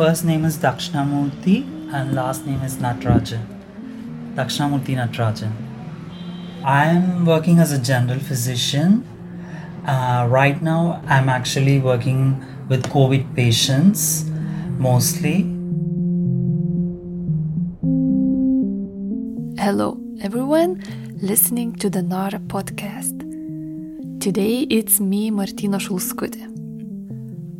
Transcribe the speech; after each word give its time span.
first 0.00 0.24
name 0.24 0.46
is 0.46 0.56
Dakshinamurthy 0.56 1.56
and 1.92 2.14
last 2.14 2.46
name 2.46 2.62
is 2.62 2.76
Natarajan. 2.76 3.42
Dakshinamurthy 4.34 4.94
Natarajan. 5.00 5.52
I 6.64 6.86
am 6.86 7.26
working 7.26 7.58
as 7.58 7.70
a 7.70 7.78
general 7.78 8.18
physician. 8.18 9.04
Uh, 9.86 10.26
right 10.30 10.62
now, 10.62 11.02
I'm 11.06 11.28
actually 11.28 11.80
working 11.80 12.42
with 12.70 12.82
COVID 12.84 13.36
patients 13.36 14.24
mostly. 14.78 15.42
Hello, 19.62 20.00
everyone 20.22 20.82
listening 21.20 21.74
to 21.74 21.90
the 21.90 22.00
Nara 22.00 22.38
podcast. 22.38 23.18
Today 24.18 24.60
it's 24.70 24.98
me, 24.98 25.30
Martina 25.30 25.78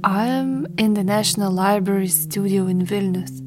Šulskutė. 0.00 0.04
I'm 0.04 0.66
in 0.78 0.94
the 0.94 1.04
National 1.04 1.52
Library 1.52 2.08
studio 2.08 2.66
in 2.66 2.86
Vilnius, 2.86 3.40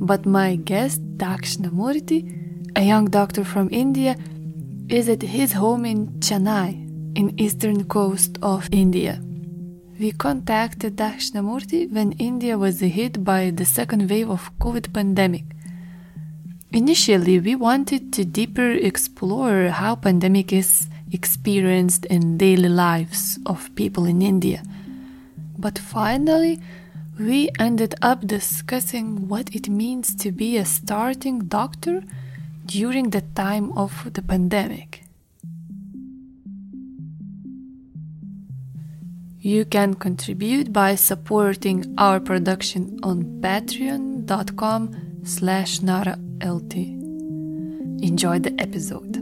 but 0.00 0.26
my 0.26 0.56
guest, 0.56 1.00
Dakshinamurthy, 1.16 2.24
a 2.76 2.82
young 2.82 3.10
doctor 3.10 3.44
from 3.44 3.68
India, 3.70 4.16
is 4.88 5.08
at 5.08 5.22
his 5.22 5.52
home 5.52 5.84
in 5.84 6.08
Chennai, 6.20 6.74
in 7.16 7.38
eastern 7.38 7.84
coast 7.84 8.38
of 8.42 8.68
India. 8.72 9.20
We 9.98 10.12
contacted 10.12 10.96
Dakshinamurthy 10.96 11.92
when 11.92 12.12
India 12.12 12.56
was 12.56 12.80
hit 12.80 13.22
by 13.22 13.50
the 13.50 13.64
second 13.64 14.08
wave 14.08 14.30
of 14.30 14.50
COVID 14.58 14.92
pandemic. 14.92 15.44
Initially, 16.72 17.40
we 17.40 17.56
wanted 17.56 18.12
to 18.12 18.24
deeper 18.24 18.70
explore 18.70 19.68
how 19.68 19.96
pandemic 19.96 20.52
is 20.52 20.88
experienced 21.12 22.06
in 22.06 22.38
daily 22.38 22.68
lives 22.68 23.38
of 23.44 23.74
people 23.74 24.06
in 24.06 24.22
India. 24.22 24.62
But 25.60 25.78
finally, 25.78 26.58
we 27.18 27.50
ended 27.58 27.94
up 28.00 28.26
discussing 28.26 29.28
what 29.28 29.54
it 29.54 29.68
means 29.68 30.14
to 30.16 30.32
be 30.32 30.56
a 30.56 30.64
starting 30.64 31.40
doctor 31.40 32.02
during 32.64 33.10
the 33.10 33.20
time 33.34 33.76
of 33.76 34.10
the 34.14 34.22
pandemic. 34.22 35.04
You 39.38 39.66
can 39.66 39.94
contribute 39.94 40.72
by 40.72 40.94
supporting 40.94 41.94
our 41.98 42.20
production 42.20 42.98
on 43.02 43.40
patreon.com 43.42 45.20
slash 45.24 45.80
naralt. 45.80 46.74
Enjoy 48.02 48.38
the 48.38 48.54
episode. 48.58 49.19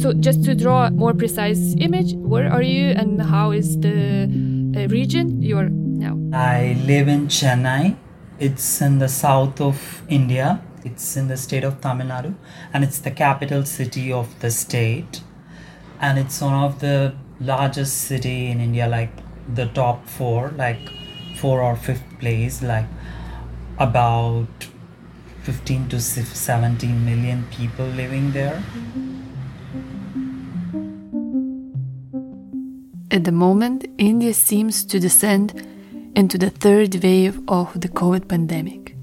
So, 0.00 0.12
just 0.12 0.44
to 0.44 0.54
draw 0.54 0.86
a 0.86 0.90
more 0.92 1.12
precise 1.12 1.74
image, 1.76 2.12
where 2.14 2.48
are 2.52 2.62
you 2.62 2.90
and 2.90 3.20
how 3.20 3.50
is 3.50 3.80
the 3.80 4.30
uh, 4.76 4.86
region 4.88 5.42
you're 5.42 5.68
now? 5.68 6.16
I 6.32 6.76
live 6.86 7.08
in 7.08 7.26
Chennai. 7.26 7.96
It's 8.38 8.80
in 8.80 9.00
the 9.00 9.08
south 9.08 9.60
of 9.60 10.02
India. 10.08 10.62
It's 10.84 11.16
in 11.16 11.26
the 11.26 11.36
state 11.36 11.64
of 11.64 11.80
Tamil 11.80 12.06
Nadu 12.06 12.36
and 12.72 12.84
it's 12.84 13.00
the 13.00 13.10
capital 13.10 13.64
city 13.64 14.12
of 14.12 14.38
the 14.38 14.52
state. 14.52 15.22
And 16.00 16.16
it's 16.16 16.40
one 16.40 16.54
of 16.54 16.78
the 16.78 17.16
largest 17.40 18.02
city 18.02 18.52
in 18.52 18.60
India, 18.60 18.86
like 18.86 19.10
the 19.52 19.66
top 19.66 20.06
four, 20.06 20.52
like 20.56 20.92
four 21.38 21.60
or 21.60 21.74
fifth 21.74 22.06
place, 22.20 22.62
like 22.62 22.86
about 23.78 24.68
15 25.42 25.88
to 25.88 26.00
17 26.00 27.04
million 27.04 27.44
people 27.50 27.86
living 27.86 28.30
there. 28.30 28.62
At 33.10 33.24
the 33.24 33.32
moment, 33.32 33.86
India 33.96 34.34
seems 34.34 34.84
to 34.84 35.00
descend 35.00 35.66
into 36.14 36.36
the 36.36 36.50
third 36.50 37.02
wave 37.02 37.40
of 37.48 37.80
the 37.80 37.88
COVID 37.88 38.28
pandemic. 38.28 38.96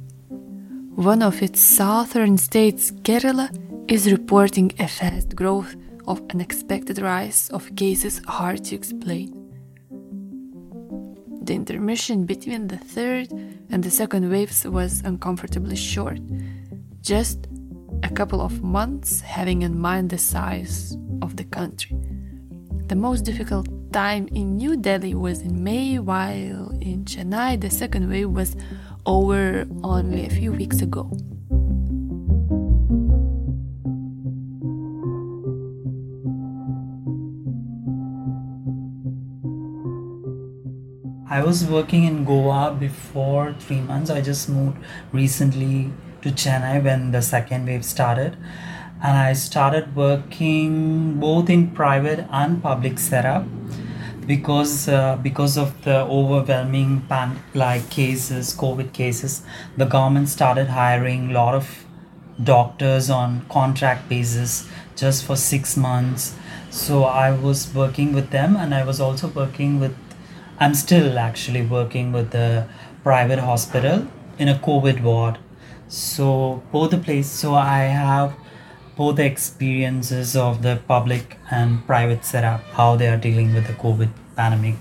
One 0.96 1.24
of 1.24 1.42
its 1.42 1.60
southern 1.60 2.38
states, 2.38 2.92
Kerala, 2.92 3.50
is 3.92 4.12
reporting 4.12 4.72
a 4.78 4.88
fast 4.88 5.36
growth 5.36 5.76
of 6.08 6.22
unexpected 6.30 7.00
rise 7.00 7.50
of 7.50 7.76
cases 7.76 8.22
hard 8.28 8.64
to 8.66 8.76
explain. 8.76 9.34
The 11.42 11.56
intermission 11.56 12.26
between 12.26 12.68
the 12.68 12.78
third 12.78 13.32
and 13.72 13.84
the 13.84 13.90
second 13.90 14.30
waves 14.30 14.66
was 14.66 15.02
uncomfortably 15.04 15.76
short, 15.76 16.20
just 17.02 17.48
a 18.04 18.10
couple 18.10 18.40
of 18.40 18.62
months 18.62 19.22
having 19.22 19.64
in 19.64 19.80
mind 19.80 20.12
the 20.12 20.20
size 20.20 20.96
of 21.24 21.38
the 21.38 21.46
country. 21.46 21.98
The 22.88 22.96
most 22.96 23.22
difficult 23.25 23.68
time 23.91 24.28
in 24.35 24.57
New 24.57 24.78
Delhi 24.78 25.16
was 25.16 25.41
in 25.41 25.63
May, 25.63 25.97
while 25.97 26.69
in 26.81 27.03
Chennai 27.06 27.59
the 27.59 27.72
second 27.72 28.07
wave 28.07 28.29
was 28.29 28.56
over 29.07 29.66
only 29.84 30.28
a 30.28 30.29
few 30.29 30.51
weeks 30.51 30.81
ago. 30.81 31.09
I 41.28 41.41
was 41.41 41.66
working 41.66 42.03
in 42.03 42.23
Goa 42.23 42.78
before 42.79 43.56
three 43.59 43.81
months. 43.81 44.12
I 44.12 44.22
just 44.22 44.47
moved 44.47 44.78
recently 45.12 45.91
to 46.22 46.29
Chennai 46.29 46.84
when 46.84 47.09
the 47.09 47.23
second 47.23 47.66
wave 47.66 47.84
started. 47.84 48.38
And 49.06 49.18
I 49.20 49.34
started 49.34 49.96
working 49.96 51.20
both 51.20 51.48
in 51.48 51.70
private 51.70 52.26
and 52.32 52.62
public 52.62 52.98
setup 52.98 53.46
because 54.26 54.88
uh, 54.88 55.18
because 55.22 55.58
of 55.58 55.84
the 55.84 55.98
overwhelming 56.20 57.02
pan 57.02 57.36
like 57.54 57.90
cases, 57.92 58.56
COVID 58.56 58.94
cases, 58.94 59.44
the 59.78 59.86
government 59.86 60.30
started 60.30 60.70
hiring 60.70 61.30
a 61.30 61.34
lot 61.34 61.54
of 61.54 61.86
doctors 62.44 63.12
on 63.12 63.46
contract 63.48 64.10
basis 64.10 64.68
just 64.96 65.24
for 65.24 65.36
six 65.36 65.78
months. 65.78 66.34
So 66.72 67.04
I 67.04 67.30
was 67.30 67.62
working 67.76 68.12
with 68.12 68.32
them, 68.32 68.56
and 68.56 68.74
I 68.74 68.84
was 68.84 69.00
also 69.00 69.28
working 69.28 69.80
with. 69.80 69.96
I'm 70.60 70.74
still 70.74 71.20
actually 71.20 71.62
working 71.62 72.12
with 72.12 72.32
the 72.32 72.66
private 73.04 73.46
hospital 73.52 74.08
in 74.40 74.48
a 74.48 74.56
COVID 74.56 75.04
ward. 75.04 75.38
So 75.90 76.64
both 76.72 76.90
the 76.90 76.98
place. 76.98 77.30
So 77.30 77.54
I 77.54 77.80
have 78.00 78.34
both 78.96 79.18
the 79.18 79.26
experiences 79.26 80.36
of 80.36 80.62
the 80.62 80.80
public 80.88 81.38
and 81.52 81.86
private 81.86 82.24
setup, 82.24 82.62
how 82.74 82.96
they 82.96 83.08
are 83.08 83.18
dealing 83.18 83.54
with 83.54 83.68
the 83.68 83.74
COVID 83.74 84.10
pandemic. 84.36 84.78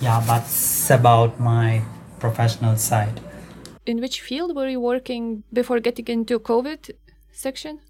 Yeah, 0.00 0.20
that's 0.20 0.90
about 0.90 1.40
my 1.40 1.82
professional 2.18 2.76
side. 2.76 3.20
In 3.86 4.00
which 4.00 4.20
field 4.20 4.54
were 4.54 4.68
you 4.68 4.80
working 4.80 5.42
before 5.52 5.80
getting 5.80 6.06
into 6.06 6.38
COVID 6.38 6.90
section? 7.32 7.80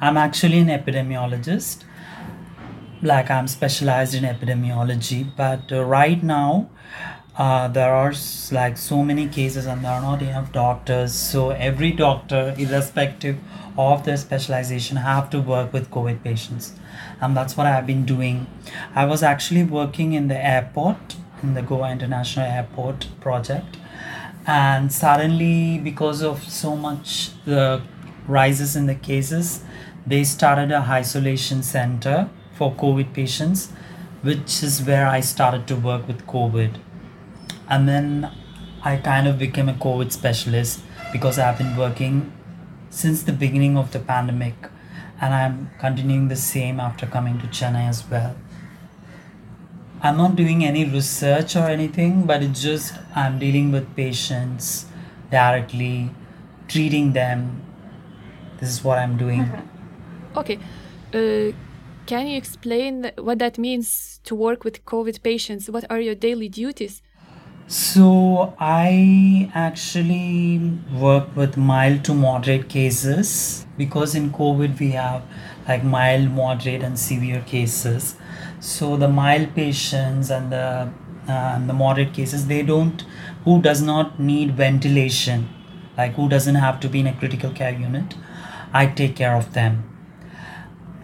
I'm 0.00 0.16
actually 0.16 0.58
an 0.58 0.68
epidemiologist. 0.68 1.84
Like 3.02 3.30
I'm 3.30 3.46
specialized 3.46 4.14
in 4.14 4.24
epidemiology, 4.24 5.26
but 5.36 5.70
uh, 5.70 5.84
right 5.84 6.22
now 6.22 6.70
uh, 7.38 7.68
there 7.68 7.92
are 7.92 8.14
like 8.50 8.78
so 8.78 9.02
many 9.02 9.28
cases 9.28 9.66
and 9.66 9.84
there 9.84 9.92
are 9.92 10.00
not 10.00 10.22
enough 10.22 10.52
doctors. 10.52 11.14
So 11.14 11.50
every 11.50 11.92
doctor, 11.92 12.54
irrespective 12.56 13.38
of 13.76 14.04
their 14.04 14.16
specialization, 14.16 14.96
have 14.96 15.28
to 15.30 15.40
work 15.40 15.72
with 15.72 15.90
COVID 15.90 16.22
patients, 16.24 16.72
and 17.20 17.36
that's 17.36 17.56
what 17.56 17.66
I've 17.66 17.86
been 17.86 18.06
doing. 18.06 18.46
I 18.94 19.04
was 19.04 19.22
actually 19.22 19.64
working 19.64 20.14
in 20.14 20.28
the 20.28 20.38
airport, 20.42 21.16
in 21.42 21.52
the 21.54 21.62
Goa 21.62 21.90
International 21.92 22.46
Airport 22.46 23.08
project, 23.20 23.76
and 24.46 24.92
suddenly 24.92 25.78
because 25.78 26.22
of 26.22 26.42
so 26.44 26.76
much 26.76 27.30
the 27.44 27.82
rises 28.28 28.76
in 28.76 28.86
the 28.86 28.94
cases 28.94 29.62
they 30.06 30.22
started 30.22 30.70
a 30.70 30.78
isolation 30.78 31.62
center 31.62 32.28
for 32.54 32.72
covid 32.74 33.12
patients 33.12 33.70
which 34.22 34.62
is 34.62 34.82
where 34.82 35.06
i 35.06 35.20
started 35.20 35.66
to 35.66 35.76
work 35.76 36.06
with 36.06 36.26
covid 36.26 36.78
and 37.68 37.88
then 37.88 38.30
i 38.82 38.96
kind 38.96 39.26
of 39.26 39.38
became 39.38 39.68
a 39.68 39.74
covid 39.74 40.12
specialist 40.12 40.80
because 41.12 41.38
i've 41.38 41.58
been 41.58 41.76
working 41.76 42.32
since 42.90 43.22
the 43.22 43.32
beginning 43.32 43.76
of 43.76 43.92
the 43.92 43.98
pandemic 43.98 44.54
and 45.20 45.34
i'm 45.34 45.70
continuing 45.78 46.28
the 46.28 46.36
same 46.36 46.80
after 46.80 47.06
coming 47.06 47.38
to 47.38 47.46
chennai 47.46 47.88
as 47.88 48.08
well 48.10 48.36
I'm 50.02 50.18
not 50.18 50.36
doing 50.36 50.64
any 50.64 50.84
research 50.84 51.56
or 51.56 51.64
anything, 51.64 52.26
but 52.26 52.42
it's 52.42 52.62
just 52.62 52.94
I'm 53.14 53.38
dealing 53.38 53.72
with 53.72 53.96
patients 53.96 54.86
directly, 55.30 56.10
treating 56.68 57.12
them. 57.12 57.62
This 58.60 58.68
is 58.68 58.84
what 58.84 58.98
I'm 58.98 59.16
doing. 59.16 59.50
Okay. 60.36 60.58
Uh, 61.14 61.56
can 62.04 62.26
you 62.26 62.36
explain 62.36 63.10
what 63.16 63.38
that 63.38 63.56
means 63.56 64.20
to 64.24 64.34
work 64.34 64.64
with 64.64 64.84
COVID 64.84 65.22
patients? 65.22 65.70
What 65.70 65.90
are 65.90 65.98
your 65.98 66.14
daily 66.14 66.50
duties? 66.50 67.00
So 67.68 68.54
I 68.60 69.50
actually 69.52 70.58
work 70.92 71.34
with 71.34 71.56
mild 71.56 72.04
to 72.04 72.14
moderate 72.14 72.68
cases 72.68 73.66
because 73.76 74.14
in 74.14 74.30
COVID 74.30 74.78
we 74.78 74.92
have 74.92 75.22
like 75.66 75.82
mild, 75.82 76.30
moderate, 76.30 76.82
and 76.82 76.96
severe 76.96 77.40
cases. 77.40 78.14
So 78.60 78.96
the 78.96 79.08
mild 79.08 79.54
patients 79.56 80.30
and 80.30 80.52
the 80.52 80.92
uh, 81.28 81.32
and 81.56 81.68
the 81.68 81.72
moderate 81.72 82.14
cases, 82.14 82.46
they 82.46 82.62
don't, 82.62 83.02
who 83.44 83.60
does 83.60 83.82
not 83.82 84.20
need 84.20 84.56
ventilation, 84.56 85.48
like 85.98 86.12
who 86.12 86.28
doesn't 86.28 86.54
have 86.54 86.78
to 86.78 86.88
be 86.88 87.00
in 87.00 87.08
a 87.08 87.12
critical 87.12 87.50
care 87.50 87.72
unit, 87.72 88.14
I 88.72 88.86
take 88.86 89.16
care 89.16 89.34
of 89.34 89.52
them. 89.52 89.95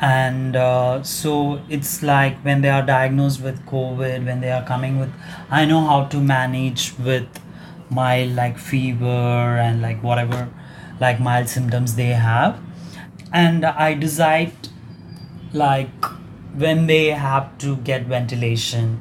And 0.02 0.56
uh, 0.56 1.04
so 1.04 1.62
it's 1.68 2.02
like 2.02 2.36
when 2.44 2.60
they 2.60 2.68
are 2.68 2.82
diagnosed 2.82 3.40
with 3.40 3.64
COVID, 3.66 4.26
when 4.26 4.40
they 4.40 4.50
are 4.50 4.64
coming 4.64 4.98
with, 4.98 5.12
I 5.48 5.64
know 5.64 5.80
how 5.86 6.06
to 6.06 6.18
manage 6.20 6.92
with 6.98 7.28
mild 7.88 8.34
like 8.34 8.58
fever 8.58 9.06
and 9.06 9.80
like 9.80 10.02
whatever 10.02 10.48
like 11.00 11.20
mild 11.20 11.48
symptoms 11.48 11.94
they 11.94 12.08
have. 12.08 12.60
And 13.32 13.64
i 13.64 13.94
decide 13.94 14.52
like 15.52 16.04
when 16.54 16.86
they 16.86 17.06
have 17.06 17.56
to 17.58 17.76
get 17.76 18.02
ventilation 18.04 19.00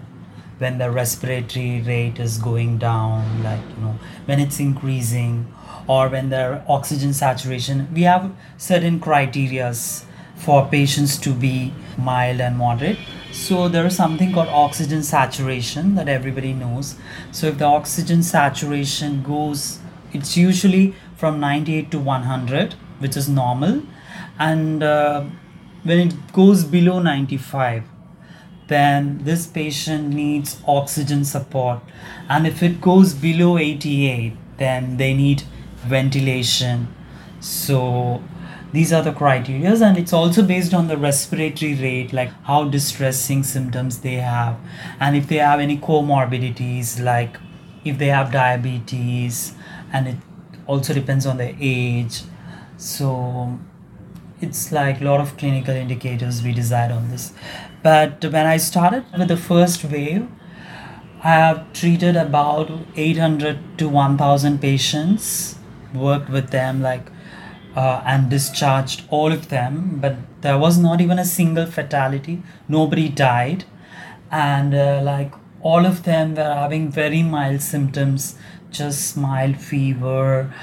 when 0.58 0.78
the 0.78 0.90
respiratory 0.92 1.82
rate 1.82 2.20
is 2.20 2.38
going 2.38 2.78
down 2.78 3.44
like 3.44 3.62
you 3.76 3.84
know 3.84 3.96
when 4.26 4.40
it's 4.40 4.60
increasing 4.60 5.52
or 5.88 6.08
when 6.10 6.30
their 6.30 6.64
oxygen 6.68 7.14
saturation 7.14 7.88
we 7.94 8.04
have 8.04 8.32
certain 8.58 9.00
criterias 9.00 10.06
for 10.44 10.68
patients 10.68 11.18
to 11.18 11.34
be 11.34 11.74
mild 11.98 12.42
and 12.42 12.58
moderate. 12.58 12.98
So 13.32 13.70
there 13.70 13.86
is 13.86 13.96
something 13.96 14.34
called 14.34 14.50
oxygen 14.50 15.04
saturation 15.04 15.96
that 15.96 16.10
everybody 16.10 16.54
knows. 16.54 16.96
So 17.32 17.48
if 17.48 17.58
the 17.58 17.66
oxygen 17.66 18.24
saturation 18.24 19.24
goes 19.24 19.80
it's 20.14 20.36
usually 20.36 20.94
from 21.16 21.40
98 21.40 21.92
to 21.92 22.00
100 22.00 22.74
which 23.00 23.16
is 23.16 23.30
normal. 23.30 23.84
And 24.38 24.84
uh, 24.84 25.24
when 25.84 26.00
it 26.00 26.34
goes 26.34 26.64
below 26.64 27.00
95 27.00 27.84
then 28.68 29.20
this 29.24 29.48
patient 29.48 30.14
needs 30.14 30.62
oxygen 30.68 31.24
support. 31.26 31.80
And 32.30 32.48
if 32.48 32.64
it 32.64 32.82
goes 32.82 33.14
below 33.14 33.58
88 33.58 34.34
then 34.58 34.98
they 34.98 35.14
need 35.14 35.44
ventilation. 35.86 36.88
So 37.40 38.22
these 38.74 38.94
are 38.94 39.02
the 39.02 39.12
criteria 39.12 39.74
and 39.84 39.98
it's 39.98 40.14
also 40.14 40.42
based 40.42 40.74
on 40.74 40.88
the 40.88 40.98
respiratory 40.98 41.76
rate 41.76 42.14
like 42.14 42.32
how 42.44 42.64
distressing 42.64 43.44
symptoms 43.44 44.00
they 44.00 44.16
have. 44.16 44.58
And 45.00 45.16
if 45.16 45.28
they 45.28 45.38
have 45.38 45.60
any 45.60 45.78
comorbidities 45.78 47.04
like 47.04 47.38
if 47.84 47.98
they 47.98 48.08
have 48.08 48.32
diabetes 48.32 49.54
and 49.92 50.08
it 50.08 50.16
also 50.68 50.94
depends 50.94 51.26
on 51.26 51.38
their 51.38 51.56
age. 51.60 52.22
So 52.78 53.60
it's 54.40 54.72
like 54.72 55.02
a 55.02 55.04
lot 55.04 55.20
of 55.20 55.38
clinical 55.38 55.76
indicators 55.76 56.42
we 56.42 56.54
decide 56.54 56.92
on 56.92 57.10
this. 57.10 57.34
But 57.84 58.24
when 58.24 58.46
i 58.46 58.58
started 58.58 59.06
with 59.18 59.28
the 59.28 59.38
first 59.38 59.84
wave 59.84 60.28
i 61.24 61.30
have 61.30 61.74
treated 61.74 62.16
about 62.16 62.70
800 62.96 63.78
to 63.80 63.90
1000 63.90 64.60
patients 64.60 65.56
worked 65.94 66.30
with 66.30 66.52
them 66.52 66.82
like 66.82 67.12
uh, 67.76 68.02
and 68.06 68.30
discharged 68.30 69.04
all 69.10 69.32
of 69.32 69.50
them 69.50 70.00
but 70.02 70.16
there 70.42 70.58
was 70.58 70.78
not 70.78 71.02
even 71.02 71.20
a 71.20 71.26
single 71.26 71.66
fatality. 71.66 72.42
Nobody 72.68 73.10
died. 73.10 73.66
And 74.32 74.74
uh, 74.74 75.02
like 75.04 75.34
all 75.62 75.86
of 75.86 76.04
them 76.04 76.36
were 76.36 76.54
having 76.54 76.90
very 76.92 77.22
mild 77.24 77.62
symptoms 77.62 78.36
just 78.72 79.18
mild 79.18 79.58
fever. 79.58 80.54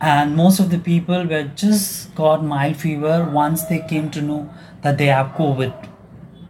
And 0.00 0.36
most 0.36 0.60
of 0.60 0.70
the 0.70 0.78
people 0.78 1.26
were 1.26 1.44
just 1.54 2.14
got 2.14 2.44
mild 2.44 2.76
fever 2.76 3.28
once 3.30 3.64
they 3.64 3.80
came 3.80 4.10
to 4.12 4.22
know 4.22 4.48
that 4.82 4.96
they 4.96 5.06
have 5.06 5.32
covid 5.32 5.74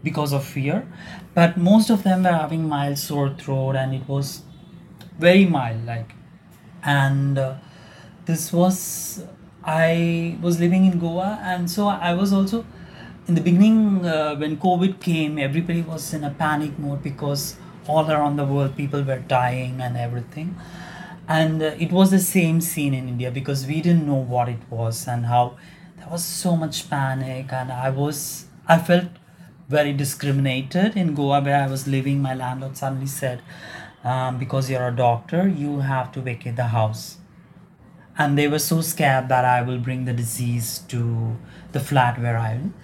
because 0.02 0.32
of 0.32 0.44
fear. 0.44 0.86
But 1.34 1.56
most 1.56 1.90
of 1.90 2.02
them 2.02 2.24
were 2.24 2.32
having 2.32 2.68
mild 2.68 2.98
sore 2.98 3.34
throat 3.34 3.76
and 3.76 3.94
it 3.94 4.06
was 4.06 4.42
very 5.18 5.44
mild 5.46 5.84
like 5.84 6.12
and 6.84 7.38
uh, 7.38 7.54
this 8.26 8.52
was 8.52 9.24
i 9.76 10.36
was 10.40 10.58
living 10.64 10.84
in 10.90 10.98
goa 10.98 11.30
and 11.42 11.70
so 11.70 11.86
i 11.88 12.12
was 12.14 12.32
also 12.32 12.64
in 13.28 13.34
the 13.34 13.40
beginning 13.40 14.04
uh, 14.06 14.34
when 14.36 14.56
covid 14.56 15.00
came 15.00 15.38
everybody 15.38 15.82
was 15.82 16.12
in 16.14 16.24
a 16.24 16.30
panic 16.42 16.78
mode 16.78 17.02
because 17.02 17.56
all 17.88 18.10
around 18.10 18.36
the 18.36 18.44
world 18.44 18.76
people 18.76 19.02
were 19.02 19.18
dying 19.18 19.80
and 19.80 19.96
everything. 19.96 20.54
And 21.26 21.62
uh, 21.62 21.74
it 21.78 21.90
was 21.90 22.10
the 22.10 22.20
same 22.20 22.60
scene 22.60 22.94
in 22.94 23.08
india 23.08 23.30
because 23.30 23.66
we 23.66 23.80
didn't 23.80 24.06
know 24.06 24.22
what 24.34 24.48
it 24.48 24.62
was 24.70 25.06
and 25.08 25.26
how 25.26 25.56
there 25.96 26.08
was 26.10 26.24
so 26.24 26.56
much 26.56 26.88
panic. 26.90 27.52
And 27.52 27.72
i 27.72 27.90
was 27.90 28.46
i 28.66 28.78
felt 28.78 29.08
very 29.68 29.92
discriminated 29.92 30.96
in 30.96 31.14
goa 31.14 31.40
where 31.40 31.62
i 31.62 31.66
was 31.66 31.86
living. 31.86 32.22
My 32.22 32.34
landlord 32.34 32.76
suddenly 32.76 33.06
said 33.06 33.42
um, 34.04 34.38
because 34.38 34.70
you're 34.70 34.88
a 34.88 34.96
doctor 34.96 35.48
you 35.48 35.80
have 35.80 36.12
to 36.12 36.20
vacate 36.20 36.56
the 36.56 36.68
house 36.78 37.18
and 38.18 38.36
they 38.36 38.48
were 38.48 38.58
so 38.58 38.80
scared 38.80 39.28
that 39.28 39.44
i 39.44 39.62
will 39.62 39.78
bring 39.78 40.04
the 40.04 40.12
disease 40.12 40.80
to 40.88 41.36
the 41.72 41.80
flat 41.80 42.20
where 42.20 42.36
i 42.36 42.50
am. 42.52 42.74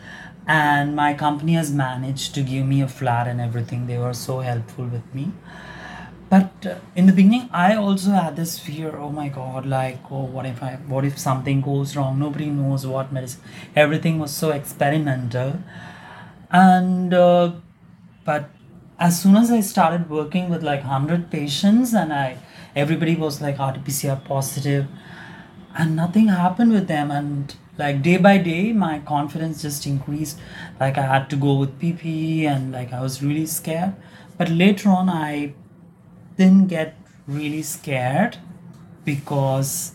And 0.46 0.94
my 0.94 1.14
company 1.14 1.54
has 1.54 1.72
managed 1.72 2.34
to 2.34 2.42
give 2.42 2.66
me 2.66 2.82
a 2.82 2.88
flat 2.88 3.26
and 3.26 3.40
everything. 3.40 3.86
They 3.86 3.96
were 3.96 4.12
so 4.12 4.40
helpful 4.40 4.84
with 4.84 5.14
me. 5.14 5.32
But 6.28 6.66
uh, 6.66 6.74
in 6.94 7.06
the 7.06 7.12
beginning 7.12 7.48
i 7.52 7.74
also 7.74 8.10
had 8.10 8.36
this 8.36 8.58
fear 8.58 8.96
oh 8.96 9.10
my 9.10 9.28
god 9.28 9.66
like 9.66 10.10
oh 10.10 10.24
what 10.36 10.46
if 10.46 10.62
i 10.62 10.72
what 10.92 11.04
if 11.04 11.18
something 11.18 11.60
goes 11.60 11.96
wrong? 11.96 12.18
Nobody 12.18 12.46
knows 12.46 12.86
what 12.86 13.12
medicine 13.12 13.40
everything 13.74 14.18
was 14.18 14.32
so 14.32 14.50
experimental. 14.50 15.58
And 16.50 17.14
uh, 17.14 17.52
but 18.24 18.50
as 18.98 19.20
soon 19.20 19.36
as 19.36 19.50
i 19.50 19.60
started 19.60 20.08
working 20.08 20.48
with 20.48 20.62
like 20.62 20.80
100 20.80 21.30
patients 21.30 21.94
and 21.94 22.12
i 22.12 22.36
everybody 22.76 23.16
was 23.16 23.40
like 23.40 23.58
rt-pcr 23.58 24.24
positive 24.24 24.86
and 25.74 25.96
nothing 25.96 26.28
happened 26.28 26.72
with 26.72 26.86
them 26.88 27.10
and 27.10 27.54
like 27.78 28.02
day 28.02 28.16
by 28.16 28.38
day 28.38 28.72
my 28.72 28.98
confidence 29.00 29.62
just 29.62 29.86
increased 29.86 30.38
like 30.80 30.96
i 30.96 31.06
had 31.12 31.28
to 31.28 31.36
go 31.36 31.54
with 31.54 31.78
ppe 31.80 32.44
and 32.44 32.72
like 32.72 32.92
i 32.92 33.00
was 33.00 33.22
really 33.22 33.46
scared 33.46 33.94
but 34.38 34.48
later 34.48 34.88
on 34.88 35.08
i 35.08 35.52
didn't 36.36 36.66
get 36.66 36.96
really 37.26 37.62
scared 37.62 38.36
because 39.04 39.92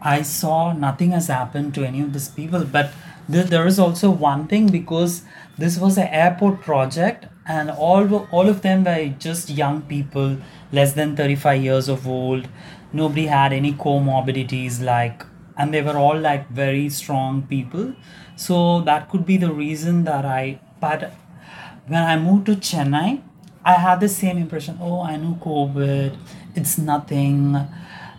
I 0.00 0.22
saw 0.22 0.72
nothing 0.72 1.12
has 1.12 1.28
happened 1.28 1.74
to 1.74 1.84
any 1.84 2.00
of 2.00 2.12
these 2.12 2.28
people. 2.28 2.64
But 2.64 2.92
th- 3.30 3.46
there 3.46 3.66
is 3.66 3.78
also 3.78 4.10
one 4.10 4.46
thing 4.48 4.68
because 4.68 5.22
this 5.58 5.78
was 5.78 5.96
an 5.96 6.08
airport 6.08 6.60
project 6.60 7.26
and 7.46 7.70
all 7.70 8.26
all 8.30 8.48
of 8.48 8.62
them 8.62 8.84
were 8.84 9.14
just 9.18 9.50
young 9.50 9.82
people, 9.82 10.38
less 10.72 10.92
than 10.94 11.16
35 11.16 11.62
years 11.62 11.88
of 11.88 12.06
old. 12.06 12.48
Nobody 12.92 13.26
had 13.26 13.52
any 13.52 13.72
comorbidities 13.72 14.82
like 14.82 15.24
and 15.56 15.72
they 15.72 15.82
were 15.82 15.96
all 15.96 16.18
like 16.18 16.48
very 16.50 16.88
strong 16.88 17.42
people. 17.42 17.94
So 18.36 18.80
that 18.82 19.10
could 19.10 19.26
be 19.26 19.36
the 19.36 19.52
reason 19.52 20.04
that 20.04 20.24
I 20.24 20.60
but 20.80 21.12
when 21.86 22.02
I 22.02 22.16
moved 22.16 22.46
to 22.46 22.56
Chennai, 22.56 23.22
I 23.64 23.74
had 23.74 24.00
the 24.00 24.08
same 24.08 24.38
impression. 24.38 24.78
Oh, 24.80 25.02
I 25.02 25.16
know 25.16 25.38
COVID. 25.40 26.16
It's 26.54 26.78
nothing. 26.78 27.56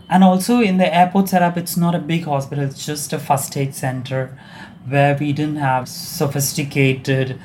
And 0.10 0.24
also 0.24 0.60
in 0.62 0.78
the 0.78 0.94
airport 0.94 1.30
setup, 1.30 1.58
it's 1.58 1.76
not 1.76 1.96
a 1.96 2.00
big 2.00 2.26
hospital. 2.26 2.64
It's 2.64 2.86
just 2.86 3.14
a 3.14 3.20
first 3.20 3.56
aid 3.58 3.76
center 3.76 4.38
where 4.88 5.18
we 5.18 5.34
didn't 5.34 5.58
have 5.58 5.88
sophisticated 5.88 7.40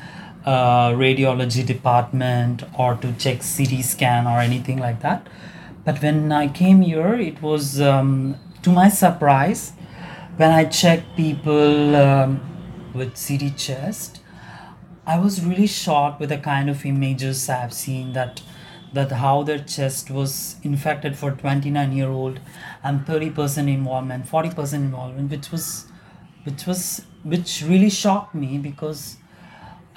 uh, 0.45 0.91
radiology 0.91 1.65
department 1.65 2.63
or 2.79 2.95
to 2.97 3.13
check 3.15 3.41
CT 3.41 3.85
scan 3.85 4.27
or 4.27 4.39
anything 4.41 4.79
like 4.79 5.01
that. 5.01 5.27
But 5.89 6.03
when 6.03 6.33
I 6.33 6.49
came 6.49 6.83
here, 6.83 7.15
it 7.15 7.41
was 7.41 7.81
um, 7.81 8.37
to 8.61 8.71
my 8.71 8.91
surprise 8.91 9.73
when 10.37 10.51
I 10.51 10.67
checked 10.67 11.17
people 11.17 11.97
um, 11.97 12.41
with 12.93 13.17
CT 13.17 13.57
chest 13.57 14.21
I 15.07 15.19
was 15.19 15.43
really 15.43 15.67
shocked 15.67 16.21
with 16.21 16.29
the 16.29 16.37
kind 16.37 16.69
of 16.69 16.85
images 16.85 17.49
I've 17.49 17.73
seen 17.73 18.13
that 18.13 18.43
that 18.93 19.11
how 19.11 19.43
their 19.43 19.61
chest 19.61 20.11
was 20.11 20.57
infected 20.63 21.17
for 21.17 21.31
29 21.31 21.93
year 21.93 22.11
old 22.11 22.41
and 22.83 23.07
30% 23.07 23.73
involvement 23.73 24.27
40% 24.27 24.75
involvement 24.75 25.31
which 25.31 25.51
was 25.51 25.87
which 26.45 26.67
was 26.67 27.03
which 27.23 27.63
really 27.67 27.89
shocked 27.89 28.35
me 28.35 28.59
because 28.59 29.17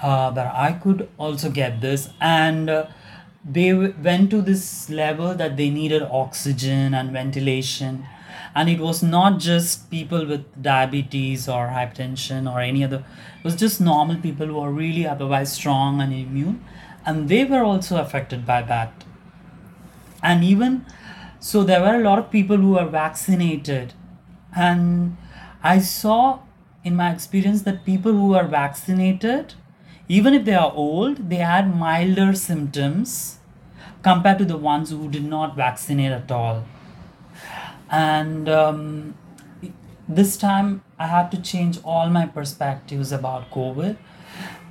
uh, 0.02 0.32
that 0.32 0.54
I 0.56 0.74
could 0.74 1.10
also 1.18 1.50
get 1.50 1.82
this. 1.82 2.10
And 2.20 2.70
uh, 2.70 2.88
they 3.44 3.74
went 3.74 4.30
to 4.32 4.42
this 4.42 4.90
level 4.90 5.34
that 5.36 5.58
they 5.58 5.70
needed 5.70 6.04
oxygen 6.04 6.94
and 6.94 7.12
ventilation. 7.12 8.06
And 8.54 8.70
it 8.70 8.80
was 8.80 9.02
not 9.02 9.40
just 9.40 9.90
people 9.90 10.26
with 10.28 10.62
diabetes 10.62 11.48
or 11.48 11.68
hypertension 11.68 12.52
or 12.52 12.60
any 12.60 12.84
other 12.84 12.98
it 13.42 13.44
was 13.44 13.56
just 13.56 13.82
normal 13.82 14.18
people 14.18 14.46
who 14.46 14.60
are 14.60 14.72
really 14.72 15.08
otherwise 15.08 15.54
strong 15.54 16.00
and 16.00 16.14
immune. 16.14 16.64
And 17.06 17.28
they 17.28 17.44
were 17.44 17.64
also 17.64 17.98
affected 18.00 18.46
by 18.46 18.62
that. 18.62 19.04
And 20.22 20.44
even 20.44 20.86
so 21.40 21.64
there 21.64 21.82
were 21.82 21.96
a 21.96 22.04
lot 22.04 22.20
of 22.20 22.30
people 22.30 22.58
who 22.58 22.74
were 22.74 22.86
vaccinated. 22.86 23.94
And 24.56 25.18
i 25.64 25.80
saw 25.80 26.40
in 26.84 26.96
my 26.96 27.12
experience 27.12 27.64
that 27.64 27.86
people 27.86 28.12
who 28.12 28.34
are 28.34 28.48
vaccinated 28.48 29.54
even 30.18 30.34
if 30.34 30.44
they 30.46 30.54
are 30.62 30.72
old 30.86 31.30
they 31.30 31.42
had 31.50 31.74
milder 31.82 32.34
symptoms 32.34 33.40
compared 34.04 34.38
to 34.40 34.46
the 34.46 34.58
ones 34.58 34.90
who 34.90 35.10
did 35.10 35.24
not 35.24 35.56
vaccinate 35.56 36.12
at 36.12 36.32
all. 36.32 36.66
And 37.90 38.50
um, 38.50 39.16
this 40.08 40.38
time 40.38 40.84
i 41.00 41.08
had 41.08 41.32
to 41.32 41.42
change 41.42 41.80
all 41.84 42.10
my 42.10 42.26
perspectives 42.26 43.12
about 43.12 43.50
covid. 43.52 43.98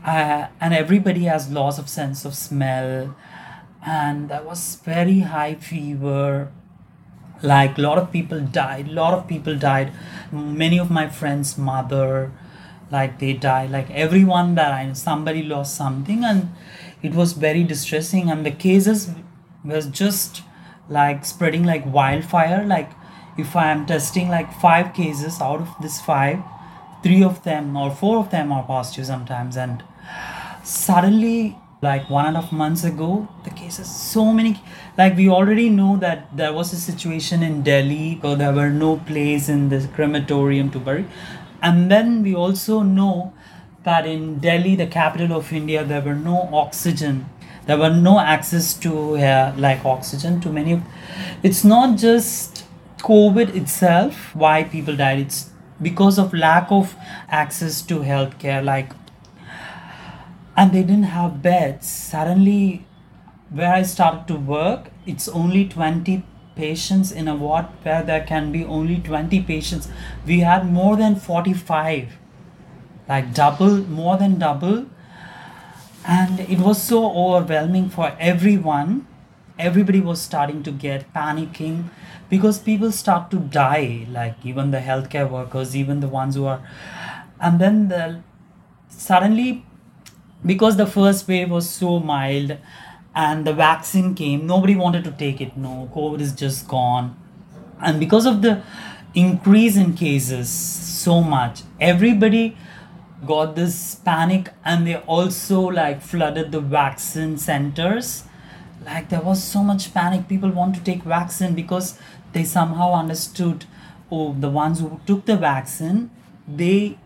Uh, 0.05 0.47
and 0.61 0.75
everybody 0.75 1.25
has 1.25 1.51
loss 1.51 1.79
of 1.79 1.89
sense 1.89 2.25
of 2.25 2.35
smell. 2.35 3.15
And 3.87 4.29
there 4.29 4.43
was 4.43 4.77
very 4.85 5.21
high 5.21 5.55
fever. 5.55 6.53
Like 7.43 7.79
a 7.79 7.81
lot 7.81 7.99
of 7.99 8.13
people 8.13 8.41
died 8.41 8.89
a 8.89 8.93
lot 8.93 9.15
of 9.15 9.27
people 9.27 9.57
died. 9.57 9.93
Many 10.31 10.79
of 10.79 10.91
my 10.91 11.09
friends 11.09 11.57
mother 11.57 12.31
like 12.91 13.19
they 13.19 13.33
died 13.33 13.71
like 13.71 13.91
everyone 13.91 14.55
that 14.57 14.73
i 14.73 14.85
know 14.85 14.95
somebody 14.95 15.43
lost 15.43 15.77
something 15.77 16.25
and 16.25 16.49
it 17.03 17.15
was 17.15 17.33
very 17.33 17.65
distressing. 17.65 18.31
And 18.31 18.45
the 18.45 18.51
cases 18.51 19.11
was 19.65 19.87
just 19.87 20.43
like 20.89 21.25
spreading 21.25 21.65
like 21.65 21.85
wildfire. 21.87 22.65
Like 22.67 22.91
if 23.39 23.55
i 23.57 23.71
am 23.71 23.87
testing 23.87 24.29
like 24.29 24.53
five 24.61 24.93
cases 24.93 25.41
out 25.41 25.61
of 25.61 25.69
this 25.81 26.01
five 26.01 26.41
three 27.03 27.23
of 27.23 27.43
them 27.45 27.77
or 27.77 27.91
four 27.91 28.19
of 28.19 28.31
them 28.31 28.53
are 28.53 28.65
positive 28.65 29.07
sometimes. 29.07 29.57
And 29.57 29.83
suddenly 30.63 31.57
like 31.83 32.11
one 32.11 32.27
and 32.27 32.37
a 32.37 32.43
half 32.43 32.53
months 32.53 32.85
ago 32.85 33.27
the 33.45 33.51
cases 33.51 33.91
so 33.91 34.35
many 34.35 34.63
like 34.99 35.17
we 35.17 35.31
already 35.31 35.71
know 35.71 35.97
that 35.97 36.37
there 36.37 36.53
was 36.53 36.75
a 36.75 36.77
situation 36.77 37.43
in 37.43 37.63
delhi 37.63 38.19
where 38.21 38.37
there 38.37 38.53
were 38.53 38.69
no 38.69 38.99
place 38.99 39.49
in 39.49 39.71
the 39.71 39.89
crematorium 39.95 40.71
to 40.71 40.79
bury 40.79 41.07
and 41.63 41.91
then 41.91 42.23
we 42.23 42.35
also 42.35 42.83
know 42.83 43.33
that 43.85 44.07
in 44.07 44.39
delhi 44.39 44.75
the 44.77 44.87
capital 44.87 45.37
of 45.37 45.53
india 45.53 45.85
there 45.85 46.03
were 46.03 46.15
no 46.15 46.49
oxygen 46.53 47.27
there 47.67 47.79
were 47.79 47.91
no 47.91 48.19
access 48.21 48.75
to 48.75 49.17
uh, 49.17 49.53
like 49.57 49.85
oxygen 49.85 50.41
to 50.41 50.51
many 50.51 50.83
it's 51.43 51.65
not 51.65 51.97
just 51.99 52.65
covid 52.99 53.55
itself 53.55 54.35
why 54.35 54.63
people 54.65 54.97
died 54.97 55.19
it's 55.19 55.51
because 55.83 56.19
of 56.19 56.35
lack 56.35 56.71
of 56.71 56.95
access 57.31 57.81
to 57.83 58.01
healthcare 58.01 58.63
like 58.63 58.93
and 60.57 60.73
they 60.73 60.83
didn't 60.83 61.15
have 61.15 61.43
beds. 61.43 61.87
Suddenly, 61.89 62.85
where 63.51 63.73
I 63.73 63.83
started 63.83 64.29
to 64.29 64.37
work, 64.37 64.91
it's 65.07 65.29
only 65.29 65.67
20 65.67 66.23
patients 66.57 67.13
in 67.13 67.29
a 67.29 67.35
ward 67.35 67.67
where 67.83 68.03
there 68.03 68.25
can 68.25 68.53
be 68.53 68.65
only 68.65 68.99
20 68.99 69.43
patients. 69.43 69.89
We 70.27 70.41
had 70.41 70.71
more 70.71 70.97
than 70.97 71.17
45, 71.17 72.17
like 73.09 73.35
double, 73.35 73.79
more 73.79 74.17
than 74.17 74.39
double. 74.39 74.87
And 76.07 76.41
it 76.41 76.59
was 76.59 76.83
so 76.83 77.11
overwhelming 77.13 77.91
for 77.91 78.17
everyone. 78.19 79.07
Everybody 79.59 80.01
was 80.01 80.21
starting 80.21 80.63
to 80.63 80.71
get 80.71 81.13
panicking 81.13 81.91
because 82.31 82.59
people 82.59 82.93
start 82.93 83.31
to 83.31 83.39
die, 83.39 84.07
like 84.11 84.35
even 84.45 84.71
the 84.71 84.79
healthcare 84.79 85.29
workers, 85.29 85.77
even 85.77 86.01
the 86.01 86.09
ones 86.09 86.35
who 86.37 86.47
are. 86.47 86.63
And 87.41 87.59
then 87.59 87.89
the 87.89 88.23
suddenly 88.89 89.65
because 90.45 90.77
the 90.77 90.87
first 90.87 91.29
wave 91.29 91.51
was 91.51 91.69
so 91.69 91.99
mild 92.01 92.57
and 93.15 93.47
the 93.47 93.53
vaccine 93.53 94.15
came 94.15 94.47
nobody 94.47 94.77
wanted 94.77 95.05
to 95.05 95.11
take 95.13 95.41
it. 95.41 95.57
No 95.57 95.91
covid 95.95 96.21
is 96.21 96.33
just 96.33 96.69
gone. 96.69 97.17
And 97.81 97.99
because 97.99 98.27
of 98.27 98.43
the 98.43 98.63
increase 99.15 99.77
in 99.77 99.95
cases 99.95 100.49
so 100.49 101.21
much 101.21 101.63
everybody 101.81 102.57
got 103.27 103.57
this 103.57 103.97
panic 103.97 104.51
and 104.65 104.87
they 104.87 104.97
also 104.97 105.61
like 105.61 106.01
flooded 106.01 106.53
the 106.53 106.61
vaccine 106.61 107.37
centers. 107.37 108.25
Like 108.85 109.09
there 109.11 109.21
was 109.21 109.43
so 109.43 109.63
much 109.63 109.93
panic. 109.93 110.27
People 110.29 110.51
want 110.51 110.75
to 110.77 110.83
take 110.83 111.03
vaccine 111.03 111.55
because 111.55 111.99
they 112.33 112.45
somehow 112.45 112.93
understood 112.95 113.65
oh 114.11 114.33
the 114.39 114.49
ones 114.49 114.81
who 114.81 115.01
took 115.07 115.27
the 115.27 115.37
vaccine 115.37 116.11
they 116.49 116.99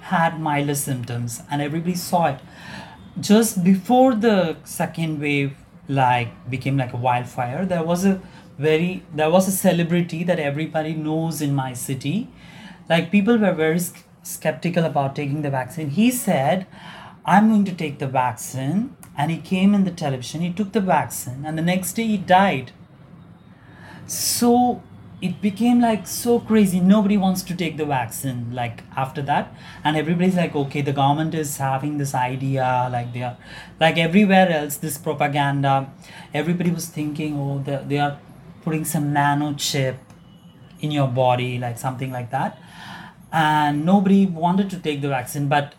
had 0.00 0.40
milder 0.40 0.74
symptoms 0.74 1.42
and 1.50 1.62
everybody 1.62 1.94
saw 1.94 2.26
it 2.26 2.40
just 3.20 3.62
before 3.62 4.14
the 4.14 4.56
second 4.64 5.20
wave 5.20 5.56
like 5.88 6.30
became 6.48 6.76
like 6.76 6.92
a 6.92 6.96
wildfire 6.96 7.66
there 7.66 7.82
was 7.82 8.04
a 8.04 8.20
very 8.58 9.02
there 9.14 9.30
was 9.30 9.48
a 9.48 9.52
celebrity 9.52 10.24
that 10.24 10.38
everybody 10.38 10.94
knows 10.94 11.40
in 11.40 11.54
my 11.54 11.72
city. 11.72 12.28
Like 12.88 13.10
people 13.10 13.38
were 13.38 13.52
very 13.52 13.78
sk- 13.78 14.04
skeptical 14.22 14.84
about 14.84 15.16
taking 15.16 15.42
the 15.42 15.50
vaccine. 15.50 15.90
He 15.90 16.10
said 16.10 16.66
i'm 17.24 17.48
going 17.48 17.64
to 17.64 17.72
take 17.72 17.98
the 18.00 18.06
vaccine 18.06 18.96
and 19.16 19.30
he 19.30 19.36
came 19.38 19.74
in 19.76 19.84
the 19.84 19.92
television 19.92 20.40
he 20.40 20.52
took 20.52 20.72
the 20.72 20.80
vaccine 20.80 21.44
and 21.46 21.56
the 21.56 21.62
next 21.62 21.92
day 21.92 22.06
he 22.06 22.16
died. 22.16 22.72
So 24.06 24.82
it 25.22 25.40
became 25.40 25.80
like 25.80 26.08
so 26.08 26.40
crazy. 26.40 26.80
Nobody 26.80 27.16
wants 27.16 27.42
to 27.44 27.54
take 27.54 27.76
the 27.76 27.84
vaccine 27.84 28.52
like 28.52 28.82
after 28.96 29.22
that. 29.22 29.54
And 29.84 29.96
everybody's 29.96 30.34
like 30.34 30.54
okay 30.56 30.82
the 30.82 30.92
government 30.92 31.32
is 31.32 31.56
having 31.58 31.98
this 31.98 32.12
idea 32.12 32.88
like 32.90 33.12
they 33.12 33.22
are 33.22 33.36
like 33.78 33.98
everywhere 33.98 34.48
else 34.50 34.76
this 34.76 34.98
propaganda. 34.98 35.92
Everybody 36.34 36.70
was 36.70 36.86
thinking 36.86 37.38
oh 37.38 37.62
they, 37.64 37.80
they 37.86 37.98
are 37.98 38.18
putting 38.62 38.84
some 38.84 39.12
nano 39.12 39.54
chip 39.54 39.96
in 40.80 40.90
your 40.90 41.06
body 41.06 41.56
like 41.56 41.78
something 41.78 42.10
like 42.10 42.30
that. 42.32 42.58
And 43.32 43.86
nobody 43.86 44.26
wanted 44.26 44.70
to 44.70 44.78
take 44.78 45.02
the 45.02 45.08
vaccine. 45.08 45.46
But 45.46 45.74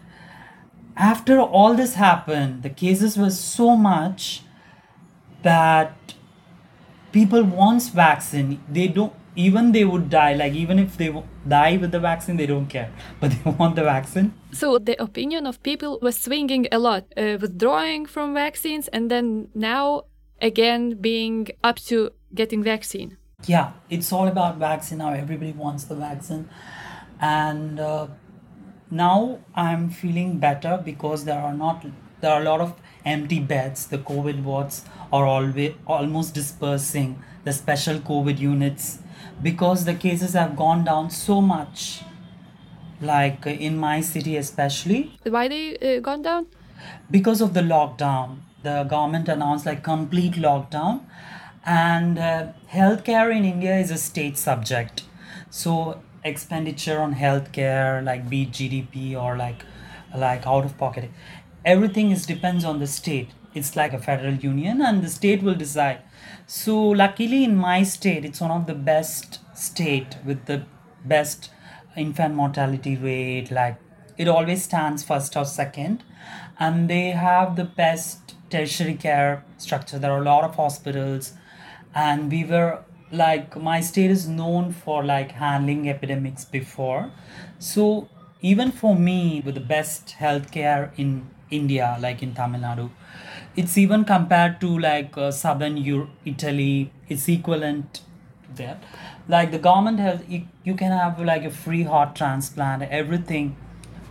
after 0.95 1.37
all 1.41 1.73
this 1.73 1.95
happened 1.95 2.63
the 2.63 2.69
cases 2.69 3.17
were 3.17 3.29
so 3.29 3.75
much 3.75 4.43
that 5.41 6.13
people 7.11 7.43
wants 7.43 7.89
vaccine. 7.89 8.63
They 8.69 8.87
don't 8.87 9.13
even 9.35 9.71
they 9.71 9.83
would 9.85 10.09
die 10.09 10.33
like 10.33 10.53
even 10.53 10.79
if 10.79 10.97
they 10.97 11.11
die 11.47 11.77
with 11.77 11.91
the 11.91 11.99
vaccine 11.99 12.37
they 12.37 12.45
don't 12.45 12.67
care. 12.67 12.91
But 13.19 13.31
they 13.31 13.51
want 13.51 13.75
the 13.75 13.83
vaccine. 13.83 14.33
So 14.51 14.77
the 14.79 15.01
opinion 15.01 15.47
of 15.47 15.61
people 15.63 15.99
was 16.01 16.19
swinging 16.19 16.67
a 16.71 16.79
lot, 16.79 17.03
uh, 17.17 17.37
withdrawing 17.41 18.05
from 18.05 18.33
vaccines, 18.33 18.87
and 18.89 19.09
then 19.09 19.49
now 19.55 20.03
again 20.41 20.95
being 21.01 21.47
up 21.63 21.77
to 21.89 22.11
getting 22.35 22.63
vaccine. 22.63 23.17
yeah 23.45 23.71
it's 23.89 24.11
all 24.13 24.27
about 24.27 24.57
vaccine. 24.57 24.99
Now 24.99 25.13
everybody 25.13 25.51
wants 25.51 25.83
the 25.85 25.95
vaccine. 25.95 26.49
And 27.19 27.79
uh, 27.79 28.07
now 28.89 29.39
i'm 29.55 29.89
feeling 29.89 30.37
better 30.37 30.79
because 30.85 31.25
there 31.25 31.41
are 31.41 31.53
not 31.53 31.85
there 32.21 32.31
are 32.31 32.41
a 32.41 32.45
lot 32.45 32.61
of 32.61 32.73
empty 33.05 33.39
beds. 33.39 33.87
The 33.87 33.97
covid 33.97 34.43
wards 34.43 34.85
are 35.11 35.25
always 35.25 35.73
almost 35.85 36.33
dispersing. 36.33 37.21
The 37.43 37.53
special 37.53 37.99
covid 37.99 38.39
units 38.39 38.99
because 39.41 39.85
the 39.85 39.93
cases 39.93 40.33
have 40.33 40.55
gone 40.55 40.83
down 40.83 41.09
so 41.09 41.41
much 41.41 42.01
like 43.01 43.45
uh, 43.45 43.49
in 43.49 43.77
my 43.77 44.01
city 44.01 44.37
especially. 44.37 45.13
Why 45.23 45.47
they 45.47 45.77
uh, 45.77 45.99
gone 45.99 46.21
down? 46.21 46.47
because 47.11 47.41
of 47.41 47.53
the 47.53 47.61
lockdown. 47.61 48.39
The 48.63 48.83
government 48.83 49.27
announced 49.29 49.65
like 49.65 49.83
complete 49.83 50.33
lockdown. 50.33 51.01
And 51.65 52.19
uh, 52.19 52.47
healthcare 52.71 53.35
in 53.35 53.45
india 53.45 53.77
is 53.77 53.91
a 53.91 53.97
state 53.97 54.37
subject. 54.37 55.03
So 55.49 56.01
expenditure 56.23 56.99
on 56.99 57.15
healthcare 57.15 58.03
like 58.03 58.29
be 58.29 58.45
gdp 58.45 59.15
or 59.21 59.35
like 59.37 59.65
like 60.15 60.47
out 60.47 60.63
of 60.63 60.77
pocket 60.77 61.09
everything 61.65 62.11
is 62.11 62.25
depends 62.25 62.63
on 62.63 62.79
the 62.79 62.87
state. 62.87 63.29
It's 63.53 63.75
like 63.75 63.93
a 63.93 63.99
federal 63.99 64.35
union 64.35 64.81
and 64.81 65.03
the 65.03 65.09
state 65.09 65.43
will 65.43 65.55
decide 65.55 65.99
so 66.45 66.77
luckily 67.03 67.43
in 67.43 67.55
my 67.55 67.83
state 67.83 68.25
it's 68.25 68.41
one 68.41 68.51
of 68.51 68.67
the 68.67 68.73
best 68.73 69.39
state 69.55 70.17
with 70.25 70.45
the 70.45 70.63
best 71.05 71.49
infant 71.95 72.35
mortality 72.35 72.95
rate 72.95 73.49
like 73.51 73.77
it 74.17 74.27
always 74.27 74.63
stands 74.63 75.03
first 75.03 75.35
or 75.35 75.45
second. 75.45 76.03
And 76.59 76.89
they 76.89 77.11
have 77.11 77.55
the 77.55 77.63
best 77.63 78.35
tertiary 78.49 78.93
care 78.93 79.43
structure. 79.57 79.99
There 79.99 80.11
are 80.11 80.21
a 80.21 80.23
lot 80.23 80.43
of 80.43 80.55
hospitals. 80.55 81.33
And 81.95 82.31
we 82.31 82.43
were 82.43 82.83
like 83.11 83.55
my 83.55 83.79
state 83.81 84.09
is 84.09 84.27
known 84.27 84.71
for 84.71 85.03
like 85.03 85.31
handling 85.31 85.89
epidemics 85.89 86.45
before. 86.45 87.11
So 87.59 88.09
even 88.41 88.71
for 88.71 88.95
me 88.95 89.41
with 89.45 89.55
the 89.55 89.61
best 89.61 90.15
healthcare 90.19 90.91
in 90.97 91.29
india 91.57 91.87
like 92.05 92.23
in 92.25 92.31
tamil 92.39 92.61
nadu 92.67 92.85
it's 93.55 93.77
even 93.77 94.03
compared 94.03 94.59
to 94.61 94.77
like 94.79 95.17
uh, 95.17 95.31
southern 95.31 95.77
Euro- 95.77 96.09
italy 96.25 96.91
it's 97.07 97.27
equivalent 97.29 98.01
there 98.55 98.79
like 99.27 99.51
the 99.51 99.59
government 99.59 99.99
has 99.99 100.21
you, 100.27 100.45
you 100.63 100.75
can 100.75 100.91
have 100.91 101.19
like 101.19 101.43
a 101.43 101.49
free 101.51 101.83
heart 101.83 102.15
transplant 102.15 102.83
everything 102.83 103.55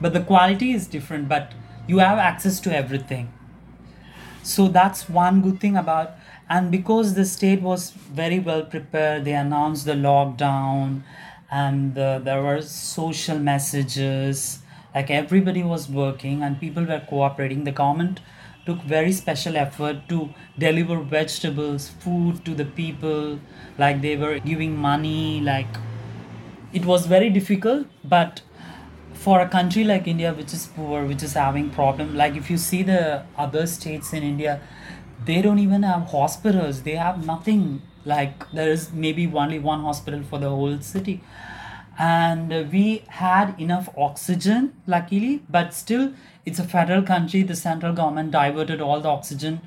but 0.01 0.13
the 0.13 0.21
quality 0.21 0.73
is 0.73 0.87
different 0.87 1.29
but 1.29 1.53
you 1.89 1.99
have 1.99 2.17
access 2.19 2.61
to 2.61 2.75
everything. 2.75 3.33
So 4.43 4.69
that's 4.69 5.09
one 5.09 5.41
good 5.43 5.61
thing 5.61 5.77
about 5.77 6.13
and 6.49 6.71
because 6.71 7.15
the 7.15 7.25
state 7.25 7.63
was 7.63 7.91
very 7.93 8.39
well 8.39 8.63
prepared 8.65 9.25
they 9.25 9.33
announced 9.35 9.85
the 9.87 9.93
lockdown 9.93 11.03
and 11.51 11.97
uh, 11.97 12.19
there 12.19 12.43
were 12.43 12.61
social 12.63 13.39
messages 13.39 14.59
like 14.95 15.11
everybody 15.11 15.63
was 15.63 15.89
working 15.89 16.43
and 16.43 16.61
people 16.61 16.85
were 16.85 17.01
cooperating. 17.09 17.65
The 17.65 17.73
government 17.73 18.21
took 18.67 18.79
very 18.83 19.13
special 19.13 19.57
effort 19.57 20.09
to 20.09 20.29
deliver 20.59 20.97
vegetables 21.01 21.89
food 21.89 22.45
to 22.45 22.55
the 22.55 22.65
people 22.65 23.39
like 23.79 24.01
they 24.01 24.17
were 24.17 24.39
giving 24.39 24.77
money 24.77 25.41
like 25.41 25.81
it 26.73 26.85
was 26.85 27.07
very 27.07 27.31
difficult 27.31 27.87
but 28.05 28.43
for 29.15 29.41
a 29.41 29.49
country 29.49 29.85
like 29.85 30.07
india 30.07 30.33
which 30.33 30.53
is 30.53 30.67
poor 30.77 31.05
which 31.07 31.23
is 31.23 31.35
having 31.35 31.71
problem 31.71 32.15
like 32.15 32.35
if 32.37 32.51
you 32.51 32.57
see 32.57 32.83
the 32.83 33.23
other 33.37 33.67
states 33.67 34.13
in 34.13 34.23
india 34.23 34.61
they 35.25 35.41
don't 35.43 35.59
even 35.59 35.83
have 35.83 36.07
hospitals 36.19 36.83
they 36.83 36.97
have 37.07 37.25
nothing 37.27 37.81
like 38.05 38.51
there 38.53 38.71
is 38.71 38.93
maybe 38.93 39.27
only 39.27 39.59
one 39.59 39.81
hospital 39.81 40.23
for 40.23 40.39
the 40.39 40.49
whole 40.49 40.81
city. 40.81 41.21
And 41.99 42.73
we 42.73 43.05
had 43.09 43.61
enough 43.61 43.89
oxygen 43.97 44.75
luckily 44.87 45.43
but 45.49 45.75
still 45.75 46.15
it's 46.45 46.59
a 46.59 46.65
federal 46.65 47.03
country 47.03 47.43
the 47.43 47.57
central 47.57 47.93
government 47.93 48.31
diverted 48.31 48.81
all 48.81 49.01
the 49.01 49.09
oxygen 49.09 49.61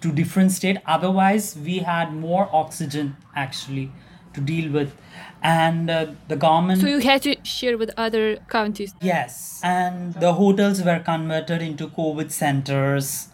to 0.00 0.12
different 0.12 0.52
state 0.52 0.78
otherwise 0.86 1.56
we 1.56 1.78
had 1.78 2.12
more 2.12 2.48
oxygen 2.52 3.16
actually 3.34 3.90
to 4.32 4.40
deal 4.40 4.70
with 4.70 4.92
and 5.42 5.90
uh, 5.90 6.06
the 6.28 6.36
government 6.36 6.80
So 6.80 6.86
you 6.86 6.98
had 6.98 7.22
to 7.22 7.36
share 7.42 7.78
with 7.78 7.90
other 7.96 8.36
counties. 8.48 8.94
Yes, 9.00 9.60
and 9.62 10.14
the 10.14 10.34
hotels 10.34 10.82
were 10.82 10.98
converted 10.98 11.62
into 11.62 11.88
COVID 11.88 12.30
centers, 12.30 13.28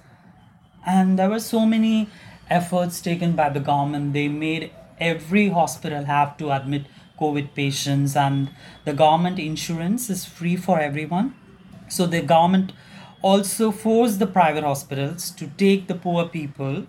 and 0.87 1.19
there 1.19 1.29
were 1.29 1.41
so 1.41 1.67
many 1.67 2.09
efforts 2.49 3.01
taken 3.01 3.33
by 3.33 3.49
the 3.49 3.61
government. 3.61 4.13
They 4.13 4.29
made 4.29 4.71
every 5.01 5.49
hospital 5.49 6.05
have 6.05 6.37
to 6.39 6.53
admit 6.53 6.87
COVID 7.21 7.55
patients, 7.55 8.17
and 8.17 8.51
the 8.85 8.93
government 8.93 9.39
insurance 9.39 10.09
is 10.09 10.25
free 10.25 10.57
for 10.57 10.79
everyone. 10.81 11.35
So 11.89 12.07
the 12.07 12.23
government 12.23 12.73
also 13.23 13.71
forced 13.71 14.19
the 14.19 14.27
private 14.27 14.65
hospitals 14.65 15.31
to 15.33 15.47
take 15.49 15.87
the 15.87 15.95
poor 15.95 16.27
people 16.29 16.87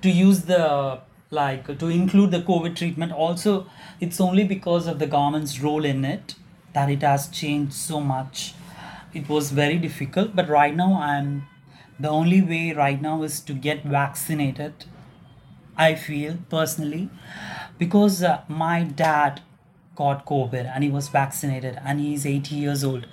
to 0.00 0.10
use 0.10 0.42
the 0.42 1.00
like 1.30 1.66
to 1.78 1.86
include 1.88 2.30
the 2.30 2.40
covid 2.40 2.76
treatment. 2.76 3.12
Also 3.12 3.66
it's 4.00 4.20
only 4.20 4.44
because 4.44 4.86
of 4.86 4.98
the 4.98 5.06
government's 5.06 5.60
role 5.60 5.84
in 5.84 6.04
it 6.04 6.34
that 6.74 6.90
it 6.90 7.02
has 7.02 7.28
changed 7.28 7.72
so 7.74 8.00
much. 8.00 8.54
It 9.14 9.28
was 9.28 9.50
very 9.50 9.78
difficult 9.78 10.34
but 10.34 10.48
right 10.48 10.74
now 10.74 10.94
i'm 11.00 11.46
the 12.00 12.08
only 12.08 12.40
way 12.40 12.72
right 12.72 13.00
now 13.00 13.22
is 13.22 13.40
to 13.40 13.52
get 13.52 13.84
vaccinated 13.84 14.86
i 15.76 15.94
feel 15.94 16.38
personally 16.48 17.08
because 17.78 18.22
uh, 18.22 18.40
my 18.48 18.82
dad 18.84 19.40
got 19.96 20.24
covid 20.26 20.70
and 20.74 20.82
he 20.84 20.90
was 20.90 21.08
vaccinated 21.08 21.78
and 21.84 22.00
he's 22.00 22.24
80 22.26 22.54
years 22.54 22.84
old 22.84 23.06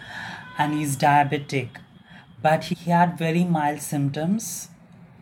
and 0.59 0.73
he's 0.73 0.95
diabetic 0.97 1.79
but 2.41 2.65
he 2.65 2.91
had 2.91 3.17
very 3.17 3.43
mild 3.43 3.81
symptoms 3.81 4.69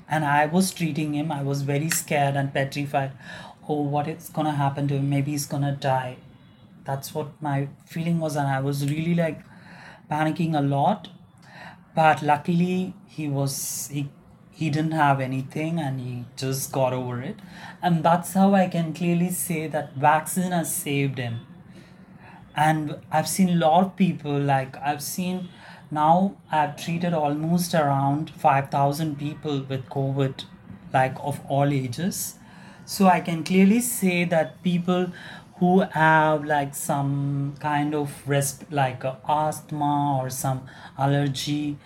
and 0.10 0.25
I 0.25 0.46
was 0.46 0.72
treating 0.72 1.13
him. 1.13 1.32
I 1.32 1.44
was 1.44 1.63
very 1.63 1.89
scared 1.89 2.36
and 2.36 2.53
petrified. 2.53 3.12
Oh, 3.67 3.82
what 3.82 4.08
is 4.08 4.29
gonna 4.29 4.53
happen 4.53 4.88
to 4.88 4.96
him? 4.96 5.10
Maybe 5.10 5.32
he's 5.32 5.46
gonna 5.46 5.74
die. 5.74 6.17
That's 6.86 7.13
what 7.13 7.41
my 7.41 7.67
feeling 7.86 8.20
was, 8.20 8.36
and 8.38 8.48
I 8.48 8.62
was 8.62 8.89
really 8.89 9.15
like 9.15 9.41
panicking 10.10 10.58
a 10.58 10.62
lot. 10.62 11.10
But 11.96 12.24
luckily, 12.24 12.94
he 13.08 13.27
was 13.27 13.89
he 13.91 14.10
he 14.51 14.70
didn't 14.70 14.94
have 14.94 15.20
anything, 15.20 15.79
and 15.79 16.00
he 16.00 16.25
just 16.38 16.72
got 16.72 16.94
over 16.94 17.22
it. 17.22 17.38
And 17.82 18.03
that's 18.03 18.34
how 18.34 18.53
I 18.56 18.67
can 18.67 18.94
clearly 18.94 19.32
say 19.32 19.67
that 19.67 19.96
vaccine 19.96 20.51
has 20.51 20.74
saved 20.74 21.17
him 21.17 21.47
and 22.57 22.96
i've 23.11 23.27
seen 23.27 23.50
a 23.50 23.55
lot 23.55 23.85
of 23.85 23.96
people 23.96 24.39
like 24.39 24.77
i've 24.77 25.01
seen 25.01 25.48
now 25.91 26.35
i've 26.51 26.75
treated 26.83 27.13
almost 27.13 27.74
around 27.74 28.29
5000 28.29 29.17
people 29.17 29.63
with 29.70 29.85
covid 29.89 30.46
like 30.93 31.15
of 31.22 31.39
all 31.50 31.72
ages. 31.74 32.35
So 32.85 33.07
i 33.07 33.20
can 33.20 33.43
clearly 33.43 33.81
say 33.81 34.24
that 34.25 34.63
people 34.63 35.07
who 35.59 35.81
have 35.81 36.46
like 36.46 36.75
some 36.75 37.55
kind 37.59 37.93
of 37.96 38.11
rest 38.27 38.63
like 38.72 39.03
uh, 39.03 39.15
asthma 39.27 40.20
or 40.22 40.29
some 40.29 40.61
allergy 40.98 41.77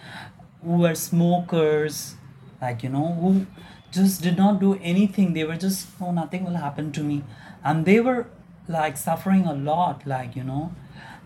who 0.64 0.78
were 0.84 0.96
smokers 0.96 2.16
like 2.62 2.84
you 2.84 2.90
know 2.90 3.14
who 3.22 3.46
just 3.92 4.22
did 4.22 4.38
not 4.38 4.60
do 4.60 4.76
anything 4.82 5.34
they 5.34 5.44
were 5.44 5.58
just 5.58 5.88
oh 6.00 6.12
nothing 6.12 6.46
will 6.46 6.56
happen 6.66 6.92
to 6.94 7.04
me. 7.04 7.24
And 7.64 7.86
they 7.86 8.00
were 8.00 8.28
like 8.72 8.98
suffering 8.98 9.46
a 9.46 9.54
lot 9.54 10.06
like 10.06 10.36
you 10.36 10.44
know. 10.44 10.74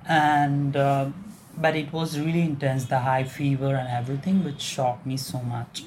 And 0.08 0.75
uh, 0.75 1.10
but 1.58 1.75
it 1.75 1.91
was 1.93 2.19
really 2.19 2.41
intense 2.41 2.86
the 2.86 2.99
high 2.99 3.23
fever 3.23 3.75
and 3.75 3.88
everything 3.88 4.43
which 4.43 4.62
shocked 4.62 5.05
me 5.05 5.17
so 5.17 5.39
much. 5.39 5.86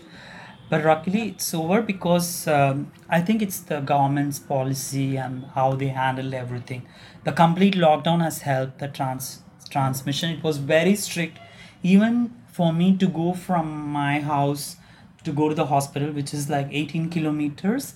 But 0.70 0.84
luckily 0.84 1.28
it's 1.28 1.54
over 1.54 1.80
because 1.80 2.46
um, 2.46 2.92
i 3.08 3.20
think 3.22 3.40
it's 3.40 3.60
the 3.60 3.80
government's 3.80 4.38
policy 4.38 5.16
and 5.16 5.46
how 5.54 5.74
they 5.74 5.88
handle 5.88 6.34
everything. 6.34 6.86
The 7.24 7.32
complete 7.32 7.74
lockdown 7.74 8.22
has 8.22 8.42
helped 8.42 8.78
the 8.78 8.88
trans 8.88 9.42
transmission. 9.70 10.30
It 10.30 10.42
was 10.42 10.58
very 10.58 10.94
strict. 10.96 11.38
Even 11.82 12.34
for 12.46 12.72
me 12.72 12.96
to 12.96 13.06
go 13.06 13.32
from 13.34 13.66
my 13.92 14.20
house 14.20 14.76
to 15.24 15.32
go 15.32 15.48
to 15.48 15.54
the 15.54 15.66
hospital 15.66 16.10
which 16.10 16.32
is 16.32 16.48
like 16.48 16.68
18 16.70 17.10
kilometers 17.10 17.94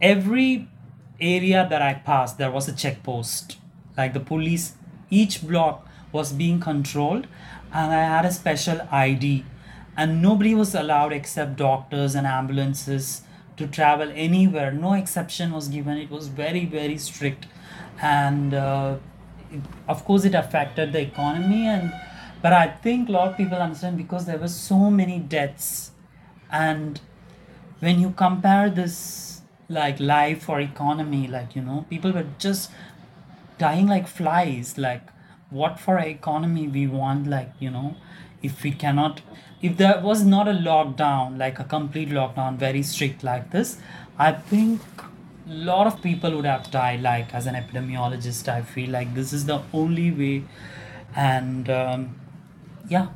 every 0.00 0.68
area 1.20 1.66
that 1.68 1.82
I 1.82 1.94
passed, 1.94 2.38
there 2.38 2.50
was 2.50 2.68
a 2.68 2.72
checkpost. 2.72 3.58
Like 3.96 4.12
the 4.14 4.20
police, 4.20 4.74
each 5.10 5.46
block 5.46 5.86
was 6.12 6.32
being 6.32 6.60
controlled, 6.60 7.26
and 7.72 7.92
I 7.92 8.04
had 8.04 8.24
a 8.24 8.32
special 8.32 8.80
ID. 8.90 9.44
And 9.96 10.22
nobody 10.22 10.54
was 10.54 10.74
allowed 10.74 11.12
except 11.12 11.56
doctors 11.56 12.14
and 12.14 12.26
ambulances 12.26 13.22
to 13.56 13.66
travel 13.66 14.12
anywhere. 14.14 14.70
No 14.70 14.92
exception 14.92 15.52
was 15.52 15.68
given. 15.68 15.98
It 15.98 16.10
was 16.10 16.28
very, 16.28 16.64
very 16.64 16.98
strict. 16.98 17.46
And 18.00 18.54
uh, 18.54 18.98
it, 19.50 19.60
of 19.88 20.04
course, 20.04 20.24
it 20.24 20.36
affected 20.36 20.92
the 20.92 21.00
economy. 21.00 21.66
And 21.66 21.92
but 22.40 22.52
I 22.52 22.68
think 22.68 23.08
a 23.08 23.12
lot 23.12 23.28
of 23.28 23.36
people 23.36 23.58
understand 23.58 23.96
because 23.96 24.26
there 24.26 24.38
were 24.38 24.48
so 24.48 24.90
many 24.90 25.18
deaths 25.18 25.90
and 26.50 27.00
when 27.80 28.00
you 28.00 28.10
compare 28.10 28.70
this 28.70 29.37
like 29.68 30.00
life 30.00 30.48
or 30.48 30.60
economy 30.60 31.26
like 31.26 31.54
you 31.54 31.62
know 31.62 31.84
people 31.90 32.12
were 32.12 32.26
just 32.38 32.70
dying 33.58 33.86
like 33.86 34.06
flies 34.06 34.78
like 34.78 35.02
what 35.50 35.78
for 35.78 35.98
economy 35.98 36.66
we 36.68 36.86
want 36.86 37.26
like 37.26 37.52
you 37.58 37.70
know 37.70 37.94
if 38.42 38.62
we 38.62 38.70
cannot 38.70 39.20
if 39.60 39.76
there 39.76 40.00
was 40.00 40.24
not 40.24 40.48
a 40.48 40.52
lockdown 40.52 41.36
like 41.38 41.58
a 41.58 41.64
complete 41.64 42.08
lockdown 42.08 42.56
very 42.56 42.82
strict 42.82 43.22
like 43.22 43.50
this 43.50 43.78
i 44.18 44.32
think 44.32 44.80
a 45.48 45.52
lot 45.52 45.86
of 45.86 46.00
people 46.02 46.34
would 46.36 46.44
have 46.44 46.70
died 46.70 47.00
like 47.02 47.34
as 47.34 47.46
an 47.46 47.54
epidemiologist 47.54 48.48
i 48.48 48.62
feel 48.62 48.90
like 48.90 49.14
this 49.14 49.32
is 49.32 49.46
the 49.46 49.60
only 49.72 50.10
way. 50.10 50.44
And 51.14 51.68
um, 51.70 52.20
yeah. 52.88 53.08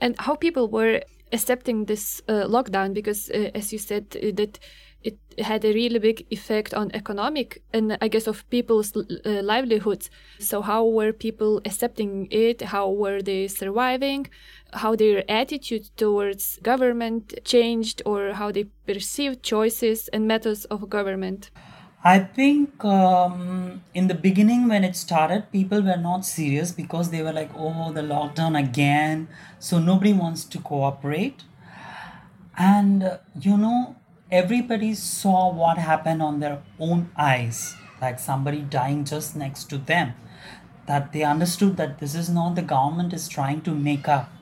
And 0.00 0.14
how 0.18 0.34
people 0.36 0.68
were 0.68 1.02
accepting 1.32 1.86
this 1.86 2.20
uh, 2.28 2.44
lockdown 2.46 2.92
because 2.92 3.30
uh, 3.30 3.50
as 3.54 3.72
you 3.72 3.78
said 3.78 4.16
uh, 4.16 4.30
that 4.34 4.58
it 5.04 5.18
had 5.38 5.64
a 5.64 5.72
really 5.72 5.98
big 5.98 6.26
effect 6.30 6.74
on 6.74 6.90
economic 6.94 7.62
and 7.72 7.96
i 8.00 8.08
guess 8.08 8.26
of 8.26 8.48
people's 8.50 8.94
uh, 8.96 9.42
livelihoods 9.42 10.10
so 10.38 10.60
how 10.60 10.84
were 10.84 11.12
people 11.12 11.60
accepting 11.64 12.28
it 12.30 12.60
how 12.62 12.88
were 12.90 13.22
they 13.22 13.48
surviving 13.48 14.28
how 14.74 14.94
their 14.96 15.24
attitude 15.30 15.88
towards 15.96 16.58
government 16.62 17.34
changed 17.44 18.02
or 18.04 18.32
how 18.32 18.50
they 18.50 18.64
perceived 18.86 19.42
choices 19.42 20.08
and 20.08 20.26
methods 20.26 20.64
of 20.66 20.88
government 20.88 21.50
I 22.04 22.18
think 22.18 22.84
um, 22.84 23.82
in 23.94 24.08
the 24.08 24.14
beginning 24.14 24.68
when 24.68 24.82
it 24.82 24.96
started, 24.96 25.52
people 25.52 25.82
were 25.82 25.96
not 25.96 26.26
serious 26.26 26.72
because 26.72 27.10
they 27.10 27.22
were 27.22 27.32
like, 27.32 27.50
oh, 27.56 27.92
the 27.92 28.00
lockdown 28.00 28.58
again. 28.58 29.28
So 29.60 29.78
nobody 29.78 30.12
wants 30.12 30.42
to 30.46 30.58
cooperate. 30.58 31.44
And, 32.58 33.04
uh, 33.04 33.18
you 33.40 33.56
know, 33.56 33.94
everybody 34.32 34.94
saw 34.94 35.52
what 35.52 35.76
happened 35.76 36.22
on 36.22 36.40
their 36.40 36.62
own 36.80 37.10
eyes, 37.16 37.76
like 38.00 38.18
somebody 38.18 38.62
dying 38.62 39.04
just 39.04 39.36
next 39.36 39.64
to 39.64 39.76
them. 39.76 40.14
That 40.86 41.12
they 41.12 41.22
understood 41.22 41.76
that 41.76 41.98
this 41.98 42.14
is 42.14 42.30
not 42.30 42.54
the 42.54 42.62
government 42.62 43.12
is 43.12 43.28
trying 43.28 43.60
to 43.62 43.74
make 43.74 44.08
up. 44.08 44.32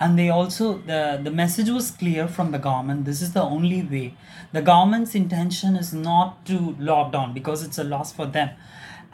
And 0.00 0.18
they 0.18 0.28
also 0.28 0.78
the 0.78 1.20
the 1.22 1.30
message 1.30 1.70
was 1.70 1.92
clear 1.92 2.26
from 2.26 2.50
the 2.50 2.58
government 2.58 3.04
this 3.04 3.22
is 3.22 3.32
the 3.32 3.42
only 3.42 3.82
way. 3.82 4.16
The 4.52 4.60
government's 4.60 5.14
intention 5.14 5.76
is 5.76 5.94
not 5.94 6.44
to 6.46 6.76
lock 6.80 7.12
down 7.12 7.32
because 7.32 7.62
it's 7.62 7.78
a 7.78 7.84
loss 7.84 8.12
for 8.12 8.26
them. 8.26 8.50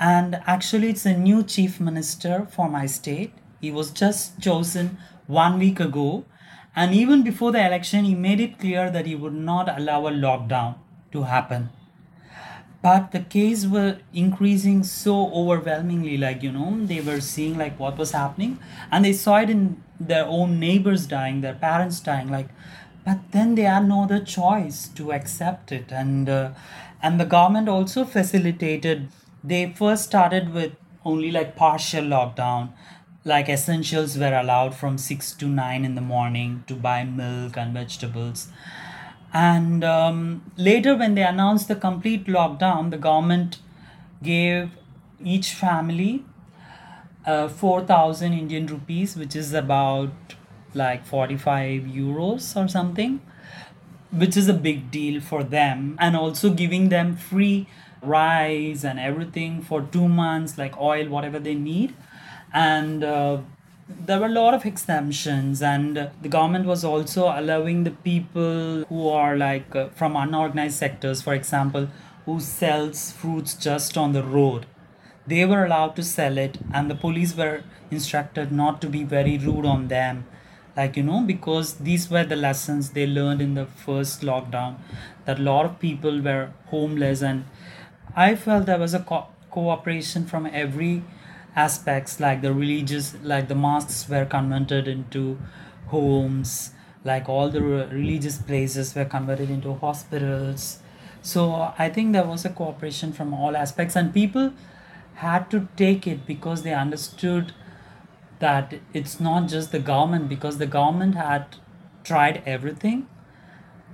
And 0.00 0.40
actually 0.46 0.88
it's 0.88 1.04
a 1.04 1.16
new 1.16 1.42
chief 1.42 1.78
minister 1.78 2.46
for 2.50 2.70
my 2.70 2.86
state. 2.86 3.34
He 3.60 3.70
was 3.70 3.90
just 3.90 4.40
chosen 4.40 4.96
one 5.26 5.58
week 5.58 5.78
ago 5.78 6.24
and 6.80 6.94
even 6.94 7.22
before 7.22 7.52
the 7.52 7.64
election 7.64 8.06
he 8.06 8.14
made 8.14 8.40
it 8.46 8.58
clear 8.58 8.90
that 8.90 9.06
he 9.10 9.14
would 9.22 9.34
not 9.50 9.68
allow 9.76 9.98
a 10.06 10.10
lockdown 10.10 10.76
to 11.12 11.24
happen. 11.24 11.68
But 12.82 13.10
the 13.12 13.20
case 13.20 13.66
were 13.66 13.98
increasing 14.14 14.82
so 14.84 15.16
overwhelmingly 15.40 16.16
like 16.16 16.42
you 16.42 16.52
know 16.52 16.68
they 16.92 17.00
were 17.08 17.20
seeing 17.20 17.58
like 17.58 17.78
what 17.78 17.98
was 17.98 18.12
happening. 18.12 18.58
And 18.90 19.04
they 19.04 19.12
saw 19.12 19.36
it 19.40 19.50
in 19.50 19.82
their 20.12 20.24
own 20.24 20.58
neighbors 20.58 21.06
dying 21.06 21.42
their 21.42 21.58
parents 21.66 22.00
dying 22.00 22.30
like 22.30 22.48
but 23.04 23.18
then 23.32 23.54
they 23.54 23.62
had 23.62 23.86
no 23.88 24.04
other 24.04 24.20
choice 24.20 24.88
to 25.00 25.12
accept 25.12 25.72
it. 25.72 25.92
And 25.92 26.28
uh, 26.28 26.50
and 27.02 27.20
the 27.20 27.26
government 27.26 27.68
also 27.68 28.04
facilitated 28.04 29.08
they 29.44 29.72
first 29.82 30.04
started 30.04 30.54
with 30.54 30.72
only 31.04 31.30
like 31.30 31.56
partial 31.56 32.04
lockdown 32.04 32.72
like 33.32 33.48
essentials 33.48 34.18
were 34.22 34.34
allowed 34.42 34.74
from 34.82 34.98
6 34.98 35.32
to 35.40 35.46
9 35.46 35.84
in 35.88 35.94
the 35.94 36.06
morning 36.12 36.64
to 36.66 36.74
buy 36.88 36.98
milk 37.04 37.56
and 37.64 37.74
vegetables 37.80 38.48
and 39.32 39.84
um, 39.84 40.42
later, 40.56 40.96
when 40.96 41.14
they 41.14 41.22
announced 41.22 41.68
the 41.68 41.76
complete 41.76 42.26
lockdown, 42.26 42.90
the 42.90 42.98
government 42.98 43.58
gave 44.22 44.70
each 45.22 45.52
family 45.52 46.24
uh, 47.24 47.48
4,000 47.48 48.32
Indian 48.32 48.66
rupees, 48.66 49.16
which 49.16 49.36
is 49.36 49.52
about 49.52 50.10
like 50.74 51.06
45 51.06 51.82
euros 51.82 52.56
or 52.56 52.66
something, 52.68 53.20
which 54.10 54.36
is 54.36 54.48
a 54.48 54.54
big 54.54 54.90
deal 54.90 55.20
for 55.20 55.44
them. 55.44 55.96
And 56.00 56.16
also 56.16 56.50
giving 56.50 56.88
them 56.88 57.16
free 57.16 57.68
rice 58.02 58.82
and 58.82 58.98
everything 58.98 59.62
for 59.62 59.82
two 59.82 60.08
months, 60.08 60.58
like 60.58 60.76
oil, 60.80 61.08
whatever 61.08 61.38
they 61.38 61.54
need. 61.54 61.94
And 62.52 63.04
uh, 63.04 63.38
there 63.88 64.18
were 64.18 64.26
a 64.26 64.30
lot 64.30 64.54
of 64.54 64.64
exemptions 64.66 65.62
and 65.62 66.10
the 66.22 66.28
government 66.28 66.66
was 66.66 66.84
also 66.84 67.26
allowing 67.26 67.84
the 67.84 67.90
people 67.90 68.84
who 68.88 69.08
are 69.08 69.36
like 69.36 69.74
uh, 69.74 69.88
from 69.90 70.16
unorganized 70.16 70.76
sectors 70.76 71.22
for 71.22 71.34
example 71.34 71.88
who 72.24 72.40
sells 72.40 73.10
fruits 73.12 73.54
just 73.54 73.96
on 73.96 74.12
the 74.12 74.22
road. 74.22 74.66
They 75.26 75.44
were 75.44 75.64
allowed 75.64 75.96
to 75.96 76.02
sell 76.02 76.38
it 76.38 76.58
and 76.72 76.90
the 76.90 76.94
police 76.94 77.36
were 77.36 77.62
instructed 77.90 78.52
not 78.52 78.80
to 78.82 78.88
be 78.88 79.04
very 79.04 79.38
rude 79.38 79.64
on 79.66 79.88
them. 79.88 80.24
Like 80.76 80.96
you 80.96 81.02
know 81.02 81.20
because 81.22 81.74
these 81.74 82.10
were 82.10 82.24
the 82.24 82.36
lessons 82.36 82.90
they 82.90 83.06
learned 83.06 83.40
in 83.42 83.54
the 83.54 83.66
first 83.66 84.22
lockdown 84.22 84.76
that 85.24 85.38
a 85.38 85.42
lot 85.42 85.66
of 85.66 85.78
people 85.80 86.20
were 86.20 86.50
homeless 86.66 87.22
and 87.22 87.44
i 88.16 88.34
felt 88.34 88.66
there 88.66 88.78
was 88.78 88.94
a 88.94 89.00
co- 89.00 89.26
cooperation 89.50 90.24
from 90.26 90.46
every 90.46 91.02
aspects 91.64 92.20
like 92.20 92.42
the 92.42 92.52
religious 92.52 93.14
like 93.22 93.48
the 93.48 93.54
mosques 93.54 94.08
were 94.08 94.24
converted 94.24 94.88
into 94.88 95.38
homes 95.88 96.72
like 97.04 97.28
all 97.28 97.48
the 97.50 97.62
re- 97.62 97.86
religious 97.86 98.36
places 98.38 98.94
were 98.94 99.04
converted 99.06 99.50
into 99.50 99.74
hospitals. 99.74 100.78
So 101.22 101.72
i 101.78 101.88
think 101.94 102.12
there 102.12 102.24
was 102.32 102.44
a 102.44 102.50
cooperation 102.50 103.12
from 103.12 103.34
all 103.34 103.56
aspects 103.56 103.96
and 103.96 104.12
people 104.14 104.52
had 105.24 105.50
to 105.50 105.68
take 105.76 106.06
it 106.06 106.26
because 106.26 106.62
they 106.62 106.72
understood 106.74 107.52
that 108.38 108.74
it's 108.94 109.20
not 109.20 109.48
just 109.48 109.72
the 109.72 109.78
government 109.78 110.28
because 110.28 110.58
the 110.58 110.66
government 110.66 111.14
had 111.14 111.56
tried 112.04 112.42
everything 112.46 113.06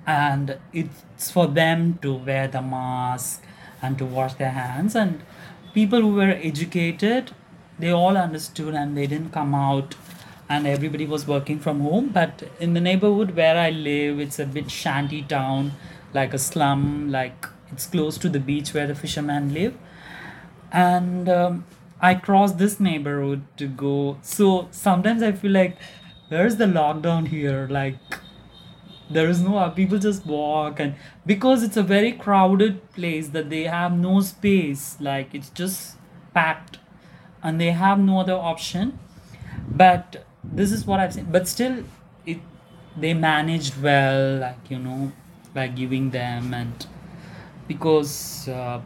and 0.07 0.59
it's 0.73 1.31
for 1.31 1.47
them 1.47 1.99
to 2.03 2.15
wear 2.15 2.47
the 2.49 2.63
mask 2.63 3.43
and 3.83 3.99
to 3.99 4.05
wash 4.07 4.35
their 4.35 4.51
hands. 4.51 4.95
And 4.95 5.23
people 5.75 6.01
who 6.01 6.15
were 6.15 6.39
educated 6.43 7.33
they 7.79 7.91
all 7.91 8.17
understood 8.17 8.75
and 8.75 8.97
they 8.97 9.07
didn't 9.07 9.31
come 9.31 9.55
out 9.55 9.95
and 10.49 10.67
everybody 10.67 11.07
was 11.07 11.27
working 11.27 11.59
from 11.59 11.81
home. 11.81 12.11
But 12.13 12.45
in 12.61 12.75
the 12.75 12.81
neighborhood 12.81 13.37
where 13.37 13.59
i 13.59 13.71
live 13.71 14.21
it's 14.21 14.39
a 14.39 14.47
bit 14.47 14.71
shanty 14.71 15.23
town 15.23 15.73
like 16.15 16.33
a 16.33 16.39
slum 16.39 17.11
like 17.11 17.47
it's 17.73 17.87
close 17.87 18.17
to 18.19 18.29
the 18.29 18.41
beach 18.41 18.73
where 18.73 18.87
the 18.87 18.95
fishermen 18.95 19.53
live. 19.53 19.77
And 20.73 21.29
um, 21.29 21.65
i 22.01 22.15
cross 22.15 22.53
this 22.53 22.79
neighborhood 22.81 23.43
to 23.57 23.67
go. 23.67 24.19
So 24.23 24.69
sometimes 24.71 25.23
i 25.23 25.33
feel 25.33 25.53
like 25.53 25.77
where's 26.29 26.57
the 26.57 26.67
lockdown 26.67 27.29
here? 27.29 27.67
Like 27.71 27.99
there 29.09 29.29
is 29.29 29.41
no 29.41 29.71
people 29.71 29.99
just 29.99 30.27
walk 30.27 30.81
and 30.81 30.97
because 31.25 31.63
it's 31.63 31.77
a 31.77 31.83
very 31.83 32.11
crowded 32.13 32.91
place 32.93 33.29
that 33.29 33.51
they 33.51 33.65
have 33.65 33.93
no 33.93 34.21
space. 34.21 34.97
Like 35.01 35.35
it's 35.35 35.51
just 35.51 35.97
packed 36.35 36.79
and 37.47 37.61
they 37.61 37.71
have 37.71 37.99
no 37.99 38.21
other 38.21 38.39
option 38.53 38.99
but 39.83 40.25
this 40.61 40.73
is 40.73 40.85
what 40.87 41.01
i've 41.01 41.15
seen 41.15 41.27
but 41.37 41.49
still 41.49 41.77
it 42.35 42.39
they 43.05 43.13
managed 43.15 43.81
well 43.87 44.39
like 44.45 44.71
you 44.75 44.79
know 44.79 45.13
by 45.55 45.67
giving 45.81 46.11
them 46.11 46.53
and 46.61 46.87
because 47.69 48.49
uh, 48.49 48.81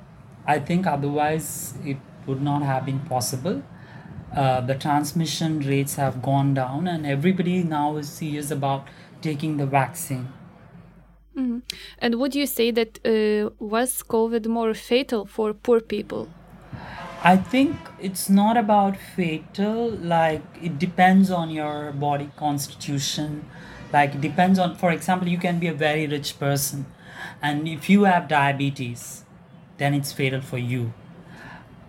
i 0.46 0.58
think 0.58 0.86
otherwise 0.86 1.74
it 1.84 1.96
would 2.26 2.42
not 2.42 2.62
have 2.62 2.84
been 2.86 3.00
possible 3.14 3.62
uh, 4.36 4.60
the 4.60 4.74
transmission 4.74 5.58
rates 5.60 5.96
have 5.96 6.22
gone 6.22 6.52
down 6.54 6.86
and 6.86 7.06
everybody 7.06 7.62
now 7.62 7.96
is 7.96 8.08
serious 8.08 8.50
about 8.50 8.86
taking 9.28 9.56
the 9.56 9.66
vaccine 9.66 10.28
Mhm. 11.36 11.62
And 11.98 12.16
would 12.20 12.34
you 12.34 12.46
say 12.46 12.70
that 12.72 12.98
uh, 13.04 13.50
was 13.58 14.02
COVID 14.02 14.46
more 14.46 14.74
fatal 14.74 15.24
for 15.26 15.54
poor 15.54 15.80
people? 15.80 16.28
I 17.22 17.36
think 17.36 17.76
it's 18.00 18.28
not 18.30 18.56
about 18.56 18.96
fatal, 18.96 19.90
like 19.90 20.42
it 20.62 20.78
depends 20.78 21.30
on 21.30 21.50
your 21.50 21.92
body 21.92 22.30
constitution. 22.36 23.44
Like 23.92 24.14
it 24.14 24.20
depends 24.20 24.58
on, 24.58 24.76
for 24.76 24.90
example, 24.90 25.28
you 25.28 25.38
can 25.38 25.58
be 25.58 25.66
a 25.66 25.74
very 25.74 26.06
rich 26.06 26.38
person, 26.38 26.86
and 27.42 27.68
if 27.68 27.90
you 27.90 28.04
have 28.04 28.28
diabetes, 28.28 29.24
then 29.78 29.92
it's 29.94 30.12
fatal 30.12 30.40
for 30.40 30.58
you. 30.58 30.92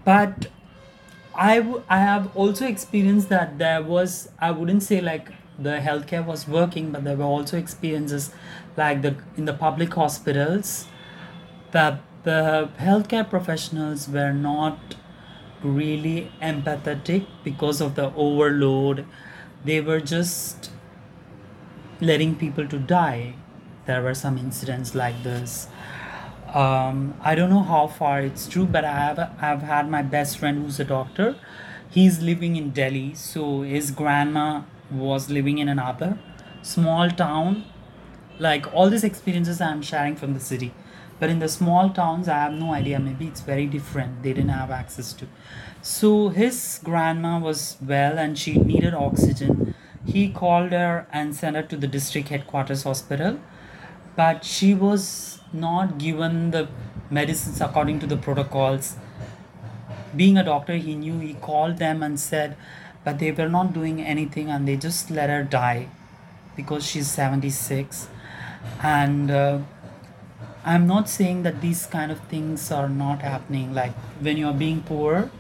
But 0.03 0.47
I, 1.35 1.57
w- 1.59 1.83
I 1.89 1.99
have 1.99 2.35
also 2.35 2.67
experienced 2.67 3.29
that 3.29 3.57
there 3.57 3.83
was, 3.83 4.29
I 4.39 4.51
wouldn't 4.51 4.83
say 4.83 5.01
like 5.01 5.29
the 5.59 5.77
healthcare 5.79 6.25
was 6.25 6.47
working, 6.47 6.91
but 6.91 7.03
there 7.03 7.15
were 7.17 7.25
also 7.25 7.57
experiences 7.57 8.33
like 8.77 9.01
the 9.01 9.15
in 9.37 9.45
the 9.45 9.53
public 9.53 9.93
hospitals 9.93 10.87
that 11.71 12.01
the 12.23 12.69
healthcare 12.79 13.29
professionals 13.29 14.07
were 14.09 14.33
not 14.33 14.95
really 15.63 16.31
empathetic 16.41 17.25
because 17.43 17.81
of 17.81 17.95
the 17.95 18.13
overload. 18.15 19.05
They 19.63 19.81
were 19.81 19.99
just 19.99 20.71
letting 21.99 22.35
people 22.35 22.67
to 22.67 22.79
die. 22.79 23.35
There 23.85 24.01
were 24.01 24.13
some 24.13 24.37
incidents 24.37 24.95
like 24.95 25.23
this. 25.23 25.67
Um, 26.53 27.15
I 27.21 27.35
don't 27.35 27.49
know 27.49 27.63
how 27.63 27.87
far 27.87 28.21
it's 28.21 28.47
true, 28.47 28.65
but 28.65 28.83
I 28.83 28.91
have 28.91 29.19
I've 29.41 29.61
had 29.61 29.89
my 29.89 30.01
best 30.01 30.37
friend 30.37 30.63
who's 30.63 30.79
a 30.79 30.83
doctor. 30.83 31.35
He's 31.89 32.21
living 32.21 32.55
in 32.55 32.71
Delhi, 32.71 33.13
so 33.15 33.61
his 33.61 33.91
grandma 33.91 34.63
was 34.89 35.29
living 35.29 35.57
in 35.59 35.69
another 35.69 36.17
small 36.61 37.09
town. 37.09 37.65
Like 38.39 38.73
all 38.73 38.89
these 38.89 39.03
experiences 39.03 39.61
I'm 39.61 39.81
sharing 39.81 40.15
from 40.15 40.33
the 40.33 40.39
city, 40.39 40.73
but 41.21 41.29
in 41.29 41.39
the 41.39 41.47
small 41.47 41.89
towns, 41.91 42.27
I 42.27 42.39
have 42.39 42.53
no 42.53 42.73
idea. 42.73 42.99
Maybe 42.99 43.27
it's 43.27 43.41
very 43.41 43.67
different. 43.67 44.23
They 44.23 44.33
didn't 44.33 44.49
have 44.49 44.71
access 44.71 45.13
to. 45.13 45.27
So 45.81 46.29
his 46.29 46.81
grandma 46.83 47.39
was 47.39 47.77
well, 47.93 48.19
and 48.19 48.37
she 48.37 48.57
needed 48.57 48.93
oxygen. 48.93 49.75
He 50.05 50.29
called 50.29 50.71
her 50.71 51.07
and 51.13 51.35
sent 51.35 51.55
her 51.55 51.63
to 51.63 51.77
the 51.77 51.87
district 51.87 52.29
headquarters 52.29 52.83
hospital 52.83 53.39
but 54.15 54.43
she 54.43 54.73
was 54.73 55.39
not 55.53 55.97
given 55.97 56.51
the 56.51 56.67
medicines 57.09 57.61
according 57.61 57.99
to 57.99 58.07
the 58.07 58.17
protocols 58.17 58.95
being 60.15 60.37
a 60.37 60.43
doctor 60.43 60.75
he 60.75 60.95
knew 60.95 61.19
he 61.19 61.33
called 61.35 61.77
them 61.77 62.03
and 62.03 62.19
said 62.19 62.55
but 63.03 63.19
they 63.19 63.31
were 63.31 63.49
not 63.49 63.73
doing 63.73 64.01
anything 64.01 64.49
and 64.49 64.67
they 64.67 64.75
just 64.75 65.09
let 65.09 65.29
her 65.29 65.43
die 65.43 65.87
because 66.55 66.85
she's 66.85 67.09
76 67.09 68.07
and 68.83 69.31
uh, 69.31 69.59
i'm 70.63 70.85
not 70.85 71.09
saying 71.09 71.43
that 71.43 71.61
these 71.61 71.85
kind 71.87 72.11
of 72.11 72.19
things 72.33 72.71
are 72.71 72.87
not 72.87 73.21
happening 73.21 73.73
like 73.73 73.93
when 74.19 74.37
you're 74.37 74.53
being 74.53 74.81
poor. 74.83 75.31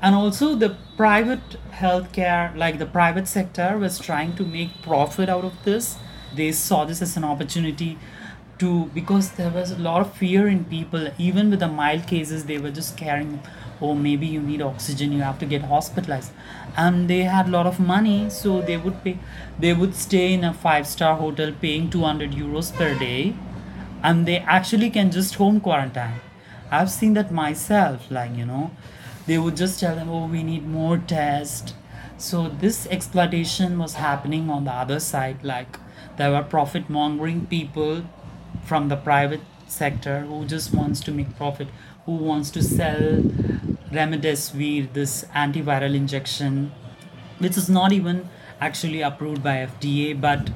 And 0.00 0.16
also 0.16 0.56
the 0.56 0.76
private 0.96 1.56
healthcare 1.70 2.56
like 2.56 2.78
the 2.78 2.86
private 2.86 3.28
sector 3.28 3.78
was 3.78 3.98
trying 4.00 4.34
to 4.36 4.44
make 4.44 4.82
profit 4.82 5.28
out 5.28 5.44
of 5.44 5.52
this. 5.64 5.96
They 6.34 6.50
saw 6.50 6.84
this 6.84 7.00
as 7.02 7.16
an 7.16 7.22
opportunity 7.24 7.98
to 8.58 8.86
because 8.86 9.30
there 9.32 9.50
was 9.50 9.70
a 9.70 9.78
lot 9.78 10.00
of 10.00 10.12
fear 10.16 10.48
in 10.48 10.64
people. 10.64 11.08
Even 11.18 11.50
with 11.50 11.60
the 11.60 11.68
mild 11.68 12.08
cases 12.08 12.46
they 12.46 12.58
were 12.58 12.72
just 12.72 12.96
caring 12.96 13.40
oh 13.80 13.94
maybe 13.94 14.26
you 14.26 14.40
need 14.40 14.60
oxygen 14.62 15.12
you 15.12 15.22
have 15.22 15.38
to 15.38 15.46
get 15.46 15.62
hospitalized. 15.62 16.32
And 16.76 17.08
they 17.08 17.22
had 17.22 17.46
a 17.46 17.50
lot 17.50 17.68
of 17.68 17.78
money 17.78 18.28
so 18.28 18.60
they 18.60 18.76
would 18.76 19.04
pay 19.04 19.18
they 19.56 19.72
would 19.72 19.94
stay 19.94 20.32
in 20.32 20.42
a 20.42 20.52
five 20.52 20.88
star 20.88 21.14
hotel 21.16 21.52
paying 21.60 21.90
200 21.90 22.32
euros 22.32 22.74
per 22.76 22.92
day 22.98 23.34
and 24.02 24.26
they 24.26 24.38
actually 24.38 24.90
can 24.90 25.10
just 25.10 25.34
home 25.34 25.60
quarantine. 25.60 26.20
I've 26.70 26.90
seen 26.90 27.14
that 27.14 27.30
myself 27.30 28.10
like 28.10 28.34
you 28.36 28.46
know 28.46 28.70
they 29.26 29.38
would 29.38 29.56
just 29.56 29.78
tell 29.80 29.94
them 29.94 30.08
oh 30.08 30.26
we 30.26 30.42
need 30.42 30.66
more 30.66 30.98
tests 30.98 31.74
so 32.16 32.48
this 32.48 32.86
exploitation 32.86 33.78
was 33.78 33.94
happening 33.94 34.48
on 34.48 34.64
the 34.64 34.72
other 34.72 34.98
side 35.00 35.44
like 35.44 35.78
there 36.16 36.30
were 36.30 36.42
profit 36.42 36.88
mongering 36.88 37.46
people 37.46 38.04
from 38.64 38.88
the 38.88 38.96
private 38.96 39.40
sector 39.66 40.20
who 40.20 40.44
just 40.46 40.74
wants 40.74 41.00
to 41.00 41.10
make 41.12 41.36
profit 41.36 41.68
who 42.06 42.16
wants 42.16 42.50
to 42.50 42.62
sell 42.62 43.22
remdesivir, 43.92 44.92
this 44.92 45.24
antiviral 45.34 45.94
injection, 45.94 46.72
which 47.38 47.56
is 47.56 47.68
not 47.68 47.92
even 47.92 48.28
actually 48.60 49.02
approved 49.02 49.42
by 49.42 49.56
FDA, 49.66 50.18
but 50.18 50.50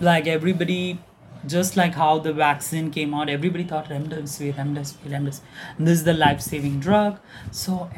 like 0.00 0.26
everybody, 0.26 0.98
just 1.48 1.76
like 1.76 1.94
how 1.94 2.18
the 2.18 2.32
vaccine 2.32 2.90
came 2.90 3.14
out, 3.14 3.28
everybody 3.28 3.64
thought 3.64 3.88
remdesivir, 3.88 4.54
remdesivir, 4.54 5.10
remdesivir. 5.10 5.40
This 5.78 5.98
is 5.98 6.04
the 6.04 6.14
life-saving 6.14 6.80
drug. 6.80 7.18
So 7.50 7.90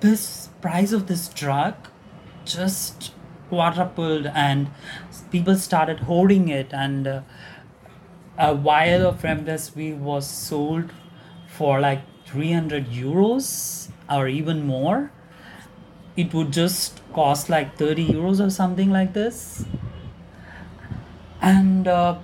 this 0.00 0.48
price 0.60 0.92
of 0.92 1.06
this 1.06 1.28
drug 1.28 1.74
just 2.44 3.12
quadrupled, 3.48 4.26
and 4.26 4.70
people 5.30 5.56
started 5.56 6.00
hoarding 6.00 6.48
it, 6.48 6.72
and 6.72 7.06
uh, 7.06 7.20
a 8.38 8.54
vial 8.54 9.06
of 9.06 9.22
remdesivir 9.22 9.98
was 9.98 10.26
sold 10.28 10.92
for 11.48 11.80
like 11.80 12.02
300 12.26 12.86
euros 12.86 13.90
or 14.10 14.28
even 14.28 14.66
more 14.66 15.10
it 16.16 16.32
would 16.34 16.52
just 16.52 17.00
cost 17.12 17.48
like 17.48 17.76
30 17.76 18.08
euros 18.08 18.44
or 18.44 18.50
something 18.50 18.90
like 18.90 19.12
this 19.12 19.64
and 21.40 21.86
uh, 21.88 22.18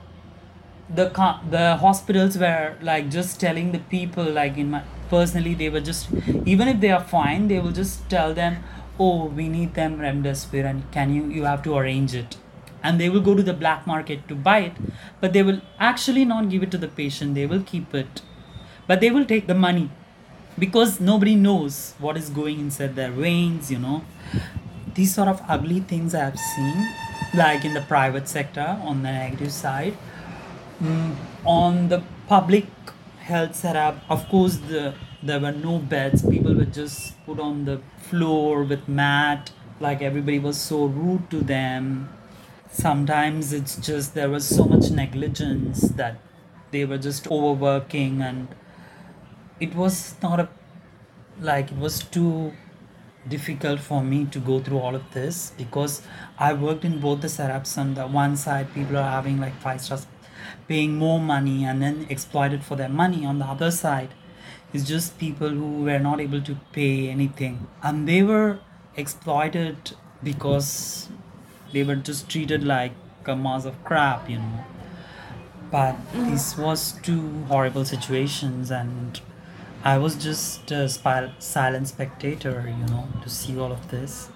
the 0.94 1.06
the 1.50 1.76
hospitals 1.76 2.36
were 2.36 2.76
like 2.82 3.08
just 3.10 3.40
telling 3.40 3.72
the 3.72 3.78
people 3.78 4.24
like 4.24 4.56
in 4.56 4.70
my 4.70 4.82
personally 5.08 5.54
they 5.54 5.68
were 5.68 5.80
just 5.80 6.08
even 6.44 6.68
if 6.68 6.80
they 6.80 6.90
are 6.90 7.02
fine 7.02 7.48
they 7.48 7.58
will 7.58 7.72
just 7.72 8.08
tell 8.10 8.34
them 8.34 8.62
oh 8.98 9.24
we 9.40 9.48
need 9.48 9.74
them 9.74 9.98
remdesivir 9.98 10.64
and 10.70 10.90
can 10.96 11.14
you 11.14 11.24
you 11.38 11.44
have 11.44 11.62
to 11.62 11.76
arrange 11.76 12.14
it. 12.14 12.36
And 12.84 13.00
they 13.00 13.08
will 13.08 13.20
go 13.20 13.36
to 13.36 13.42
the 13.44 13.52
black 13.54 13.86
market 13.86 14.26
to 14.28 14.34
buy 14.34 14.58
it 14.68 14.72
but 15.20 15.32
they 15.32 15.42
will 15.42 15.60
actually 15.78 16.24
not 16.24 16.48
give 16.50 16.62
it 16.64 16.70
to 16.72 16.78
the 16.78 16.88
patient. 16.88 17.34
They 17.36 17.46
will 17.46 17.62
keep 17.62 17.94
it. 17.94 18.22
But 18.88 19.00
they 19.00 19.10
will 19.10 19.24
take 19.24 19.46
the 19.46 19.54
money 19.54 19.90
because 20.58 20.98
nobody 21.00 21.36
knows 21.36 21.94
what 21.98 22.16
is 22.16 22.28
going 22.28 22.58
inside 22.58 22.96
their 22.96 23.10
veins 23.10 23.70
you 23.70 23.78
know. 23.78 24.04
These 24.94 25.14
sort 25.14 25.28
of 25.28 25.40
ugly 25.48 25.80
things 25.80 26.14
i 26.14 26.24
have 26.24 26.38
seen 26.38 26.88
like 27.34 27.64
in 27.64 27.72
the 27.72 27.80
private 27.80 28.28
sector 28.28 28.78
on 28.82 29.02
the 29.02 29.12
negative 29.12 29.52
side 29.52 29.96
Mm, 30.82 31.14
on 31.44 31.88
the 31.90 32.02
public 32.26 32.66
health 33.20 33.54
setup 33.54 33.98
of 34.10 34.28
course 34.28 34.56
the 34.70 34.94
there 35.22 35.38
were 35.38 35.52
no 35.52 35.78
beds 35.78 36.22
people 36.28 36.54
were 36.54 36.72
just 36.78 37.14
put 37.24 37.38
on 37.38 37.64
the 37.66 37.80
floor 38.08 38.64
with 38.64 38.88
mat 38.88 39.52
like 39.78 40.02
everybody 40.02 40.40
was 40.40 40.60
so 40.60 40.86
rude 40.86 41.30
to 41.30 41.40
them 41.40 42.08
sometimes 42.72 43.52
it's 43.52 43.76
just 43.76 44.14
there 44.14 44.28
was 44.28 44.44
so 44.48 44.64
much 44.64 44.90
negligence 44.90 45.82
that 46.00 46.16
they 46.72 46.84
were 46.84 46.98
just 46.98 47.28
overworking 47.28 48.20
and 48.20 48.48
it 49.60 49.76
was 49.76 50.16
not 50.20 50.40
a 50.40 50.48
like 51.40 51.70
it 51.70 51.78
was 51.78 52.02
too 52.02 52.52
difficult 53.28 53.80
for 53.80 54.02
me 54.02 54.24
to 54.26 54.38
go 54.38 54.58
through 54.60 54.78
all 54.78 54.94
of 54.94 55.12
this 55.12 55.52
because 55.56 56.02
I 56.38 56.52
worked 56.54 56.84
in 56.84 57.00
both 57.00 57.20
the 57.20 57.28
setups. 57.28 57.78
On 57.78 57.94
the 57.94 58.06
one 58.06 58.36
side, 58.36 58.72
people 58.74 58.96
are 58.96 59.10
having 59.10 59.40
like 59.40 59.54
five 59.60 59.80
stars, 59.80 60.06
paying 60.68 60.96
more 60.96 61.20
money 61.20 61.64
and 61.64 61.82
then 61.82 62.06
exploited 62.08 62.64
for 62.64 62.76
their 62.76 62.88
money. 62.88 63.24
On 63.26 63.38
the 63.38 63.44
other 63.46 63.70
side, 63.70 64.10
it's 64.72 64.84
just 64.86 65.18
people 65.18 65.50
who 65.50 65.82
were 65.84 65.98
not 65.98 66.20
able 66.20 66.40
to 66.42 66.56
pay 66.72 67.08
anything, 67.08 67.66
and 67.82 68.08
they 68.08 68.22
were 68.22 68.58
exploited 68.96 69.92
because 70.22 71.08
they 71.72 71.82
were 71.84 71.96
just 71.96 72.28
treated 72.28 72.64
like 72.64 72.92
a 73.26 73.36
mass 73.36 73.64
of 73.64 73.82
crap, 73.84 74.28
you 74.30 74.38
know. 74.38 74.64
But 75.70 75.96
this 76.12 76.56
was 76.56 76.92
two 77.02 77.44
horrible 77.48 77.84
situations, 77.84 78.70
and 78.70 79.20
I 79.84 79.98
was 79.98 80.16
just 80.16 80.70
a 80.70 80.88
silent 80.88 81.88
spectator, 81.88 82.64
you 82.68 82.86
know, 82.92 83.08
to 83.22 83.28
see 83.30 83.58
all 83.58 83.72
of 83.72 83.90
this. 83.90 84.28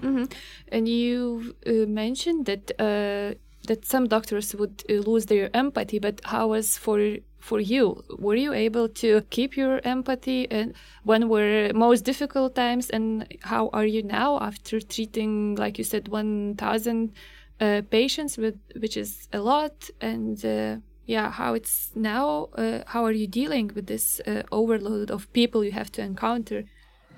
hmm 0.00 0.24
And 0.68 0.88
you 0.88 1.54
uh, 1.66 1.86
mentioned 1.86 2.46
that 2.46 2.72
uh, 2.78 3.34
that 3.66 3.84
some 3.86 4.08
doctors 4.08 4.54
would 4.54 4.82
uh, 4.88 4.94
lose 4.94 5.26
their 5.26 5.50
empathy, 5.54 5.98
but 5.98 6.20
how 6.24 6.48
was 6.48 6.76
for 6.76 7.16
for 7.38 7.60
you? 7.60 8.02
Were 8.18 8.36
you 8.36 8.52
able 8.52 8.88
to 8.88 9.22
keep 9.30 9.56
your 9.56 9.80
empathy, 9.84 10.50
and 10.50 10.74
when 11.04 11.28
were 11.28 11.70
most 11.74 12.04
difficult 12.04 12.54
times, 12.54 12.90
and 12.90 13.26
how 13.42 13.70
are 13.72 13.86
you 13.86 14.02
now 14.02 14.38
after 14.40 14.80
treating, 14.80 15.56
like 15.56 15.78
you 15.78 15.84
said, 15.84 16.08
one 16.08 16.54
thousand 16.56 17.12
uh, 17.60 17.82
patients, 17.90 18.38
with 18.38 18.58
which 18.80 18.96
is 18.96 19.28
a 19.32 19.38
lot, 19.38 19.90
and 20.00 20.44
uh, 20.44 20.76
yeah, 21.06 21.30
how 21.30 21.54
it's 21.54 21.90
now? 21.94 22.48
Uh, 22.56 22.80
how 22.86 23.04
are 23.04 23.12
you 23.12 23.26
dealing 23.26 23.70
with 23.74 23.86
this 23.86 24.20
uh, 24.26 24.42
overload 24.50 25.10
of 25.10 25.32
people 25.32 25.64
you 25.64 25.72
have 25.72 25.90
to 25.92 26.02
encounter? 26.02 26.64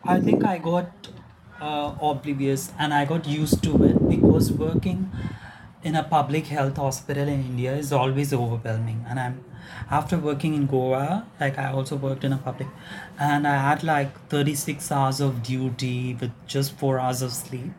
I 0.06 0.20
think 0.20 0.44
I 0.44 0.58
got 0.58 0.90
uh, 1.60 1.94
oblivious 2.00 2.72
and 2.78 2.92
I 2.92 3.04
got 3.04 3.26
used 3.26 3.62
to 3.62 3.84
it 3.84 4.08
because 4.08 4.52
working 4.52 5.10
in 5.84 5.94
a 5.94 6.02
public 6.02 6.46
health 6.46 6.76
hospital 6.78 7.28
in 7.28 7.40
India 7.40 7.74
is 7.76 7.92
always 7.92 8.32
overwhelming. 8.32 9.04
And 9.08 9.20
I'm 9.20 9.44
after 9.90 10.18
working 10.18 10.54
in 10.54 10.66
Goa, 10.66 11.26
like 11.40 11.58
I 11.58 11.70
also 11.72 11.96
worked 11.96 12.24
in 12.24 12.32
a 12.32 12.38
public, 12.38 12.68
and 13.18 13.46
I 13.46 13.56
had 13.56 13.84
like 13.84 14.28
36 14.28 14.90
hours 14.90 15.20
of 15.20 15.42
duty 15.42 16.14
with 16.20 16.32
just 16.46 16.76
four 16.78 16.98
hours 16.98 17.22
of 17.22 17.32
sleep. 17.32 17.72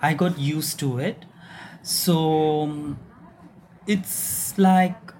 I 0.00 0.14
got 0.14 0.38
used 0.38 0.78
to 0.80 0.98
it. 0.98 1.24
So 1.82 2.96
it's 3.86 4.56
like 4.58 5.12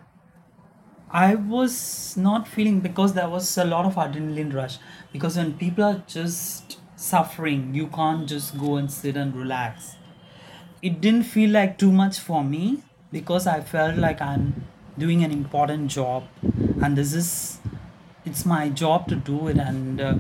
I 1.10 1.34
was 1.34 2.16
not 2.16 2.46
feeling 2.46 2.80
because 2.80 3.14
there 3.14 3.28
was 3.28 3.56
a 3.58 3.64
lot 3.64 3.84
of 3.84 3.94
adrenaline 3.96 4.54
rush. 4.54 4.78
Because 5.12 5.36
when 5.36 5.54
people 5.54 5.84
are 5.84 6.02
just 6.06 6.78
suffering, 6.96 7.74
you 7.74 7.88
can't 7.88 8.28
just 8.28 8.58
go 8.58 8.76
and 8.76 8.92
sit 8.92 9.16
and 9.16 9.34
relax. 9.34 9.97
It 10.82 11.00
didn't 11.00 11.24
feel 11.24 11.50
like 11.50 11.78
too 11.78 11.90
much 11.92 12.18
for 12.18 12.44
me 12.44 12.82
because 13.12 13.46
I 13.46 13.60
felt 13.60 13.96
like 13.96 14.20
I'm 14.20 14.64
doing 14.98 15.24
an 15.24 15.30
important 15.32 15.90
job. 15.90 16.24
And 16.82 16.96
this 16.96 17.12
is 17.14 17.58
it's 18.24 18.44
my 18.44 18.68
job 18.68 19.08
to 19.08 19.16
do 19.16 19.48
it. 19.48 19.58
And 19.58 20.00
uh, 20.00 20.14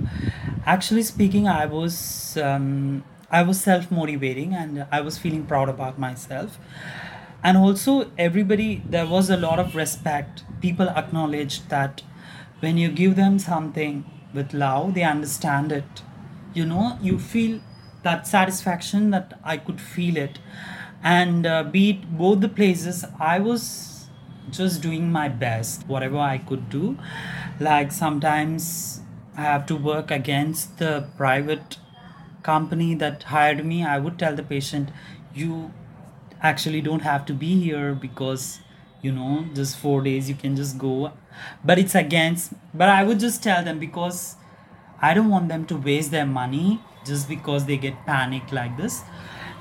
actually 0.66 1.02
speaking 1.02 1.46
i 1.48 1.64
was 1.66 2.36
um, 2.36 3.04
i 3.30 3.42
was 3.42 3.60
self 3.60 3.90
motivating 3.90 4.54
and 4.54 4.86
i 4.92 5.00
was 5.00 5.18
feeling 5.18 5.44
proud 5.46 5.68
about 5.68 5.98
myself. 5.98 6.58
And 7.42 7.56
also 7.56 8.10
everybody 8.18 8.82
there 8.88 9.06
was 9.06 9.30
a 9.30 9.36
lot 9.36 9.58
of 9.58 9.74
respect. 9.76 10.42
People 10.60 10.88
acknowledged 10.90 11.68
that 11.68 12.02
when 12.60 12.76
you 12.76 12.88
give 12.90 13.14
them 13.16 13.38
something 13.38 14.04
with 14.34 14.52
love 14.52 14.94
they 14.94 15.04
understand 15.04 15.70
it. 15.72 16.02
You 16.54 16.66
know 16.66 16.98
you 17.00 17.18
feel 17.18 17.60
that 18.02 18.26
satisfaction 18.26 19.10
that 19.10 19.38
i 19.44 19.56
could 19.56 19.80
feel 19.80 20.16
it. 20.16 20.38
And 21.02 21.46
uh, 21.46 21.62
be 21.62 21.90
it 21.90 22.18
both 22.18 22.40
the 22.40 22.48
places 22.48 23.04
i 23.20 23.38
was 23.38 24.08
just 24.50 24.80
doing 24.82 25.10
my 25.12 25.28
best 25.28 25.86
whatever 25.86 26.18
i 26.18 26.38
could 26.38 26.68
do. 26.70 26.96
Like 27.60 27.92
sometimes 27.92 29.00
i 29.36 29.42
have 29.42 29.66
to 29.66 29.76
work 29.76 30.10
against 30.10 30.78
the 30.78 31.08
private 31.16 31.78
company 32.42 32.94
that 32.94 33.24
hired 33.24 33.64
me. 33.64 33.84
I 33.84 33.98
would 33.98 34.18
tell 34.18 34.34
the 34.34 34.42
patient 34.42 34.90
you 35.34 35.72
actually 36.40 36.80
don't 36.80 37.02
have 37.02 37.24
to 37.26 37.34
be 37.34 37.60
here 37.60 37.94
because 37.94 38.60
you 39.02 39.12
know 39.12 39.46
just 39.54 39.76
four 39.78 40.02
days 40.02 40.28
you 40.28 40.34
can 40.34 40.56
just 40.56 40.78
go. 40.78 41.12
But 41.64 41.78
it's 41.78 41.94
against 41.94 42.52
but 42.74 42.88
i 42.88 43.02
would 43.04 43.20
just 43.20 43.42
tell 43.44 43.62
them 43.64 43.78
because 43.78 44.34
i 45.00 45.14
don't 45.14 45.28
want 45.30 45.48
them 45.48 45.64
to 45.66 45.76
waste 45.76 46.10
their 46.10 46.26
money 46.26 46.80
just 47.08 47.28
because 47.28 47.66
they 47.66 47.76
get 47.76 48.06
panicked 48.06 48.52
like 48.52 48.76
this 48.76 49.02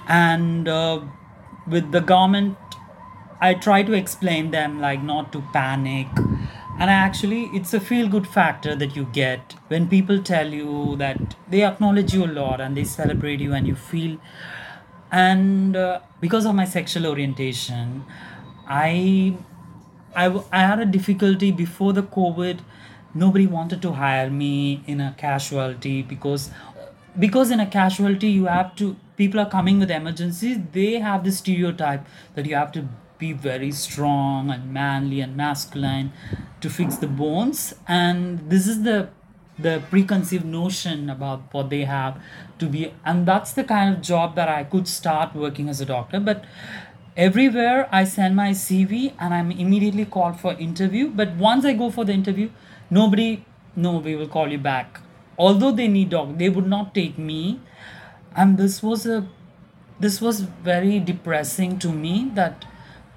and 0.08 0.68
uh, 0.68 1.02
with 1.68 1.92
the 1.92 2.02
government 2.02 2.58
I 3.40 3.54
try 3.54 3.84
to 3.84 3.94
explain 3.94 4.52
them 4.52 4.80
like 4.82 5.04
not 5.04 5.32
to 5.34 5.42
panic. 5.54 6.08
And 6.80 6.90
I 6.90 6.94
actually, 6.94 7.44
it's 7.54 7.74
a 7.74 7.80
feel 7.80 8.08
good 8.08 8.28
factor 8.28 8.76
that 8.76 8.96
you 8.96 9.06
get 9.06 9.56
when 9.68 9.88
people 9.88 10.22
tell 10.22 10.52
you 10.54 10.96
that 10.98 11.36
they 11.48 11.64
acknowledge 11.64 12.14
you 12.14 12.26
a 12.26 12.28
lot 12.28 12.62
and 12.62 12.76
they 12.76 12.84
celebrate 12.84 13.40
you 13.40 13.54
and 13.54 13.68
you 13.68 13.76
feel. 13.76 14.18
And 15.12 15.76
uh, 15.76 16.02
because 16.20 16.46
of 16.46 16.56
my 16.56 16.66
sexual 16.66 17.08
orientation, 17.08 18.06
I, 18.68 19.38
I, 20.16 20.42
I 20.52 20.60
had 20.62 20.80
a 20.80 20.86
difficulty 20.86 21.52
before 21.52 21.94
the 21.94 22.04
COVID. 22.04 22.60
Nobody 23.14 23.48
wanted 23.48 23.82
to 23.84 23.94
hire 23.94 24.30
me 24.30 24.84
in 24.86 25.00
a 25.02 25.16
casualty 25.18 26.02
because 26.04 26.52
because 27.20 27.52
in 27.52 27.60
a 27.60 27.66
casualty 27.66 28.30
you 28.30 28.46
have 28.46 28.76
to 28.76 28.96
people 29.18 29.40
are 29.40 29.50
coming 29.50 29.80
with 29.80 29.92
emergencies 29.92 30.58
they 30.72 30.94
have 31.00 31.24
this 31.24 31.38
stereotype 31.40 32.06
that 32.36 32.46
you 32.46 32.56
have 32.56 32.72
to 32.72 32.88
be 33.18 33.34
very 33.34 33.72
strong 33.72 34.50
and 34.50 34.72
manly 34.72 35.22
and 35.22 35.36
masculine 35.36 36.12
to 36.62 36.70
fix 36.70 36.98
the 36.98 37.08
bones. 37.08 37.74
And 37.88 38.50
this 38.50 38.68
is 38.68 38.84
the 38.84 39.10
the 39.60 39.82
preconceived 39.90 40.46
notion 40.46 41.10
about 41.10 41.52
what 41.52 41.72
they 41.72 41.84
have 41.86 42.22
to 42.60 42.68
be. 42.68 42.94
And 43.04 43.26
that's 43.26 43.54
the 43.54 43.64
kind 43.64 43.96
of 43.96 44.02
job 44.02 44.36
that 44.36 44.48
i 44.48 44.64
could 44.64 44.88
start 44.88 45.34
working 45.34 45.68
as 45.68 45.82
a 45.82 45.86
doctor. 45.86 46.20
But 46.20 46.46
everywhere 47.16 47.90
i 47.92 48.04
send 48.04 48.36
my 48.36 48.52
cv 48.52 49.12
and 49.20 49.34
i'm 49.34 49.50
immediately 49.50 50.06
called 50.06 50.40
for 50.40 50.54
interview. 50.54 51.10
But 51.10 51.36
once 51.36 51.66
i 51.66 51.74
go 51.74 51.90
for 51.90 52.06
the 52.06 52.14
interview 52.14 52.50
nobody 52.90 53.44
no 53.76 53.98
we 53.98 54.16
will 54.16 54.28
call 54.28 54.48
you 54.52 54.60
back 54.60 55.02
although 55.38 55.72
they 55.72 55.88
need 55.88 56.10
dog 56.10 56.38
they 56.38 56.50
would 56.50 56.68
not 56.68 56.94
take 56.94 57.18
me. 57.18 57.60
And 58.36 58.58
this 58.58 58.82
was 58.84 59.06
a 59.06 59.28
this 60.00 60.22
was 60.22 60.42
very 60.42 61.00
depressing 61.00 61.80
to 61.80 61.92
me 61.92 62.32
that 62.36 62.66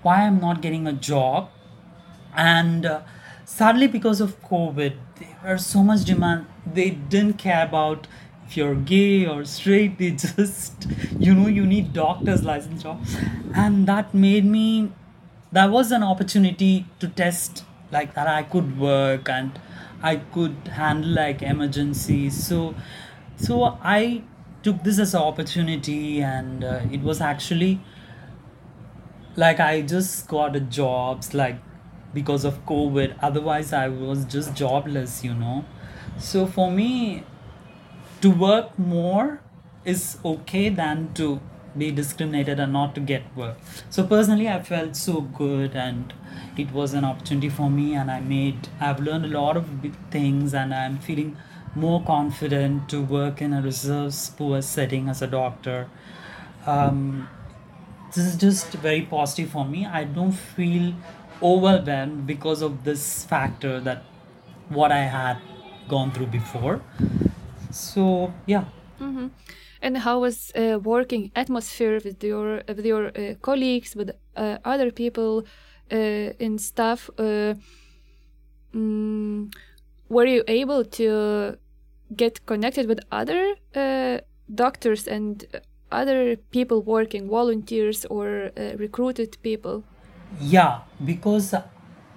why 0.03 0.23
i'm 0.27 0.41
not 0.41 0.61
getting 0.63 0.87
a 0.87 0.93
job. 0.93 1.49
And 2.35 2.87
uh, 2.87 3.01
sadly 3.45 3.87
because 3.87 4.21
of 4.21 4.41
covid 4.43 4.97
there 5.21 5.53
was 5.53 5.67
so 5.67 5.83
much 5.83 6.05
demand 6.05 6.47
they 6.75 6.91
didn't 6.91 7.35
care 7.35 7.65
about 7.67 8.07
if 8.47 8.57
you're 8.57 8.75
gay 8.75 9.27
or 9.27 9.45
straight. 9.45 9.99
They 9.99 10.11
just 10.13 10.87
you 11.19 11.35
know 11.35 11.49
you 11.49 11.67
need 11.67 11.93
doctor's 11.93 12.43
license 12.43 12.83
job. 12.83 13.05
And 13.55 13.87
that 13.87 14.15
made 14.15 14.45
me 14.45 14.93
that 15.53 15.71
was 15.71 15.91
an 15.93 16.03
opportunity 16.03 16.87
to 17.01 17.09
test 17.09 17.65
like 17.93 18.15
that 18.15 18.29
i 18.29 18.43
could 18.43 18.79
work 18.79 19.29
and 19.29 19.59
i 20.03 20.17
could 20.17 20.57
handle 20.69 21.11
like 21.11 21.43
emergencies 21.43 22.47
so 22.47 22.75
so 23.37 23.79
i 23.83 24.23
took 24.63 24.83
this 24.83 24.99
as 24.99 25.15
an 25.15 25.21
opportunity 25.21 26.21
and 26.23 26.65
uh, 26.65 26.81
it 26.91 27.01
was 27.01 27.21
actually 27.21 27.81
like 29.37 29.61
I 29.61 29.83
just 29.83 30.29
got 30.29 30.57
a 30.57 30.61
jobs 30.61 31.35
like 31.35 31.57
because 32.13 32.45
of 32.45 32.65
COVID. 32.67 33.17
Otherwise, 33.23 33.73
I 33.73 33.89
was 33.89 34.25
just 34.25 34.55
jobless, 34.55 35.25
you 35.25 35.35
know. 35.35 35.65
So 36.19 36.47
for 36.47 36.71
me, 36.71 37.25
to 38.21 38.31
work 38.31 38.79
more 38.79 39.41
is 39.85 40.19
okay 40.25 40.69
than 40.69 41.13
to 41.15 41.41
be 41.77 41.91
discriminated 41.91 42.61
and 42.61 42.73
not 42.73 42.95
to 42.95 43.01
get 43.01 43.23
work. 43.37 43.57
So 43.91 44.05
personally, 44.07 44.49
I 44.49 44.63
felt 44.63 44.97
so 44.97 45.21
good 45.21 45.75
and 45.75 46.13
it 46.57 46.73
was 46.73 46.95
an 46.95 47.05
opportunity 47.05 47.49
for 47.49 47.71
me 47.71 47.95
and 47.95 48.11
I 48.11 48.21
made, 48.21 48.69
I've 48.81 49.01
learned 49.01 49.25
a 49.25 49.29
lot 49.29 49.57
of 49.57 49.83
big 49.83 49.95
things 50.11 50.55
and 50.55 50.75
I'm 50.75 50.99
feeling 50.99 51.37
more 51.75 52.03
confident 52.03 52.89
to 52.91 53.01
work 53.01 53.41
in 53.41 53.53
a 53.53 53.63
reserves 53.63 54.31
poor 54.31 54.61
setting 54.63 55.09
as 55.09 55.23
a 55.23 55.27
doctor. 55.27 55.89
Um, 56.67 57.29
this 58.15 58.25
is 58.25 58.37
just 58.37 58.73
very 58.87 59.03
positive 59.03 59.51
for 59.51 59.65
me 59.65 59.87
i 59.87 60.05
don't 60.05 60.33
feel 60.33 60.93
overwhelmed 61.43 62.27
because 62.27 62.63
of 62.63 62.85
this 62.85 63.25
factor 63.25 63.81
that 63.81 64.03
what 64.69 64.93
i 64.93 65.05
had 65.17 65.39
gone 65.89 66.11
through 66.11 66.27
before 66.27 66.81
so 67.71 68.33
yeah 68.47 68.65
hmm 68.99 69.29
And 69.83 69.97
how 69.99 70.21
was 70.21 70.53
uh, 70.55 70.79
working 70.83 71.31
atmosphere 71.35 72.01
with 72.05 72.23
your 72.23 72.63
with 72.69 72.85
your 72.85 73.09
uh, 73.09 73.35
colleagues, 73.41 73.97
with 73.97 74.11
uh, 74.37 74.59
other 74.65 74.91
people 74.91 75.45
uh, 75.91 75.97
in 76.39 76.59
staff? 76.59 77.11
Uh, 77.19 77.55
mm, 78.75 79.53
were 80.09 80.27
you 80.27 80.45
able 80.49 80.85
to 80.85 81.57
get 82.15 82.45
connected 82.47 82.89
with 82.89 83.01
other 83.11 83.55
uh, 83.75 84.19
doctors 84.55 85.09
and 85.09 85.47
other 85.91 86.37
people 86.51 86.83
working, 86.83 87.29
volunteers 87.29 88.05
or 88.07 88.51
uh, 88.57 88.77
recruited 88.77 89.37
people? 89.43 89.83
yeah 90.41 90.81
because 91.05 91.55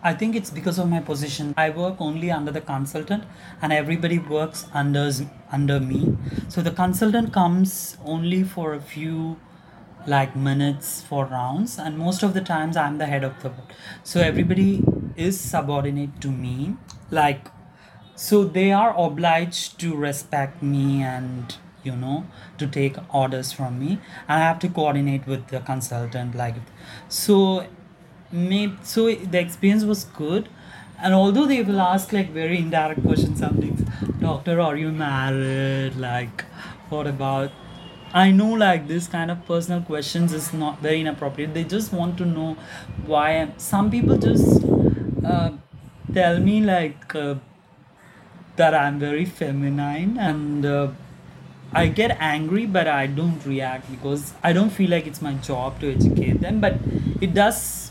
i 0.10 0.14
think 0.14 0.36
it's 0.36 0.50
because 0.50 0.78
of 0.78 0.90
my 0.90 1.00
position. 1.00 1.54
I 1.58 1.70
work 1.70 1.96
only 2.00 2.30
under 2.30 2.52
the 2.52 2.62
consultant 2.62 3.24
and 3.62 3.72
everybody 3.72 4.20
works 4.20 4.66
under 4.74 5.10
under 5.52 5.80
me. 5.80 6.18
So 6.50 6.62
the 6.62 6.72
consultant 6.72 7.34
comes 7.34 7.98
only 8.04 8.44
for 8.44 8.74
a 8.74 8.82
few 8.82 9.38
like 10.06 10.36
minutes 10.36 11.02
for 11.10 11.26
rounds 11.26 11.78
and 11.80 11.98
most 11.98 12.24
of 12.24 12.34
the 12.34 12.42
times 12.42 12.76
i'm 12.76 12.98
the 12.98 13.06
head 13.06 13.24
of 13.24 13.42
the 13.44 13.50
board. 13.50 13.76
So 14.04 14.20
everybody 14.20 14.84
is 15.16 15.40
subordinate 15.40 16.20
to 16.22 16.32
me 16.32 16.76
like 17.10 17.48
so 18.16 18.44
they 18.44 18.72
are 18.72 18.94
obliged 19.06 19.80
to 19.80 19.96
respect 19.96 20.62
me 20.62 21.02
and 21.02 21.56
you 21.84 21.96
know 21.96 22.26
to 22.58 22.68
take 22.68 22.98
orders 23.14 23.54
from 23.54 23.80
me. 23.80 24.00
And 24.28 24.42
i 24.42 24.46
have 24.50 24.60
to 24.60 24.70
coordinate 24.82 25.26
with 25.28 25.48
the 25.48 25.62
consultant 25.72 26.36
like 26.36 26.56
so 27.08 27.66
maybe 28.34 28.78
so 28.84 29.14
the 29.14 29.40
experience 29.40 29.84
was 29.84 30.04
good. 30.04 30.50
And 31.02 31.14
although 31.14 31.46
they 31.46 31.62
will 31.62 31.82
ask 31.82 32.14
like 32.14 32.30
very 32.32 32.58
indirect 32.60 33.04
questions 33.04 33.40
sometimes 33.40 33.82
doctor 34.20 34.60
are 34.62 34.78
you 34.78 34.92
married? 34.92 35.96
Like 35.96 36.46
what 36.90 37.08
about 37.08 37.52
i 38.14 38.30
know 38.30 38.50
like 38.54 38.88
this 38.88 39.08
kind 39.08 39.32
of 39.32 39.44
personal 39.46 39.82
questions 39.82 40.34
is 40.34 40.54
not 40.54 40.80
very 40.82 41.02
inappropriate. 41.02 41.54
They 41.54 41.64
just 41.64 41.92
want 41.92 42.18
to 42.20 42.26
know 42.26 42.58
why 43.08 43.30
I'm, 43.38 43.58
some 43.58 43.90
people 43.90 44.18
just 44.18 44.64
uh, 45.26 45.52
tell 46.14 46.40
me 46.40 46.62
like 46.62 47.16
uh, 47.16 47.36
that 48.56 48.76
i'm 48.76 49.00
very 49.00 49.26
feminine 49.26 50.18
and 50.20 50.66
uh, 50.66 50.90
I 51.76 51.88
get 51.88 52.18
angry, 52.20 52.68
but 52.68 52.88
I 52.88 53.08
don't 53.08 53.44
react 53.48 53.90
because 53.90 54.34
I 54.44 54.54
don't 54.54 54.70
feel 54.70 54.92
like 54.92 55.08
it's 55.08 55.24
my 55.24 55.34
job 55.34 55.80
to 55.80 55.92
educate 55.92 56.40
them. 56.40 56.62
But 56.62 56.76
it 57.20 57.34
does 57.34 57.83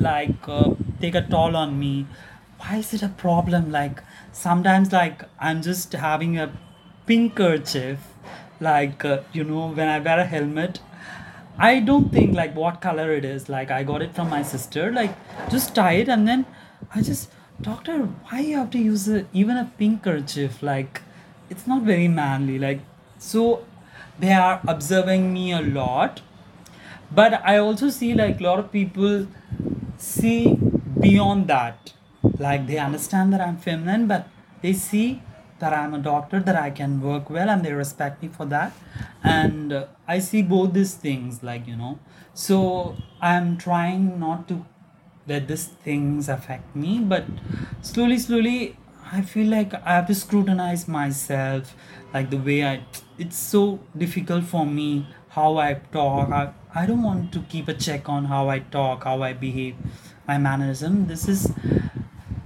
like 0.00 0.48
uh, 0.48 0.70
take 1.00 1.14
a 1.14 1.22
toll 1.22 1.56
on 1.56 1.78
me. 1.78 2.06
Why 2.58 2.76
is 2.76 2.92
it 2.94 3.02
a 3.02 3.08
problem? 3.08 3.70
Like 3.70 4.02
sometimes, 4.32 4.92
like 4.92 5.22
I'm 5.38 5.62
just 5.62 5.92
having 5.92 6.38
a 6.38 6.52
pink 7.06 7.36
kerchief, 7.36 7.98
like 8.60 9.04
uh, 9.04 9.20
you 9.32 9.44
know, 9.44 9.68
when 9.68 9.88
I 9.88 9.98
wear 9.98 10.18
a 10.18 10.24
helmet. 10.24 10.80
I 11.60 11.80
don't 11.80 12.12
think 12.12 12.36
like 12.36 12.54
what 12.54 12.80
color 12.80 13.10
it 13.12 13.24
is. 13.24 13.48
Like 13.48 13.70
I 13.70 13.82
got 13.82 14.02
it 14.02 14.14
from 14.14 14.30
my 14.30 14.42
sister. 14.42 14.92
Like 14.92 15.14
just 15.50 15.74
tie 15.74 15.94
it 15.94 16.08
and 16.08 16.26
then 16.26 16.46
I 16.94 17.02
just 17.02 17.30
doctor, 17.60 17.98
why 18.28 18.40
you 18.40 18.56
have 18.56 18.70
to 18.70 18.78
use 18.78 19.08
a, 19.08 19.26
even 19.32 19.56
a 19.56 19.72
pink 19.78 20.04
kerchief? 20.04 20.62
Like 20.62 21.02
it's 21.50 21.66
not 21.66 21.82
very 21.82 22.06
manly. 22.06 22.58
Like 22.58 22.80
so 23.18 23.64
they 24.18 24.32
are 24.32 24.60
observing 24.66 25.32
me 25.32 25.52
a 25.52 25.60
lot. 25.60 26.20
But 27.10 27.42
I 27.44 27.56
also 27.58 27.88
see 27.90 28.14
like 28.14 28.40
a 28.40 28.42
lot 28.44 28.58
of 28.58 28.70
people 28.70 29.26
see 29.98 30.54
beyond 31.00 31.48
that. 31.48 31.92
Like 32.38 32.66
they 32.66 32.78
understand 32.78 33.32
that 33.32 33.40
I'm 33.40 33.58
feminine, 33.58 34.06
but 34.06 34.28
they 34.62 34.72
see 34.72 35.22
that 35.58 35.72
I'm 35.72 35.92
a 35.92 35.98
doctor, 35.98 36.40
that 36.40 36.56
I 36.56 36.70
can 36.70 37.00
work 37.00 37.30
well, 37.30 37.50
and 37.50 37.64
they 37.64 37.72
respect 37.72 38.22
me 38.22 38.28
for 38.28 38.46
that. 38.46 38.72
And 39.22 39.72
uh, 39.72 39.86
I 40.06 40.20
see 40.20 40.42
both 40.42 40.72
these 40.72 40.94
things, 40.94 41.42
like 41.42 41.66
you 41.66 41.76
know. 41.76 41.98
So 42.32 42.96
I'm 43.20 43.58
trying 43.58 44.20
not 44.20 44.48
to 44.48 44.64
let 45.26 45.48
these 45.48 45.66
things 45.66 46.28
affect 46.28 46.74
me, 46.74 47.00
but 47.00 47.24
slowly, 47.82 48.18
slowly, 48.18 48.76
I 49.10 49.22
feel 49.22 49.48
like 49.48 49.74
I 49.74 49.94
have 49.94 50.06
to 50.08 50.14
scrutinize 50.14 50.86
myself, 50.86 51.74
like 52.14 52.30
the 52.30 52.38
way 52.38 52.64
I. 52.64 52.84
It's 53.18 53.36
so 53.36 53.80
difficult 53.96 54.44
for 54.44 54.64
me 54.64 55.06
how 55.30 55.58
I 55.58 55.74
talk. 55.92 56.30
I, 56.30 56.52
I 56.78 56.86
don't 56.86 57.02
want 57.02 57.32
to 57.32 57.40
keep 57.52 57.66
a 57.66 57.74
check 57.74 58.08
on 58.08 58.26
how 58.26 58.48
I 58.48 58.60
talk, 58.60 59.04
how 59.04 59.22
I 59.22 59.32
behave, 59.32 59.76
my 60.28 60.38
mannerism. 60.38 61.06
This 61.08 61.26
is 61.26 61.52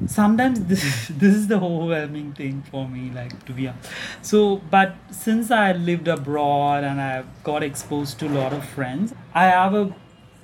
sometimes 0.07 0.61
this, 0.71 1.09
this 1.09 1.35
is 1.35 1.49
the 1.49 1.57
overwhelming 1.57 2.33
thing 2.33 2.63
for 2.71 2.89
me 2.89 3.11
like 3.11 3.45
to 3.47 3.53
be 3.53 3.69
honest. 3.69 3.91
so 4.23 4.57
but 4.71 4.95
since 5.11 5.51
i 5.51 5.73
lived 5.73 6.09
abroad 6.09 6.85
and 6.85 7.01
i 7.01 7.23
got 7.45 7.63
exposed 7.63 8.19
to 8.19 8.27
a 8.27 8.35
lot 8.39 8.53
of 8.53 8.65
friends 8.65 9.15
i 9.33 9.45
have 9.45 9.75
a 9.75 9.95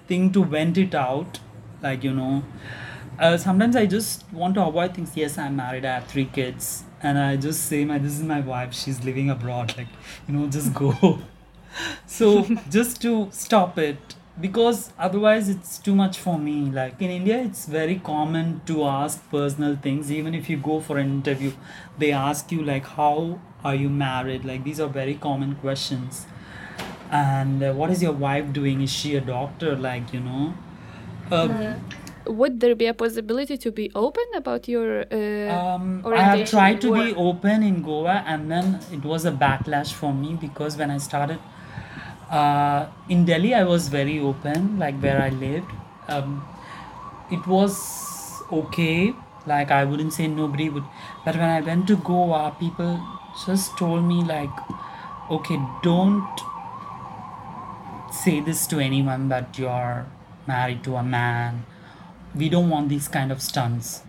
thing 0.06 0.30
to 0.32 0.44
vent 0.44 0.78
it 0.78 0.94
out 0.94 1.40
like 1.82 2.04
you 2.04 2.12
know 2.12 2.44
uh, 3.18 3.36
sometimes 3.36 3.74
i 3.74 3.84
just 3.86 4.24
want 4.32 4.54
to 4.54 4.62
avoid 4.62 4.94
things 4.94 5.16
yes 5.16 5.36
i'm 5.38 5.56
married 5.56 5.84
i 5.84 5.94
have 5.94 6.06
three 6.06 6.26
kids 6.26 6.84
and 7.02 7.18
i 7.18 7.36
just 7.36 7.64
say 7.64 7.84
my 7.84 7.98
this 7.98 8.12
is 8.12 8.22
my 8.22 8.40
wife 8.40 8.72
she's 8.72 9.02
living 9.04 9.28
abroad 9.28 9.76
like 9.76 9.88
you 10.28 10.34
know 10.34 10.46
just 10.46 10.72
go 10.84 11.18
so 12.06 12.44
just 12.70 13.00
to 13.02 13.28
stop 13.30 13.78
it 13.78 14.14
because 14.40 14.92
otherwise 14.98 15.48
it's 15.48 15.78
too 15.78 15.94
much 15.94 16.18
for 16.18 16.38
me. 16.38 16.70
Like 16.70 17.00
in 17.02 17.10
india 17.10 17.38
it's 17.38 17.66
very 17.66 17.96
common 17.96 18.60
to 18.66 18.84
ask 18.84 19.28
personal 19.30 19.76
things. 19.76 20.12
Even 20.12 20.34
if 20.34 20.48
you 20.50 20.56
go 20.56 20.80
for 20.80 20.98
an 20.98 21.08
interview 21.18 21.52
they 21.98 22.12
ask 22.12 22.52
you 22.52 22.62
like 22.62 22.86
how 22.86 23.40
are 23.64 23.74
you 23.74 23.88
married? 23.88 24.44
Like 24.44 24.64
these 24.64 24.80
are 24.80 24.88
very 24.88 25.14
common 25.14 25.54
questions. 25.56 26.26
And 27.10 27.62
uh, 27.62 27.72
what 27.72 27.90
is 27.90 28.02
your 28.02 28.12
wife 28.12 28.52
doing? 28.52 28.82
Is 28.82 28.90
she 28.90 29.16
a 29.16 29.20
doctor? 29.20 29.76
Like 29.76 30.12
you 30.12 30.20
know? 30.20 30.54
Uh, 31.30 31.74
Would 32.26 32.60
there 32.60 32.74
be 32.74 32.86
a 32.86 32.92
possibility 32.92 33.56
to 33.56 33.70
be 33.72 33.90
open 33.94 34.24
about 34.36 34.68
your 34.68 35.04
uh, 35.10 35.52
Um, 35.58 36.02
I 36.06 36.22
have 36.22 36.50
tried 36.50 36.74
in 36.74 36.80
to 36.80 36.94
be 36.94 37.14
open 37.14 37.62
in 37.62 37.82
Goa, 37.82 38.22
and 38.26 38.50
then 38.50 38.80
it 38.92 39.02
was 39.02 39.24
a 39.24 39.32
backlash 39.32 39.92
for 39.92 40.12
me 40.12 40.34
because 40.34 40.76
when 40.76 40.90
I 40.90 40.98
started 40.98 41.38
uh, 42.30 42.86
in 43.08 43.24
Delhi, 43.24 43.54
I 43.54 43.64
was 43.64 43.88
very 43.88 44.18
open, 44.20 44.78
like 44.78 44.98
where 45.00 45.20
I 45.20 45.30
lived. 45.30 45.70
Um, 46.08 46.46
it 47.30 47.46
was 47.46 48.42
okay, 48.52 49.14
like 49.46 49.70
I 49.70 49.84
wouldn't 49.84 50.12
say 50.12 50.26
nobody 50.26 50.68
would, 50.68 50.84
but 51.24 51.36
when 51.36 51.48
I 51.48 51.60
went 51.60 51.86
to 51.88 51.96
Goa, 51.96 52.56
people 52.58 53.00
just 53.46 53.76
told 53.78 54.04
me, 54.04 54.24
like, 54.24 54.50
okay, 55.30 55.58
don't 55.82 56.40
say 58.12 58.40
this 58.40 58.66
to 58.68 58.78
anyone 58.78 59.28
that 59.28 59.58
you're 59.58 60.06
married 60.46 60.82
to 60.84 60.96
a 60.96 61.02
man. 61.02 61.64
We 62.34 62.48
don't 62.48 62.70
want 62.70 62.88
these 62.88 63.08
kind 63.08 63.30
of 63.30 63.42
stunts 63.42 64.02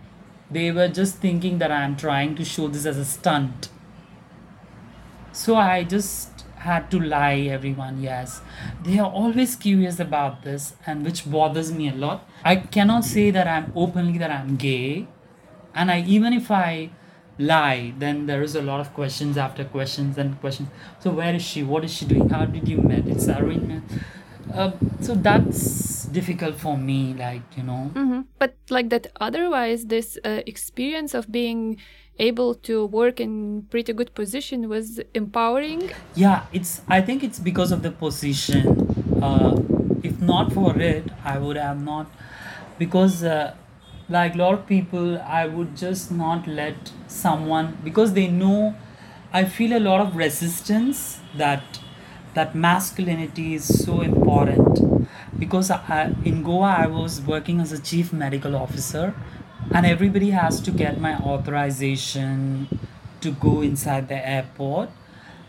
they 0.50 0.72
were 0.72 0.88
just 0.88 1.16
thinking 1.16 1.58
that 1.58 1.70
i'm 1.70 1.96
trying 1.96 2.34
to 2.34 2.44
show 2.44 2.66
this 2.68 2.84
as 2.84 2.98
a 2.98 3.04
stunt 3.04 3.68
so 5.32 5.54
i 5.54 5.84
just 5.84 6.29
had 6.60 6.90
to 6.90 7.00
lie 7.00 7.40
everyone 7.56 8.02
yes. 8.02 8.40
They 8.84 8.98
are 8.98 9.10
always 9.10 9.56
curious 9.56 9.98
about 9.98 10.42
this 10.42 10.74
and 10.86 11.04
which 11.04 11.30
bothers 11.30 11.72
me 11.72 11.88
a 11.88 11.94
lot. 11.94 12.28
I 12.44 12.56
cannot 12.56 13.04
say 13.04 13.30
that 13.30 13.46
i'm 13.46 13.72
openly 13.74 14.18
that 14.18 14.30
i'm 14.30 14.56
gay 14.56 15.06
and 15.74 15.90
i 15.90 16.00
even 16.02 16.32
if 16.32 16.50
i 16.50 16.90
lie 17.38 17.94
then 17.98 18.26
there 18.26 18.42
is 18.42 18.54
a 18.54 18.62
lot 18.62 18.80
of 18.80 18.92
questions 18.92 19.36
after 19.38 19.64
questions 19.64 20.18
and 20.18 20.38
questions. 20.40 20.68
So 21.00 21.10
where 21.10 21.34
is 21.34 21.42
she? 21.42 21.62
What 21.62 21.84
is 21.84 21.92
she 21.92 22.04
doing? 22.04 22.28
How 22.28 22.44
did 22.44 22.68
you 22.68 22.78
met? 22.78 23.06
It's 23.06 23.28
arrangement. 23.28 23.84
Uh, 24.52 24.72
so 25.00 25.14
that's 25.14 26.04
difficult 26.06 26.56
for 26.56 26.76
me 26.76 27.14
like 27.14 27.42
you 27.56 27.62
know. 27.62 27.90
Hmm 27.94 28.20
But 28.38 28.56
like 28.68 28.90
that, 28.90 29.06
otherwise, 29.20 29.86
this 29.86 30.18
uh, 30.24 30.42
experience 30.46 31.14
of 31.14 31.30
being 31.30 31.76
able 32.20 32.54
to 32.54 32.86
work 32.86 33.20
in 33.20 33.62
pretty 33.70 33.92
good 33.92 34.14
position 34.14 34.68
was 34.68 35.00
empowering. 35.14 35.90
yeah 36.14 36.58
it's 36.58 36.72
i 36.96 37.00
think 37.00 37.24
it's 37.28 37.38
because 37.50 37.72
of 37.72 37.82
the 37.82 37.90
position. 37.90 38.64
Uh, 39.28 39.54
if 40.02 40.20
not 40.28 40.52
for 40.52 40.70
it 40.80 41.10
i 41.30 41.38
would 41.38 41.56
have 41.56 41.80
not 41.86 42.06
because 42.78 43.22
uh, 43.22 43.54
like 44.08 44.34
a 44.34 44.38
lot 44.38 44.54
of 44.58 44.66
people 44.66 45.18
i 45.40 45.42
would 45.46 45.76
just 45.76 46.10
not 46.20 46.46
let 46.60 46.92
someone 47.06 47.76
because 47.88 48.14
they 48.14 48.26
know 48.28 48.74
i 49.40 49.44
feel 49.58 49.76
a 49.76 49.82
lot 49.88 50.00
of 50.06 50.16
resistance 50.16 51.04
that 51.42 51.80
that 52.34 52.54
masculinity 52.54 53.54
is 53.54 53.84
so 53.84 54.02
important. 54.02 55.08
Because 55.38 55.70
I, 55.70 56.14
in 56.24 56.42
goa 56.42 56.72
i 56.84 56.86
was 56.86 57.20
working 57.20 57.60
as 57.60 57.72
a 57.72 57.80
chief 57.90 58.12
medical 58.12 58.54
officer 58.54 59.14
and 59.72 59.86
everybody 59.86 60.30
has 60.30 60.60
to 60.60 60.70
get 60.70 61.00
my 61.00 61.16
authorization 61.16 62.68
to 63.20 63.30
go 63.32 63.60
inside 63.60 64.08
the 64.08 64.28
airport. 64.28 64.90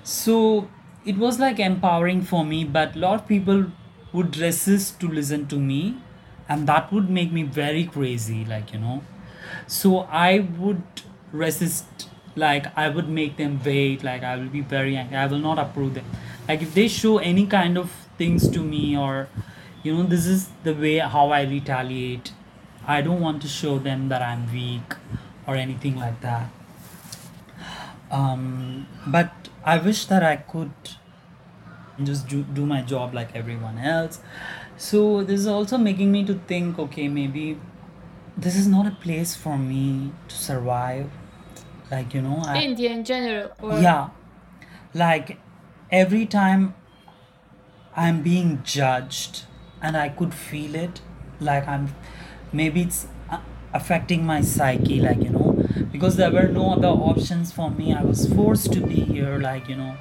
So 0.04 0.70
it 1.06 1.18
was 1.18 1.40
like 1.40 1.60
empowering 1.60 2.22
for 2.22 2.46
me 2.46 2.64
but 2.64 2.96
a 2.96 3.00
lot 3.00 3.22
of 3.22 3.28
people 3.28 3.66
would 4.14 4.38
resist 4.38 5.00
to 5.00 5.08
listen 5.08 5.48
to 5.48 5.56
me 5.58 5.98
and 6.50 6.68
that 6.68 6.92
would 6.92 7.10
make 7.10 7.32
me 7.32 7.44
very 7.44 7.86
crazy 7.86 8.46
like 8.46 8.74
you 8.74 8.80
know. 8.80 9.04
So 9.68 10.00
i 10.10 10.40
would 10.40 10.84
resist 11.32 12.10
like 12.36 12.66
i 12.78 12.88
would 12.90 13.10
make 13.10 13.38
them 13.38 13.60
wait 13.66 14.04
like 14.04 14.24
i 14.24 14.36
will 14.36 14.50
be 14.50 14.62
very 14.62 14.96
angry. 14.98 15.18
I 15.18 15.26
will 15.28 15.40
not 15.40 15.60
approve 15.60 15.94
them. 15.96 16.06
Like 16.48 16.62
if 16.62 16.74
they 16.74 16.88
show 16.88 17.18
any 17.18 17.48
kind 17.48 17.78
of 17.78 17.92
things 18.18 18.50
to 18.50 18.60
me 18.60 18.98
or 18.98 19.30
you 19.84 19.96
know 19.96 20.04
this 20.04 20.26
is 20.28 20.50
the 20.64 20.74
way 20.74 20.98
how 21.00 21.30
i 21.30 21.42
retaliate 21.44 22.32
i 22.88 23.02
don't 23.02 23.20
want 23.20 23.42
to 23.42 23.48
show 23.48 23.78
them 23.80 24.10
that 24.10 24.22
i'm 24.22 24.52
weak 24.52 24.96
or 25.48 25.56
anything 25.56 25.96
like 25.96 26.20
that 26.22 26.50
um, 28.12 28.88
but 29.08 29.32
I 29.64 29.78
wish 29.78 30.06
that 30.06 30.22
I 30.22 30.36
could 30.36 30.72
just 32.04 32.28
do, 32.28 32.44
do 32.44 32.66
my 32.66 32.82
job 32.82 33.14
like 33.14 33.36
everyone 33.36 33.78
else. 33.78 34.20
So 34.78 35.24
this 35.24 35.40
is 35.40 35.48
also 35.48 35.78
making 35.78 36.12
me 36.12 36.26
to 36.26 36.34
think, 36.34 36.78
okay, 36.78 37.08
maybe 37.08 37.58
this 38.38 38.56
is 38.56 38.68
not 38.68 38.86
a 38.86 38.92
place 38.92 39.36
for 39.36 39.58
me 39.58 40.12
to 40.28 40.36
survive. 40.36 41.10
Like 41.90 42.14
you 42.14 42.22
know, 42.22 42.42
I 42.46 42.64
India 42.64 42.90
in 42.90 43.04
general, 43.04 43.52
or 43.62 43.80
yeah, 43.80 44.10
like 44.94 45.38
every 45.92 46.26
time 46.26 46.74
I'm 47.96 48.22
being 48.22 48.62
judged 48.64 49.44
and 49.82 49.98
I 49.98 50.08
could 50.08 50.34
feel 50.34 50.74
it 50.76 51.02
like 51.42 51.68
I'm 51.68 51.94
maybe 52.52 52.82
it's 52.82 53.08
uh, 53.30 53.40
affecting 53.74 54.26
my 54.26 54.42
psyche 54.42 55.00
like 55.00 55.22
you 55.22 55.30
know 55.30 55.64
because 55.92 56.16
there 56.18 56.32
were 56.32 56.48
no 56.48 56.74
other 56.74 56.88
options 56.88 57.52
for 57.52 57.70
me. 57.70 57.94
I 57.94 58.04
was 58.04 58.32
forced 58.34 58.72
to 58.74 58.82
be 58.82 59.02
here 59.02 59.38
like 59.40 59.68
you 59.70 59.76
know. 59.76 59.98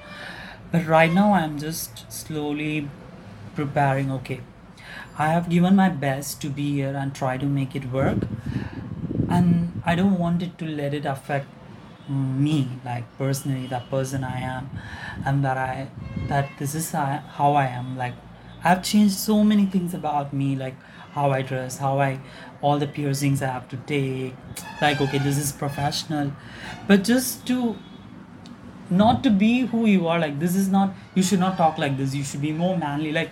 But 0.73 0.87
right 0.87 1.13
now 1.13 1.33
I'm 1.33 1.59
just 1.59 2.11
slowly 2.13 2.89
preparing 3.55 4.11
okay 4.13 4.41
I 5.19 5.29
have 5.29 5.51
given 5.51 5.77
my 5.77 5.89
best 5.91 6.41
to 6.43 6.49
be 6.49 6.73
here 6.73 6.95
and 6.97 7.15
try 7.15 7.37
to 7.37 7.47
make 7.47 7.77
it 7.77 7.91
work. 7.93 8.27
And 9.29 9.83
I 9.85 9.95
don't 9.95 10.19
want 10.19 10.43
it 10.43 10.57
to 10.59 10.65
let 10.65 10.95
it 10.95 11.05
affect 11.05 11.47
me 12.09 12.69
like 12.85 13.05
personally 13.19 13.67
that 13.69 13.89
person 13.91 14.25
I 14.25 14.41
am 14.41 14.71
and 15.25 15.45
that 15.45 15.57
I 15.57 15.89
that 16.29 16.49
this 16.59 16.75
is 16.75 16.91
how 16.91 17.53
I 17.55 17.67
am 17.67 17.97
like 17.97 18.15
I've 18.65 18.83
changed 18.83 19.15
so 19.15 19.45
many 19.45 19.67
things 19.67 19.95
about 19.95 20.33
me 20.33 20.57
like 20.57 20.75
how 21.13 21.31
I 21.31 21.43
dress 21.43 21.79
how 21.79 21.99
I 22.01 22.21
all 22.63 22.79
the 22.79 22.87
piercings 22.87 23.43
I 23.43 23.47
have 23.47 23.69
to 23.69 23.77
take. 23.77 24.35
Like 24.81 25.01
okay 25.01 25.19
this 25.19 25.39
is 25.39 25.53
professional. 25.53 26.33
But 26.87 27.05
just 27.05 27.47
to 27.49 27.77
not 28.89 29.23
to 29.23 29.31
be 29.31 29.61
who 29.67 29.87
you 29.87 30.09
are 30.09 30.19
like 30.19 30.39
this 30.41 30.57
is 30.57 30.69
not 30.69 30.95
you 31.15 31.23
should 31.23 31.41
not 31.41 31.57
talk 31.57 31.79
like 31.79 31.97
this. 31.97 32.15
You 32.15 32.25
should 32.25 32.43
be 32.43 32.53
more 32.53 32.77
manly. 32.77 33.13
Like 33.13 33.31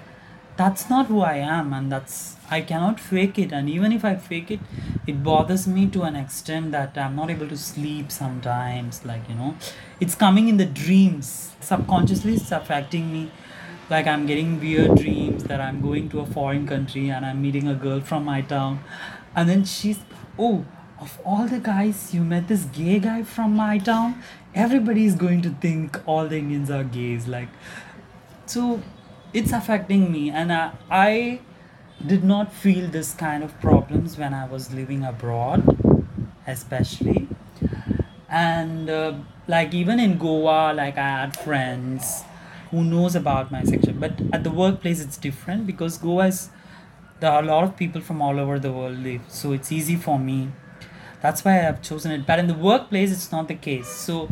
that's 0.57 0.91
not 0.91 1.07
who 1.07 1.21
i 1.21 1.35
am 1.35 1.73
and 1.73 1.91
that's 1.93 2.37
i 2.51 2.61
cannot 2.61 2.99
fake 3.01 3.39
it. 3.39 3.53
And 3.53 3.71
even 3.71 3.93
if 3.93 4.05
i 4.05 4.15
fake 4.17 4.51
it 4.51 4.61
it 5.07 5.23
bothers 5.23 5.67
me 5.67 5.87
to 5.97 6.03
an 6.03 6.17
extent 6.17 6.73
that 6.73 6.99
i'm 6.99 7.15
not 7.17 7.31
able 7.31 7.49
to 7.49 7.57
sleep 7.57 8.11
sometimes 8.11 9.05
like 9.05 9.29
you 9.29 9.35
know. 9.37 9.57
It's 10.01 10.15
coming 10.15 10.49
in 10.49 10.57
the 10.57 10.67
dreams. 10.67 11.55
Subconsciously 11.61 12.35
it's 12.35 12.53
affecting 12.53 13.13
me 13.13 13.31
like 13.91 14.07
i'm 14.07 14.27
getting 14.27 14.61
weird 14.61 14.97
dreams 14.97 15.45
that 15.45 15.61
i'm 15.61 15.81
going 15.81 16.09
to 16.09 16.21
a 16.21 16.27
foreign 16.27 16.67
country 16.67 17.09
and 17.09 17.25
i'm 17.25 17.41
meeting 17.41 17.69
a 17.69 17.75
girl 17.75 18.01
from 18.01 18.25
my 18.25 18.41
town. 18.41 18.83
And 19.37 19.49
then 19.49 19.65
she's 19.65 19.99
oh 20.39 20.65
of 21.01 21.19
all 21.25 21.47
the 21.47 21.61
guys 21.61 22.13
you 22.13 22.25
met 22.25 22.49
this 22.49 22.65
gay 22.65 22.99
guy 22.99 23.23
from 23.23 23.55
my 23.55 23.79
town? 23.79 24.23
Everybody 24.55 25.05
is 25.05 25.15
going 25.15 25.43
to 25.43 25.51
think 25.51 26.01
all 26.07 26.27
the 26.27 26.39
indians 26.39 26.71
are 26.71 26.85
gays 26.85 27.29
like 27.29 27.49
so 28.47 28.83
it's 29.33 29.53
affecting 29.53 30.11
me. 30.11 30.31
And 30.31 30.53
I, 30.53 30.73
I 30.91 31.41
did 32.07 32.25
not 32.25 32.53
feel 32.53 32.89
this 32.89 33.13
kind 33.13 33.45
of 33.45 33.61
problems 33.61 34.17
when 34.17 34.33
i 34.33 34.47
was 34.47 34.73
living 34.73 35.05
abroad 35.05 35.63
especially. 36.47 37.29
And 38.31 38.89
uh, 38.89 39.15
like 39.47 39.75
even 39.75 39.99
in 40.01 40.19
goa 40.19 40.73
like 40.75 40.99
i 40.99 41.09
had 41.21 41.37
friends 41.37 42.23
who 42.71 42.85
knows 42.85 43.15
about 43.15 43.51
my 43.51 43.65
section. 43.65 43.99
But 43.99 44.21
at 44.33 44.45
the 44.45 44.51
workplace 44.51 45.01
it's 45.01 45.17
different 45.17 45.67
because 45.67 45.99
goa 45.99 46.27
is 46.27 46.51
there 47.21 47.33
are 47.33 47.43
a 47.43 47.47
lot 47.47 47.65
of 47.65 47.77
people 47.77 48.01
from 48.01 48.23
all 48.23 48.39
over 48.39 48.59
the 48.59 48.73
world 48.73 48.99
live. 48.99 49.23
So 49.29 49.53
it's 49.53 49.73
easy 49.73 49.97
for 49.97 50.19
me. 50.19 50.51
That's 51.21 51.45
why 51.45 51.67
i've 51.67 51.83
chosen 51.83 52.13
it. 52.13 52.27
But 52.27 52.39
in 52.39 52.47
the 52.47 52.55
workplace 52.55 53.13
it's 53.13 53.33
not 53.33 53.49
the 53.49 53.55
case. 53.55 53.89
So 53.89 54.29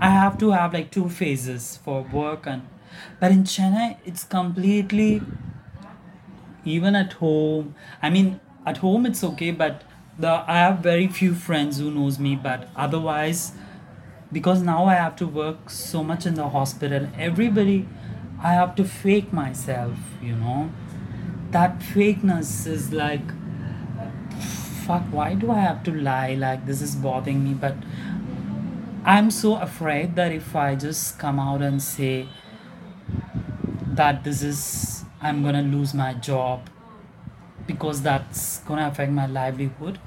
i 0.00 0.10
have 0.10 0.38
to 0.38 0.50
have 0.52 0.72
like 0.74 0.90
two 0.90 1.08
phases 1.08 1.78
for 1.84 2.02
work 2.12 2.46
and 2.46 2.62
but 3.20 3.32
in 3.32 3.42
chennai 3.44 3.96
it's 4.04 4.22
completely 4.24 5.20
even 6.64 6.94
at 6.94 7.14
home 7.14 7.74
i 8.02 8.10
mean 8.10 8.40
at 8.66 8.78
home 8.78 9.06
it's 9.06 9.24
okay 9.24 9.50
but 9.50 9.82
the 10.18 10.28
i 10.28 10.58
have 10.58 10.78
very 10.78 11.08
few 11.08 11.34
friends 11.34 11.78
who 11.78 11.90
knows 11.90 12.18
me 12.18 12.34
but 12.36 12.68
otherwise 12.76 13.52
because 14.32 14.62
now 14.62 14.84
i 14.86 14.94
have 14.94 15.16
to 15.16 15.26
work 15.26 15.70
so 15.70 16.02
much 16.04 16.26
in 16.26 16.34
the 16.34 16.48
hospital. 16.48 17.08
Everybody 17.18 17.88
i 18.42 18.52
have 18.52 18.74
to 18.76 18.84
fake 18.84 19.32
myself 19.32 19.96
you 20.22 20.34
know? 20.34 20.70
That 21.50 21.80
fakeness 21.80 22.66
is 22.66 22.92
like 22.92 23.26
fuck 24.86 25.02
why 25.10 25.34
do 25.34 25.50
i 25.50 25.60
have 25.60 25.82
to 25.84 25.92
lie? 25.92 26.34
Like 26.34 26.66
this 26.66 26.82
is 26.82 26.94
bothering 26.94 27.44
me. 27.44 27.54
But 27.54 27.76
i'm 29.04 29.30
so 29.30 29.56
afraid 29.56 30.16
that 30.16 30.32
if 30.32 30.54
i 30.56 30.74
just 30.74 31.18
come 31.18 31.38
out 31.40 31.62
and 31.62 31.82
say 31.82 32.28
that 34.00 34.24
this 34.24 34.42
is 34.42 35.04
i'm 35.20 35.42
gonna 35.42 35.62
lose 35.62 35.94
my 35.94 36.12
job 36.14 36.68
because 37.66 38.02
that's 38.02 38.60
gonna 38.60 38.88
affect 38.88 39.12
my 39.12 39.26
livelihood. 39.26 40.00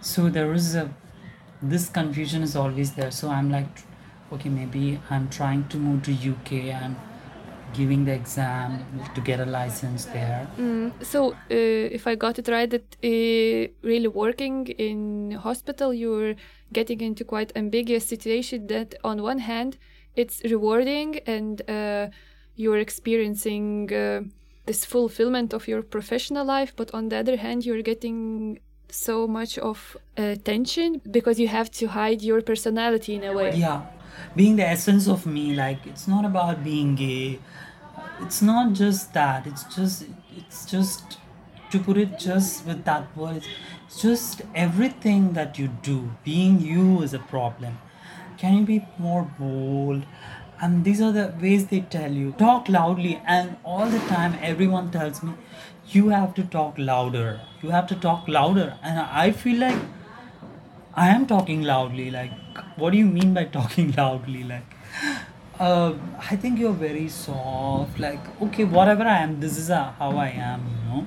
So 0.00 0.30
there 0.30 0.52
is 0.54 0.74
a 0.74 0.90
this 1.62 1.88
confusion 1.88 2.42
is 2.42 2.56
always 2.56 2.92
there 2.92 3.10
so 3.10 3.28
i'm 3.28 3.50
like 3.50 3.82
okay 4.32 4.48
maybe 4.48 5.00
i'm 5.10 5.28
trying 5.28 5.66
to 5.68 5.76
move 5.76 6.02
to 6.02 6.12
uk 6.30 6.52
i'm 6.52 6.96
giving 7.72 8.04
the 8.04 8.12
exam 8.12 8.84
to 9.14 9.20
get 9.20 9.38
a 9.40 9.46
license 9.46 10.04
there 10.06 10.48
Mm, 10.58 10.92
so, 11.04 11.32
uh, 11.32 11.34
if 11.50 12.06
I 12.06 12.16
got 12.16 12.38
it 12.38 12.48
right, 12.48 12.68
that 12.68 12.96
uh, 13.04 13.72
really 13.86 14.08
working 14.08 14.66
in 14.66 15.30
hospital, 15.32 15.94
you're 15.94 16.34
getting 16.72 17.00
into 17.00 17.24
quite 17.24 17.52
ambiguous 17.54 18.04
situation. 18.06 18.66
That 18.66 18.96
on 19.04 19.22
one 19.22 19.38
hand, 19.38 19.78
it's 20.16 20.42
rewarding 20.44 21.20
and 21.26 21.62
uh, 21.70 22.08
you're 22.56 22.78
experiencing 22.78 23.92
uh, 23.92 24.22
this 24.66 24.84
fulfillment 24.84 25.54
of 25.54 25.68
your 25.68 25.82
professional 25.82 26.44
life, 26.44 26.72
but 26.76 26.92
on 26.92 27.08
the 27.08 27.16
other 27.16 27.36
hand, 27.36 27.64
you're 27.64 27.82
getting 27.82 28.58
so 28.92 29.26
much 29.26 29.58
of 29.58 29.96
uh, 30.16 30.34
tension 30.44 31.00
because 31.10 31.38
you 31.38 31.48
have 31.48 31.70
to 31.70 31.86
hide 31.86 32.22
your 32.22 32.40
personality 32.42 33.14
in 33.14 33.24
a 33.24 33.32
way. 33.32 33.54
yeah 33.54 33.82
being 34.36 34.56
the 34.56 34.66
essence 34.66 35.08
of 35.08 35.26
me 35.26 35.54
like 35.54 35.86
it's 35.86 36.06
not 36.06 36.24
about 36.24 36.62
being 36.62 36.94
gay 36.94 37.38
it's 38.20 38.42
not 38.42 38.72
just 38.72 39.14
that 39.14 39.46
it's 39.46 39.64
just 39.74 40.04
it's 40.36 40.66
just 40.66 41.18
to 41.70 41.78
put 41.78 41.96
it 41.96 42.18
just 42.18 42.66
with 42.66 42.84
that 42.84 43.16
word, 43.16 43.44
it's 43.86 44.02
just 44.02 44.42
everything 44.54 45.32
that 45.34 45.58
you 45.58 45.68
do, 45.68 46.10
being 46.24 46.60
you 46.60 47.02
is 47.02 47.14
a 47.14 47.18
problem. 47.18 47.78
Can 48.38 48.58
you 48.58 48.64
be 48.64 48.86
more 48.98 49.30
bold? 49.38 50.04
And 50.60 50.84
these 50.84 51.00
are 51.00 51.10
the 51.12 51.32
ways 51.40 51.66
they 51.68 51.80
tell 51.80 52.12
you. 52.12 52.32
Talk 52.32 52.68
loudly, 52.68 53.20
and 53.26 53.56
all 53.64 53.86
the 53.86 53.98
time, 54.00 54.38
everyone 54.42 54.90
tells 54.90 55.22
me, 55.22 55.32
you 55.88 56.10
have 56.10 56.34
to 56.34 56.42
talk 56.44 56.74
louder. 56.76 57.40
You 57.62 57.70
have 57.70 57.86
to 57.88 57.94
talk 57.94 58.28
louder. 58.28 58.76
And 58.82 58.98
I 58.98 59.30
feel 59.32 59.58
like 59.58 59.80
I 60.94 61.08
am 61.08 61.26
talking 61.26 61.62
loudly. 61.62 62.10
Like, 62.10 62.32
what 62.76 62.90
do 62.90 62.98
you 62.98 63.06
mean 63.06 63.32
by 63.32 63.44
talking 63.58 63.92
loudly? 63.92 64.44
Like, 64.44 64.74
uh, 65.58 65.94
I 66.30 66.36
think 66.36 66.58
you're 66.58 66.72
very 66.72 67.08
soft. 67.08 67.98
Like, 67.98 68.20
okay, 68.42 68.64
whatever 68.64 69.04
I 69.04 69.18
am, 69.18 69.40
this 69.40 69.56
is 69.56 69.68
how 69.68 70.14
I 70.16 70.28
am, 70.28 70.66
you 70.66 70.90
know. 70.90 71.06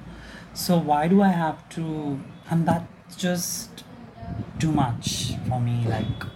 So 0.54 0.78
why 0.78 1.08
do 1.08 1.22
I 1.22 1.30
have 1.30 1.68
to? 1.70 2.20
And 2.50 2.68
that's 2.68 3.16
just 3.16 3.84
too 4.60 4.72
much 4.72 5.34
for 5.48 5.60
me. 5.60 5.86
Like, 5.88 6.28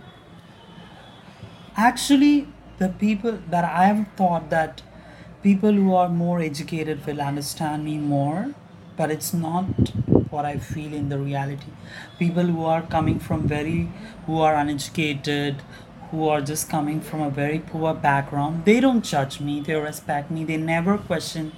actually, 1.75 2.47
the 2.79 2.89
people 2.89 3.39
that 3.49 3.65
I 3.65 3.85
have 3.85 4.07
thought 4.15 4.49
that 4.49 4.81
people 5.41 5.71
who 5.71 5.93
are 5.95 6.09
more 6.09 6.39
educated 6.39 7.05
will 7.05 7.21
understand 7.21 7.85
me 7.85 7.97
more, 7.97 8.53
but 8.95 9.11
it's 9.11 9.33
not 9.33 9.65
what 10.29 10.45
I 10.45 10.57
feel 10.57 10.93
in 10.93 11.09
the 11.09 11.17
reality. 11.17 11.71
People 12.19 12.43
who 12.43 12.65
are 12.65 12.81
coming 12.81 13.19
from 13.19 13.47
very, 13.47 13.89
who 14.25 14.39
are 14.41 14.55
uneducated, 14.55 15.61
who 16.11 16.27
are 16.27 16.41
just 16.41 16.69
coming 16.69 17.01
from 17.01 17.21
a 17.21 17.29
very 17.29 17.59
poor 17.59 17.93
background, 17.93 18.65
they 18.65 18.79
don't 18.79 19.03
judge 19.03 19.39
me, 19.39 19.59
they 19.59 19.75
respect 19.75 20.31
me, 20.31 20.43
they 20.43 20.57
never 20.57 20.97
question 20.97 21.51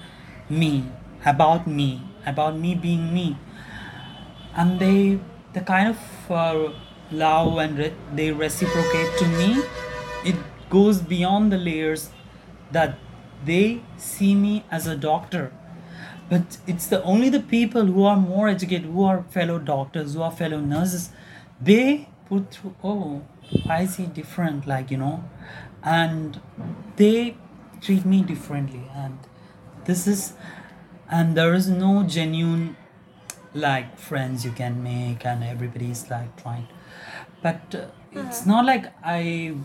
me, 0.49 0.85
about 1.25 1.67
me, 1.67 2.01
about 2.25 2.57
me 2.57 2.75
being 2.75 3.13
me. 3.13 3.37
And 4.55 4.79
they, 4.79 5.19
the 5.53 5.61
kind 5.61 5.89
of 5.89 6.31
uh, 6.31 6.73
love 7.11 7.57
and 7.57 7.77
re- 7.77 7.93
they 8.13 8.31
reciprocate 8.31 9.17
to 9.19 9.27
me, 9.27 9.61
it 10.25 10.35
goes 10.69 11.01
beyond 11.01 11.51
the 11.51 11.57
layers 11.57 12.09
that 12.71 12.97
they 13.45 13.81
see 13.97 14.35
me 14.35 14.63
as 14.71 14.87
a 14.87 14.95
doctor. 14.95 15.51
But 16.29 16.57
it's 16.67 16.87
the 16.87 17.01
only 17.03 17.29
the 17.29 17.39
people 17.39 17.85
who 17.85 18.03
are 18.03 18.17
more 18.17 18.47
educated 18.47 18.85
who 18.85 19.03
are 19.03 19.23
fellow 19.23 19.57
doctors 19.57 20.13
who 20.13 20.21
are 20.21 20.31
fellow 20.31 20.59
nurses 20.59 21.09
they 21.59 22.07
put 22.27 22.51
through 22.51 22.75
oh 22.83 23.23
i 23.67 23.83
see 23.85 24.05
different 24.05 24.67
like 24.67 24.91
you 24.91 24.97
know 24.97 25.23
and 25.83 26.39
they 26.97 27.35
treat 27.81 28.05
me 28.05 28.21
differently. 28.21 28.83
And 28.93 29.17
this 29.85 30.07
is 30.07 30.33
and 31.09 31.35
there 31.35 31.53
is 31.53 31.69
no 31.69 32.03
genuine 32.03 32.77
like 33.53 33.97
friends 33.97 34.45
you 34.45 34.51
can 34.51 34.83
make 34.83 35.25
and 35.25 35.43
everybody's 35.43 36.09
like 36.09 36.41
trying. 36.41 36.67
But 37.41 37.73
uh, 37.73 37.85
it's 38.11 38.45
not 38.45 38.65
like 38.65 38.91
i 39.03 39.55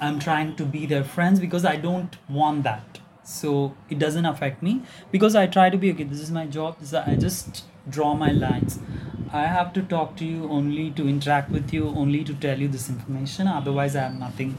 i'm 0.00 0.18
trying 0.18 0.54
to 0.56 0.64
be 0.64 0.86
their 0.86 1.04
friends 1.04 1.40
because 1.40 1.64
i 1.64 1.76
don't 1.76 2.16
want 2.28 2.62
that. 2.64 3.00
So 3.24 3.74
it 3.90 3.98
doesn't 3.98 4.24
affect 4.24 4.62
me 4.62 4.82
because 5.12 5.34
i 5.36 5.46
try 5.46 5.68
to 5.70 5.76
be 5.76 5.90
okay 5.92 6.04
this 6.04 6.20
is 6.20 6.30
my 6.30 6.46
job 6.46 6.76
is, 6.82 6.94
i 6.94 7.14
just 7.14 7.64
draw 7.88 8.14
my 8.14 8.30
lines. 8.30 8.78
I 9.32 9.42
have 9.42 9.72
to 9.74 9.82
talk 9.82 10.16
to 10.16 10.24
you 10.24 10.48
only 10.48 10.90
to 10.92 11.06
interact 11.08 11.50
with 11.50 11.72
you 11.72 11.88
only 11.88 12.24
to 12.24 12.34
tell 12.34 12.58
you 12.58 12.68
this 12.68 12.88
information 12.88 13.46
otherwise 13.46 13.96
i 13.96 14.00
have 14.00 14.18
nothing. 14.18 14.56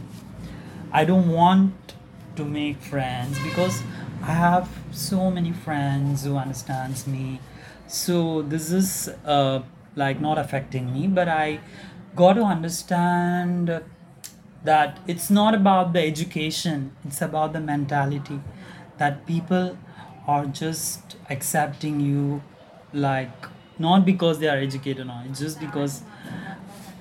I 0.92 1.06
don't 1.06 1.30
want 1.30 1.94
to 2.36 2.46
make 2.46 2.82
friends 2.82 3.38
because 3.44 3.82
I 4.22 4.34
have 4.34 4.70
so 4.92 5.32
many 5.32 5.52
friends 5.52 6.24
who 6.26 6.38
understands 6.38 7.08
me. 7.08 7.40
So 7.88 8.42
this 8.42 8.72
is 8.72 9.10
uh, 9.26 9.62
like 9.96 10.20
not 10.20 10.38
affecting 10.38 10.94
me, 10.94 11.08
but 11.08 11.28
I 11.28 11.60
got 12.16 12.34
to 12.34 12.44
understand 12.44 13.82
that 14.64 15.00
it's 15.08 15.30
not 15.30 15.56
about 15.56 15.94
the 15.94 16.02
education, 16.02 16.96
it's 17.06 17.22
about 17.22 17.54
the 17.54 17.60
mentality 17.60 18.40
that 18.98 19.26
people 19.26 19.78
are 20.28 20.46
just 20.46 21.16
accepting 21.30 22.00
you 22.00 22.42
like 22.94 23.46
not 23.80 24.06
because 24.06 24.40
they 24.40 24.48
are 24.48 24.58
educated 24.58 25.08
or 25.08 25.24
it's 25.26 25.40
just 25.40 25.60
because 25.60 26.04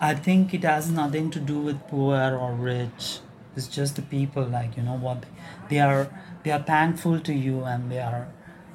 I 0.00 0.14
think 0.14 0.54
it 0.54 0.62
has 0.62 0.90
nothing 0.90 1.30
to 1.32 1.40
do 1.40 1.58
with 1.58 1.80
poor 1.88 2.36
or 2.36 2.52
rich. 2.54 3.18
It's 3.56 3.66
just 3.66 3.96
the 3.96 4.02
people, 4.02 4.44
like 4.44 4.76
you 4.76 4.82
know 4.84 4.96
what 4.96 5.26
they 5.68 5.80
are. 5.80 6.08
They 6.44 6.52
are 6.52 6.62
thankful 6.62 7.18
to 7.20 7.34
you, 7.34 7.64
and 7.64 7.90
they 7.90 7.98
are. 7.98 8.28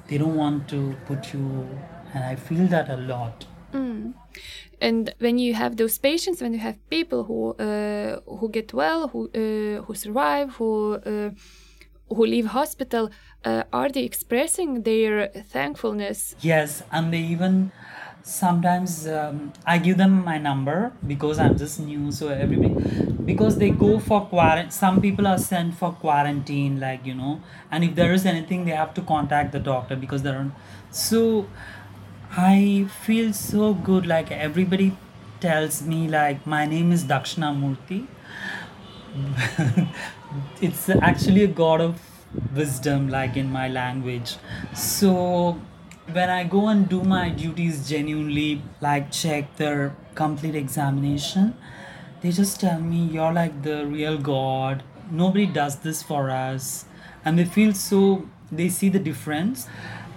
They 0.08 0.18
don't 0.18 0.36
want 0.36 0.68
to 0.70 0.98
put 1.06 1.34
you. 1.34 1.70
And 2.14 2.26
I 2.26 2.36
feel 2.36 2.68
that 2.68 2.90
a 2.90 2.98
lot. 2.98 3.46
Hmm. 3.72 4.12
And 4.82 5.13
when 5.19 5.38
you 5.38 5.53
have 5.53 5.78
those 5.78 5.97
patients, 5.97 6.41
when 6.41 6.53
you 6.53 6.59
have 6.59 6.78
people 6.89 7.24
who 7.24 7.53
uh, 7.53 8.19
who 8.26 8.49
get 8.49 8.74
well, 8.74 9.07
who 9.07 9.30
uh, 9.34 9.84
who 9.84 9.93
survive, 9.95 10.55
who 10.55 10.95
uh, 10.95 11.30
who 12.09 12.26
leave 12.26 12.47
hospital, 12.47 13.09
uh, 13.45 13.63
are 13.71 13.89
they 13.89 14.03
expressing 14.03 14.84
their 14.84 15.28
thankfulness? 15.28 16.36
Yes, 16.41 16.84
and 16.91 17.13
they 17.13 17.19
even 17.19 17.71
sometimes 18.24 19.05
um, 19.07 19.51
I 19.65 19.78
give 19.78 19.97
them 19.97 20.24
my 20.24 20.38
number 20.38 20.93
because 21.05 21.39
I'm 21.39 21.57
just 21.57 21.80
new. 21.80 22.11
So 22.11 22.30
everybody, 22.30 22.74
because 23.26 23.57
they 23.57 23.69
go 23.69 23.99
for 23.99 24.26
quarantine. 24.26 24.71
Some 24.71 25.01
people 25.01 25.28
are 25.28 25.38
sent 25.38 25.76
for 25.76 25.91
quarantine, 25.91 26.80
like 26.80 27.05
you 27.05 27.13
know, 27.13 27.41
and 27.71 27.84
if 27.84 27.95
there 27.95 28.13
is 28.13 28.26
anything, 28.26 28.65
they 28.65 28.71
have 28.71 28.93
to 28.95 29.01
contact 29.01 29.51
the 29.51 29.59
doctor 29.59 29.95
because 29.95 30.24
they're 30.24 30.39
on. 30.39 30.55
So 30.91 31.47
I 32.36 32.88
feel 33.06 33.34
so 33.34 33.74
good. 33.74 34.06
Like 34.06 34.32
everybody 34.32 34.98
tells 35.40 35.82
me, 35.84 36.08
like 36.08 36.46
my 36.46 36.66
name 36.66 36.92
is 36.92 37.04
Dakshinamurti. 37.04 38.08
it's 40.62 40.90
actually 40.90 41.44
a 41.44 41.48
god 41.48 41.82
of 41.82 42.02
wisdom, 42.56 43.10
like 43.10 43.38
in 43.38 43.52
my 43.52 43.68
language. 43.68 44.38
So 44.74 45.60
when 46.12 46.30
I 46.30 46.44
go 46.44 46.68
and 46.68 46.90
do 46.90 47.04
my 47.04 47.30
duties 47.30 47.88
genuinely, 47.88 48.62
like 48.82 49.12
check 49.12 49.56
their 49.58 49.96
complete 50.16 50.56
examination, 50.56 51.56
they 52.22 52.32
just 52.32 52.60
tell 52.60 52.80
me 52.80 53.06
you're 53.06 53.34
like 53.34 53.64
the 53.64 53.86
real 53.86 54.18
god. 54.18 54.84
Nobody 55.12 55.46
does 55.46 55.78
this 55.78 56.02
for 56.02 56.30
us, 56.32 56.86
and 57.24 57.38
they 57.38 57.46
feel 57.46 57.74
so. 57.74 58.28
They 58.52 58.70
see 58.70 58.90
the 58.90 59.00
difference, 59.00 59.68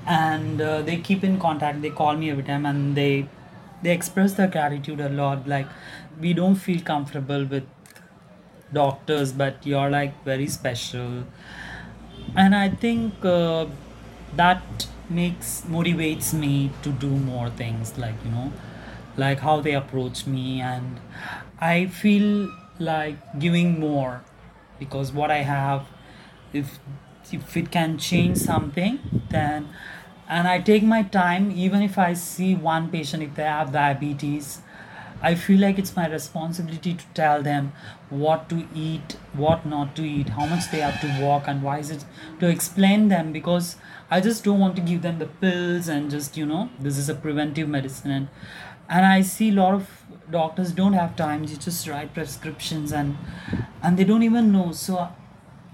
and 0.06 0.60
uh, 0.60 0.82
they 0.82 0.96
keep 0.98 1.24
in 1.24 1.38
contact. 1.38 1.82
They 1.82 1.90
call 1.90 2.16
me 2.16 2.30
every 2.30 2.44
time, 2.44 2.66
and 2.66 2.96
they 2.96 3.28
they 3.82 3.92
express 3.92 4.34
their 4.34 4.48
gratitude 4.48 5.00
a 5.00 5.08
lot. 5.08 5.46
Like 5.48 5.66
we 6.20 6.32
don't 6.32 6.56
feel 6.56 6.80
comfortable 6.80 7.44
with 7.44 7.64
doctors, 8.72 9.32
but 9.32 9.64
you're 9.66 9.90
like 9.90 10.22
very 10.24 10.46
special 10.46 11.24
and 12.36 12.54
i 12.54 12.68
think 12.68 13.24
uh, 13.24 13.66
that 14.40 14.86
makes 15.08 15.62
motivates 15.76 16.32
me 16.42 16.70
to 16.82 16.90
do 17.04 17.10
more 17.28 17.48
things 17.60 17.92
like 18.04 18.14
you 18.24 18.30
know 18.30 18.52
like 19.16 19.38
how 19.48 19.60
they 19.66 19.74
approach 19.80 20.26
me 20.26 20.60
and 20.60 21.00
i 21.60 21.86
feel 21.86 22.28
like 22.78 23.16
giving 23.44 23.78
more 23.80 24.22
because 24.78 25.12
what 25.12 25.30
i 25.30 25.42
have 25.52 25.86
if 26.52 26.78
if 27.32 27.56
it 27.56 27.70
can 27.70 27.96
change 27.98 28.36
something 28.38 28.98
then. 29.36 29.68
And 30.28 30.48
i 30.48 30.58
take 30.68 30.82
my 30.90 31.02
time 31.14 31.44
even 31.64 31.82
if 31.82 31.96
i 32.04 32.12
see 32.20 32.46
one 32.68 32.86
patient 32.94 33.22
if 33.26 33.36
they 33.36 33.44
have 33.44 33.68
diabetes 33.74 34.48
I 35.22 35.34
feel 35.34 35.60
like 35.60 35.78
it's 35.78 35.96
my 35.96 36.06
responsibility 36.08 36.94
to 36.94 37.04
tell 37.14 37.42
them 37.42 37.72
what 38.10 38.48
to 38.50 38.66
eat, 38.74 39.16
what 39.32 39.64
not 39.64 39.96
to 39.96 40.04
eat, 40.04 40.28
how 40.30 40.46
much 40.46 40.70
they 40.70 40.80
have 40.80 41.00
to 41.00 41.22
walk, 41.22 41.48
and 41.48 41.62
why 41.62 41.78
is 41.78 41.90
it 41.90 42.04
to 42.40 42.48
explain 42.48 43.08
them 43.08 43.32
because 43.32 43.76
I 44.10 44.20
just 44.20 44.44
don't 44.44 44.60
want 44.60 44.76
to 44.76 44.82
give 44.82 45.02
them 45.02 45.18
the 45.18 45.26
pills 45.26 45.88
and 45.88 46.10
just 46.10 46.36
you 46.36 46.46
know 46.46 46.68
this 46.78 46.98
is 46.98 47.08
a 47.08 47.14
preventive 47.14 47.68
medicine. 47.68 48.10
And 48.10 48.28
and 48.88 49.06
I 49.06 49.22
see 49.22 49.48
a 49.48 49.52
lot 49.52 49.74
of 49.74 49.88
doctors 50.30 50.72
don't 50.72 50.92
have 50.92 51.16
time 51.16 51.46
to 51.46 51.58
just 51.58 51.88
write 51.88 52.14
prescriptions 52.14 52.92
and 52.92 53.16
and 53.82 53.96
they 53.96 54.04
don't 54.04 54.22
even 54.22 54.52
know. 54.52 54.72
So 54.72 55.08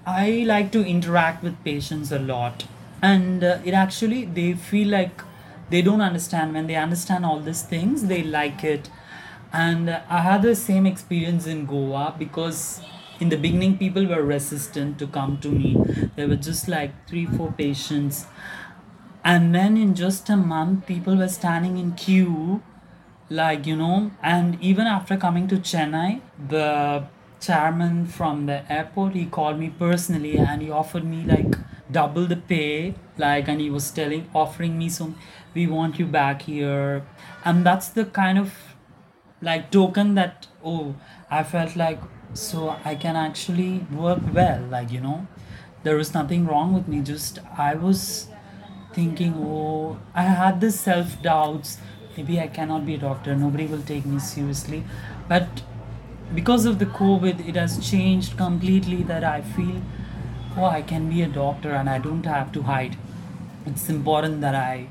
I 0.07 0.45
like 0.47 0.73
to 0.73 0.85
interact 0.85 1.43
with 1.43 1.63
patients 1.65 2.13
a 2.13 2.19
lot 2.19 2.65
and 3.03 3.45
uh, 3.45 3.59
it 3.65 3.75
actually 3.75 4.25
they 4.25 4.55
feel 4.55 4.89
like 4.89 5.23
they 5.71 5.83
don't 5.83 6.01
understand. 6.01 6.55
When 6.55 6.67
they 6.67 6.77
understand 6.77 7.25
all 7.25 7.41
these 7.41 7.63
things 7.63 8.07
they 8.07 8.23
like 8.23 8.65
it. 8.65 8.91
And 9.53 9.91
uh, 9.91 10.01
i 10.09 10.21
had 10.21 10.43
the 10.43 10.55
same 10.55 10.87
experience 10.87 11.47
in 11.47 11.67
goa 11.67 12.15
because 12.19 12.81
in 13.21 13.29
the 13.29 13.37
beginning 13.37 13.77
people 13.79 14.07
were 14.07 14.23
resistant 14.23 14.99
to 14.99 15.07
come 15.07 15.39
to 15.41 15.49
me. 15.49 15.77
There 16.17 16.29
were 16.29 16.37
just 16.51 16.69
like 16.69 16.93
three 17.09 17.27
four 17.27 17.53
patients. 17.53 18.27
And 19.25 19.55
then 19.55 19.77
in 19.77 19.95
just 19.95 20.29
a 20.31 20.37
month 20.37 20.87
people 20.87 21.17
were 21.17 21.29
standing 21.29 21.79
in 21.79 21.93
queue 21.93 22.63
like 23.31 23.67
you 23.67 23.77
know 23.77 24.11
and 24.23 24.59
even 24.61 24.87
after 24.87 25.17
coming 25.17 25.49
to 25.49 25.57
chennai 25.57 26.21
the 26.49 27.05
chairman 27.41 28.07
from 28.07 28.47
the 28.47 28.59
airport 28.73 29.15
he 29.15 29.25
called 29.27 29.59
me 29.59 29.71
personally 29.71 30.39
and 30.39 30.63
he 30.63 30.71
offered 30.71 31.05
me 31.05 31.25
like 31.25 31.57
double 31.93 32.27
the 32.27 32.37
pay 32.37 32.95
like 33.17 33.49
and 33.49 33.61
he 33.61 33.71
was 33.71 33.91
telling 33.91 34.29
offering 34.35 34.79
me 34.79 34.89
some 34.89 35.17
we 35.55 35.67
want 35.67 35.99
you 35.99 36.07
back 36.07 36.43
here. 36.43 37.05
And 37.45 37.67
that's 37.67 37.89
the 37.89 38.05
kind 38.05 38.39
of 38.39 38.55
like 39.41 39.71
token 39.71 40.15
that 40.15 40.47
oh 40.65 40.95
i 41.29 41.43
felt 41.43 41.75
like 41.75 42.01
so 42.33 42.77
i 42.85 42.95
can 42.95 43.17
actually 43.17 43.79
work 43.93 44.21
well 44.33 44.63
like 44.71 44.93
you 44.93 45.01
know? 45.01 45.27
There 45.83 45.97
was 45.97 46.15
nothing 46.15 46.47
wrong 46.47 46.73
with 46.75 46.87
me 46.87 47.01
just 47.01 47.41
i 47.59 47.75
was 47.75 48.29
thinking 48.95 49.35
oh 49.37 49.99
i 50.15 50.23
had 50.23 50.61
this 50.61 50.79
self 50.79 51.21
doubts 51.23 51.79
maybe 52.17 52.39
i 52.41 52.47
cannot 52.47 52.87
be 52.87 52.95
a 52.95 52.99
doctor. 52.99 53.35
Nobody 53.35 53.67
will 53.67 53.83
take 53.83 54.07
me 54.07 54.19
seriously. 54.21 54.85
But 55.29 55.63
because 56.35 56.65
of 56.65 56.79
the 56.79 56.87
covid 56.87 57.47
it 57.47 57.57
has 57.57 57.79
changed 57.91 58.37
completely 58.39 59.03
that 59.03 59.23
i 59.23 59.43
feel 59.43 59.83
oh 60.57 60.65
i 60.65 60.83
can 60.83 61.09
be 61.09 61.23
a 61.23 61.29
doctor 61.29 61.71
and 61.73 61.89
i 61.89 61.99
don't 61.99 62.27
have 62.27 62.53
to 62.53 62.63
hide. 62.63 62.97
It's 63.67 63.89
important 63.89 64.41
that 64.41 64.55
i 64.55 64.89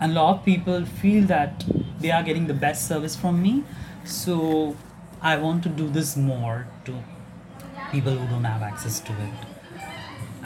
and 0.00 0.12
a 0.12 0.14
lot 0.14 0.36
of 0.36 0.44
people 0.44 0.84
feel 0.84 1.24
that 1.26 1.64
they 2.00 2.10
are 2.10 2.22
getting 2.22 2.46
the 2.46 2.54
best 2.54 2.86
service 2.86 3.16
from 3.16 3.42
me. 3.42 3.64
So 4.04 4.76
i 5.20 5.36
want 5.36 5.62
to 5.64 5.68
do 5.68 5.88
this 5.88 6.16
more 6.16 6.66
to 6.84 6.94
people 7.92 8.12
who 8.12 8.26
don't 8.28 8.44
have 8.44 8.62
access 8.62 9.00
to 9.00 9.12
it. 9.12 9.46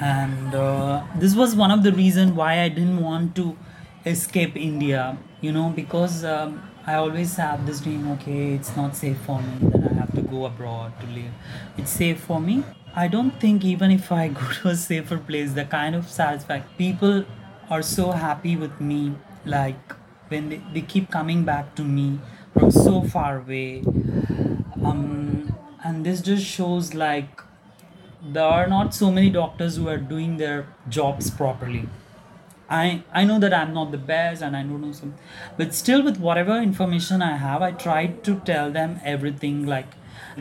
And 0.01 0.55
uh, 0.55 1.05
this 1.17 1.35
was 1.35 1.55
one 1.55 1.71
of 1.71 1.83
the 1.83 1.93
reason 1.93 2.35
why 2.37 2.61
i 2.61 2.69
didn't 2.69 3.01
want 3.01 3.37
to 3.37 3.57
escape 4.05 4.57
india 4.57 5.17
you 5.41 5.53
know 5.53 5.69
because 5.77 6.25
um, 6.25 6.61
i 6.87 6.95
always 6.95 7.37
have 7.37 7.67
this 7.67 7.81
dream 7.81 8.11
okay 8.13 8.55
it's 8.55 8.75
not 8.77 8.97
safe 8.97 9.19
for 9.27 9.41
me 9.41 9.53
then 9.61 9.89
i 9.91 10.01
have 10.01 10.13
to 10.15 10.23
go 10.23 10.45
abroad 10.47 10.93
to 11.01 11.07
live. 11.07 11.33
It's 11.79 11.91
safe 11.91 12.21
for 12.21 12.41
me 12.41 12.65
i 12.95 13.09
don't 13.09 13.41
think 13.41 13.65
even 13.65 13.91
if 13.91 14.11
i 14.13 14.29
go 14.29 14.53
to 14.53 14.69
a 14.69 14.77
safer 14.77 15.19
place 15.19 15.53
the 15.53 15.65
kind 15.65 15.95
of 15.95 16.09
satisfaction 16.09 16.71
people 16.79 17.25
are 17.71 17.83
so 17.83 18.11
happy 18.11 18.57
with 18.57 18.81
me 18.81 19.15
like 19.45 19.95
when 20.29 20.49
they, 20.49 20.61
they 20.75 20.81
keep 20.81 21.11
coming 21.11 21.45
back 21.45 21.75
to 21.75 21.85
me 21.85 22.19
from 22.53 22.71
so 22.71 23.03
far 23.03 23.39
away. 23.39 23.83
Um, 24.85 25.57
and 25.85 26.05
this 26.05 26.21
just 26.21 26.45
shows 26.45 26.95
like 26.95 27.41
there 28.25 28.45
are 28.45 28.67
not 28.67 28.95
so 28.95 29.11
many 29.11 29.31
doctors 29.31 29.77
who 29.77 29.89
are 29.89 29.99
doing 29.99 30.37
their 30.37 30.67
jobs 30.89 31.31
properly. 31.31 31.89
I 32.75 33.03
i 33.21 33.23
know 33.29 33.39
that 33.41 33.53
i'm 33.53 33.73
not 33.77 33.91
the 33.95 33.99
best 34.11 34.43
and 34.45 34.57
i 34.57 34.63
don't 34.67 34.81
know 34.83 34.93
some 34.99 35.11
but 35.57 35.75
still 35.79 36.03
with 36.05 36.21
whatever 36.27 36.55
information 36.67 37.25
i 37.27 37.33
have 37.41 37.65
i 37.67 37.71
try 37.83 38.07
to 38.29 38.37
tell 38.51 38.71
them 38.77 38.95
everything 39.15 39.59
like 39.73 39.97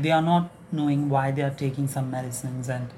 they 0.06 0.12
are 0.18 0.22
not 0.22 0.61
knowing 0.74 1.10
why 1.10 1.32
they 1.32 1.42
are 1.42 1.56
taking 1.62 1.88
some 1.88 2.12
medicines 2.12 2.70
and 2.70 2.90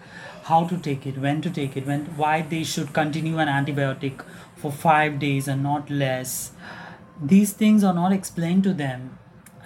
how 0.44 0.66
to 0.68 0.78
take 0.78 1.06
it 1.06 1.18
when 1.18 1.42
to 1.42 1.50
take 1.50 1.78
it 1.78 1.86
when 1.86 2.06
why 2.22 2.42
they 2.42 2.64
should 2.64 2.94
continue 2.94 3.38
an 3.38 3.48
antibiotic 3.48 4.24
for 4.56 4.72
5 4.72 5.20
days 5.20 5.48
and 5.48 5.64
not 5.64 5.90
less. 5.90 6.52
These 7.22 7.54
things 7.54 7.84
are 7.84 7.94
not 7.94 8.12
explained 8.12 8.64
to 8.64 8.74
them 8.74 9.18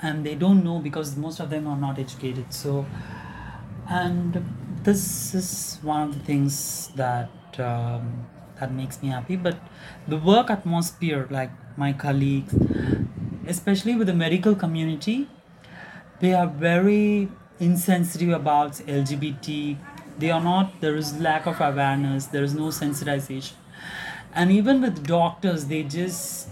and 0.01 0.25
they 0.25 0.35
don't 0.35 0.63
know 0.63 0.79
because 0.79 1.15
most 1.15 1.39
of 1.39 1.49
them 1.49 1.67
are 1.67 1.77
not 1.77 1.97
educated. 1.97 2.53
So 2.53 2.85
and 3.89 4.43
this 4.83 5.33
is 5.33 5.79
one 5.81 6.09
of 6.09 6.13
the 6.13 6.23
things 6.25 6.89
that 6.95 7.29
um, 7.59 8.27
that 8.59 8.71
makes 8.71 9.01
me 9.01 9.09
happy. 9.09 9.35
But 9.35 9.57
the 10.07 10.17
work 10.17 10.49
atmosphere 10.49 11.27
like 11.29 11.51
my 11.77 11.93
colleagues 11.93 12.53
especially 13.47 13.95
with 13.95 14.07
the 14.07 14.13
medical 14.13 14.55
community 14.55 15.27
they 16.19 16.33
are 16.33 16.47
very 16.47 17.29
insensitive 17.59 18.29
about 18.29 18.73
lgbt 18.73 19.77
they 20.19 20.29
are 20.31 20.41
not 20.43 20.79
there 20.81 20.95
is 20.95 21.19
lack 21.19 21.45
of 21.45 21.59
awareness 21.61 22.25
there 22.27 22.43
is 22.43 22.53
no 22.53 22.67
sensitization. 22.67 23.53
And 24.33 24.51
even 24.51 24.81
with 24.81 25.05
doctors 25.07 25.65
they 25.65 25.83
just 25.83 26.49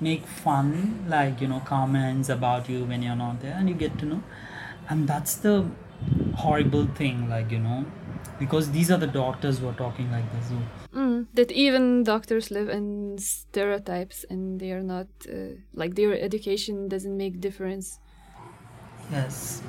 make 0.00 0.26
fun 0.26 1.04
like 1.08 1.40
you 1.40 1.48
know 1.48 1.60
comments 1.60 2.28
about 2.28 2.68
you 2.68 2.84
when 2.84 3.02
you're 3.02 3.16
not 3.16 3.40
there 3.40 3.54
and 3.58 3.68
you 3.68 3.74
get 3.74 3.98
to 3.98 4.06
know. 4.06 4.22
And 4.88 5.08
that's 5.08 5.36
the 5.36 5.66
horrible 6.36 6.86
thing 6.86 7.28
like 7.28 7.50
you 7.50 7.58
know 7.58 7.84
because 8.38 8.70
these 8.72 8.90
are 8.90 8.98
the 8.98 9.06
doctors 9.06 9.58
who 9.58 9.68
are 9.68 9.74
talking 9.74 10.10
like 10.10 10.24
this 10.32 10.48
so 10.48 10.56
Mm, 10.94 11.26
that 11.32 11.50
even 11.50 12.02
doctors 12.04 12.50
live 12.50 12.68
in 12.68 13.16
stereotypes 13.18 14.26
and 14.28 14.60
they 14.60 14.72
are 14.72 14.82
not 14.82 15.06
uh, 15.26 15.54
like 15.72 15.94
their 15.94 16.12
education 16.20 16.86
doesn't 16.86 17.16
make 17.16 17.40
difference. 17.40 17.98
yes 19.10 19.62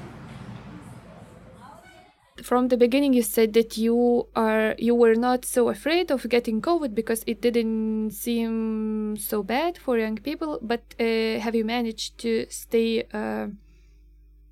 From 2.41 2.69
the 2.69 2.77
beginning, 2.77 3.13
you 3.13 3.21
said 3.21 3.53
that 3.53 3.77
you 3.77 4.27
are 4.35 4.73
you 4.79 4.95
were 4.95 5.13
not 5.13 5.45
so 5.45 5.69
afraid 5.69 6.09
of 6.09 6.27
getting 6.29 6.61
COVID 6.61 6.95
because 6.95 7.23
it 7.27 7.41
didn't 7.41 8.11
seem 8.11 9.17
so 9.17 9.43
bad 9.43 9.77
for 9.77 9.99
young 9.99 10.17
people. 10.17 10.57
But 10.61 10.81
uh, 10.99 11.39
have 11.39 11.53
you 11.53 11.63
managed 11.63 12.17
to 12.19 12.47
stay 12.49 13.03
uh, 13.13 13.47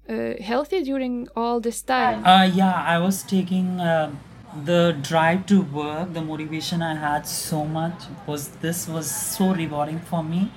uh, 0.08 0.34
healthy 0.40 0.84
during 0.84 1.28
all 1.36 1.60
this 1.60 1.82
time? 1.82 2.26
uh 2.26 2.44
yeah 2.44 2.74
i 2.86 2.98
was 3.00 3.24
taking 3.24 3.80
uh, 3.80 4.12
the 4.66 4.96
drive 5.02 5.46
to 5.46 5.62
work 5.62 6.14
the 6.14 6.22
motivation 6.22 6.82
i 6.82 6.94
had 6.96 7.26
so 7.26 7.66
much 7.66 8.04
was 8.28 8.50
this 8.66 8.88
was 8.88 9.10
so 9.10 9.54
rewarding 9.54 10.00
for 10.00 10.24
me 10.24 10.52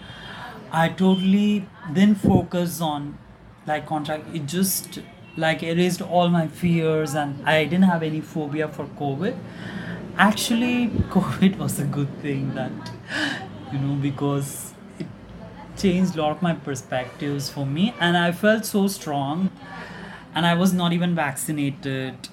i 0.73 0.89
totally 0.89 1.67
didn't 1.93 2.17
focus 2.17 2.81
on 2.81 3.17
like 3.67 3.87
contract 3.87 4.25
it 4.35 4.47
just 4.47 4.99
like 5.37 5.63
erased 5.63 6.01
all 6.03 6.29
my 6.29 6.47
fears 6.47 7.15
and 7.15 7.49
i 7.49 7.65
didn't 7.65 7.85
have 7.85 8.03
any 8.03 8.21
phobia 8.21 8.69
for 8.69 8.87
covid. 9.01 9.37
Actually 10.17 10.89
covid 11.15 11.59
was 11.59 11.79
a 11.81 11.85
good 11.85 12.13
thing 12.23 12.55
that 12.55 12.93
you 13.73 13.79
know 13.79 13.95
because 13.95 14.73
it 14.99 15.07
changed 15.77 16.17
a 16.17 16.23
lot 16.23 16.31
of 16.37 16.43
my 16.43 16.55
perspectives 16.55 17.51
for 17.51 17.67
me 17.67 17.93
and 17.99 18.17
i 18.17 18.31
felt 18.31 18.65
so 18.65 18.87
strong 18.87 19.51
and 20.35 20.47
i 20.47 20.55
was 20.55 20.73
not 20.73 20.93
even 20.93 21.15
vaccinated 21.15 22.29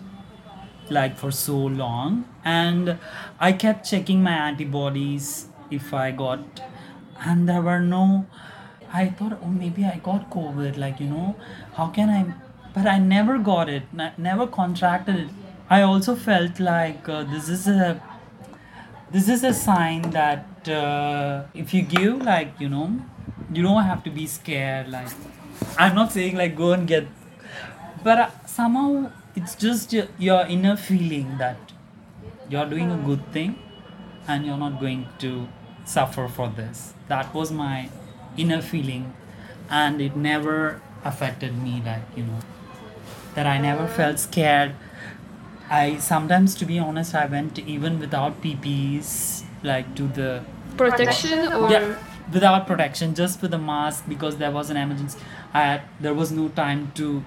like 0.89 1.17
for 1.17 1.31
so 1.31 1.57
long. 1.57 2.25
And 2.43 2.97
i 3.39 3.51
kept 3.53 3.89
checking 3.89 4.21
my 4.21 4.33
antibodies 4.33 5.47
if 5.71 5.93
i 5.93 6.11
got 6.11 6.61
and 7.23 7.47
there 7.47 7.61
were 7.61 7.79
no 7.79 8.25
i 8.93 9.05
thought 9.07 9.39
oh 9.41 9.47
maybe 9.47 9.85
i 9.85 9.99
got 10.03 10.29
covid 10.29 10.77
like 10.77 10.99
you 10.99 11.07
know 11.07 11.35
how 11.75 11.87
can 11.87 12.09
i 12.09 12.33
but 12.73 12.87
i 12.87 12.97
never 12.97 13.37
got 13.37 13.69
it 13.69 13.83
never 14.17 14.47
contracted 14.47 15.15
it. 15.15 15.29
I 15.69 15.83
also 15.83 16.15
felt 16.17 16.59
like 16.59 17.07
uh, 17.07 17.23
this 17.23 17.47
is 17.47 17.65
a 17.67 18.01
this 19.09 19.29
is 19.29 19.43
a 19.43 19.53
sign 19.53 20.01
that 20.11 20.67
uh, 20.67 21.43
if 21.53 21.73
you 21.73 21.81
give 21.81 22.23
like 22.23 22.59
you 22.59 22.67
know 22.67 22.99
you 23.53 23.63
don't 23.63 23.83
have 23.83 24.03
to 24.03 24.09
be 24.09 24.27
scared 24.27 24.89
like 24.89 25.07
i'm 25.77 25.95
not 25.95 26.11
saying 26.11 26.35
like 26.35 26.57
go 26.57 26.73
and 26.73 26.87
get 26.87 27.07
but 28.03 28.17
uh, 28.17 28.29
somehow 28.45 29.09
it's 29.35 29.55
just 29.55 29.93
your, 29.93 30.07
your 30.17 30.45
inner 30.45 30.75
feeling 30.75 31.37
that 31.37 31.57
you're 32.49 32.65
doing 32.65 32.91
a 32.91 32.97
good 32.97 33.31
thing 33.31 33.57
and 34.27 34.45
you're 34.45 34.57
not 34.57 34.79
going 34.79 35.07
to 35.19 35.47
suffer 35.85 36.27
for 36.27 36.49
this. 36.49 36.93
That 37.07 37.33
was 37.33 37.51
my 37.51 37.89
inner 38.37 38.61
feeling 38.61 39.13
and 39.69 40.01
it 40.01 40.15
never 40.15 40.81
affected 41.03 41.57
me 41.57 41.81
like 41.85 42.03
you 42.15 42.23
know 42.23 42.39
that 43.35 43.47
i 43.47 43.57
never 43.57 43.87
felt 43.87 44.19
scared 44.19 44.73
i 45.69 45.97
sometimes 45.97 46.55
to 46.55 46.65
be 46.65 46.79
honest 46.79 47.15
i 47.15 47.25
went 47.25 47.59
even 47.59 47.99
without 47.99 48.41
ppes 48.41 49.43
like 49.63 49.95
to 49.95 50.07
the 50.07 50.43
Protection 50.77 51.51
or 51.53 51.69
yeah, 51.69 51.95
without 52.33 52.65
protection, 52.65 53.13
just 53.13 53.41
with 53.41 53.53
a 53.53 53.57
mask 53.57 54.05
because 54.07 54.37
there 54.37 54.51
was 54.51 54.69
an 54.69 54.77
emergency. 54.77 55.19
I 55.53 55.61
had, 55.61 55.81
there 55.99 56.13
was 56.13 56.31
no 56.31 56.49
time 56.49 56.91
to 56.95 57.23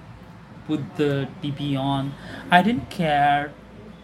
put 0.67 0.95
the 0.97 1.27
PPE 1.43 1.79
on. 1.79 2.13
I 2.49 2.61
didn't 2.61 2.89
care. 2.89 3.53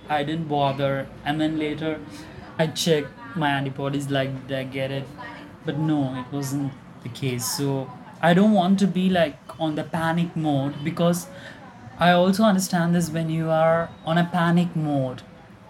I 0.08 0.24
didn't 0.24 0.47
bother. 0.47 1.08
And 1.26 1.41
then 1.41 1.58
later, 1.58 1.99
I 2.60 2.68
checked 2.68 3.10
my 3.36 3.49
antibodies 3.49 4.10
like 4.10 4.47
did 4.47 4.58
I 4.58 4.64
get 4.64 4.91
it, 4.91 5.08
but 5.66 5.78
no, 5.78 6.16
it 6.20 6.32
wasn't 6.32 6.74
the 7.04 7.10
case. 7.10 7.45
So 7.45 7.89
I 8.22 8.34
don't 8.34 8.52
want 8.52 8.78
to 8.80 8.88
be 8.88 9.10
like 9.10 9.38
on 9.60 9.76
the 9.76 9.84
panic 9.84 10.36
mode 10.36 10.84
because 10.84 11.28
I 12.02 12.14
also 12.14 12.43
understand 12.43 12.95
this 12.95 13.12
when 13.12 13.30
you 13.30 13.52
are 13.52 13.91
on 14.06 14.18
a 14.18 14.26
panic 14.26 14.76
mode, 14.76 15.22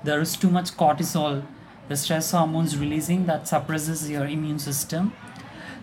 there 0.06 0.22
is 0.22 0.38
too 0.38 0.50
much 0.50 0.72
cortisol, 0.78 1.46
the 1.90 1.98
stress 1.98 2.32
hormones 2.32 2.78
releasing 2.78 3.26
that 3.26 3.50
suppresses 3.50 4.10
your 4.10 4.26
immune 4.26 4.58
system. 4.58 5.12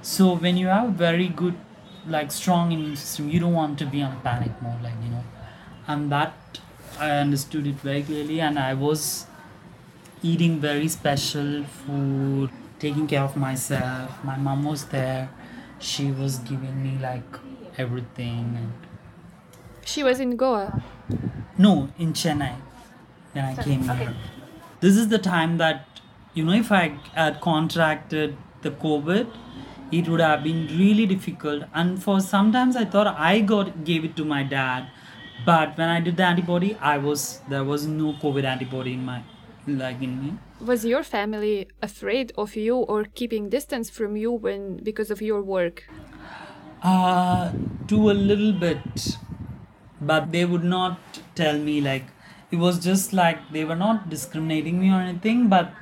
So 0.01 0.34
when 0.34 0.57
you 0.57 0.68
have 0.68 0.92
very 0.92 1.28
good, 1.28 1.55
like 2.07 2.32
strong 2.32 2.72
immune 2.72 2.96
system, 2.96 3.28
you 3.28 3.40
don't 3.40 3.53
want 3.53 3.78
to 3.80 3.84
be 3.84 4.01
on 4.01 4.12
a 4.14 4.20
panic 4.20 4.62
mode, 4.62 4.80
like 4.82 4.94
you 5.05 5.11
know, 5.11 5.24
and 5.86 6.11
that 6.11 6.61
I 6.99 7.11
understood 7.11 7.66
it 7.66 7.74
very 7.74 8.03
clearly, 8.03 8.40
and 8.40 8.59
I 8.59 8.72
was 8.72 9.26
eating 10.22 10.61
very 10.61 10.88
special 10.88 11.64
food, 11.64 12.49
taking 12.78 13.07
care 13.07 13.22
of 13.22 13.36
myself. 13.36 14.24
My 14.24 14.38
mom 14.38 14.64
was 14.64 14.86
there; 14.86 15.28
she 15.78 16.11
was 16.11 16.38
giving 16.38 16.82
me 16.82 16.99
like 17.03 17.36
everything. 17.76 18.57
And 18.62 18.88
she 19.91 20.03
was 20.09 20.20
in 20.26 20.36
Goa. 20.36 20.82
no, 21.66 21.72
in 21.99 22.12
Chennai, 22.22 22.55
when 23.32 23.45
I 23.45 23.55
came 23.62 23.82
here. 24.01 24.14
this 24.80 24.97
is 25.03 25.09
the 25.12 25.18
time 25.26 25.57
that 25.61 26.01
you 26.39 26.43
know 26.49 26.57
if 26.64 26.68
i 26.78 26.82
had 27.14 27.39
contracted 27.47 28.36
the 28.66 28.70
covid 28.82 29.39
it 29.99 30.09
would 30.12 30.20
have 30.24 30.43
been 30.45 30.61
really 30.80 31.07
difficult 31.12 31.64
and 31.82 32.03
for 32.05 32.14
sometimes 32.26 32.76
i 32.82 32.84
thought 32.93 33.09
i 33.30 33.32
got 33.53 33.72
gave 33.89 34.05
it 34.09 34.14
to 34.20 34.26
my 34.32 34.39
dad 34.53 34.86
but 35.49 35.76
when 35.80 35.93
i 35.95 35.99
did 36.09 36.20
the 36.20 36.26
antibody 36.28 36.70
i 36.93 36.97
was 37.09 37.24
there 37.55 37.64
was 37.72 37.86
no 37.97 38.12
covid 38.24 38.49
antibody 38.53 38.95
in 38.99 39.05
my 39.11 39.18
like 39.84 40.05
in 40.11 40.14
me 40.24 40.30
Was 40.68 40.84
your 40.91 41.03
family 41.09 41.57
afraid 41.86 42.30
of 42.45 42.55
you 42.66 42.76
or 42.93 43.01
keeping 43.18 43.49
distance 43.59 43.91
from 43.99 44.14
you 44.20 44.30
when 44.47 44.62
because 44.86 45.11
of 45.16 45.20
your 45.26 45.41
work? 45.51 45.82
Uh, 46.93 47.53
to 47.93 47.99
a 48.12 48.14
little 48.30 48.53
bit, 48.62 49.05
but 50.01 50.32
they 50.32 50.44
would 50.44 50.64
not 50.64 50.99
tell 51.34 51.59
me 51.59 51.80
like 51.80 52.05
it 52.51 52.57
was 52.57 52.78
just 52.82 53.12
like 53.12 53.38
they 53.53 53.64
were 53.64 53.76
not 53.76 54.09
discriminating 54.11 54.80
me 54.80 54.90
or 54.90 55.01
anything. 55.01 55.49
But 55.49 55.72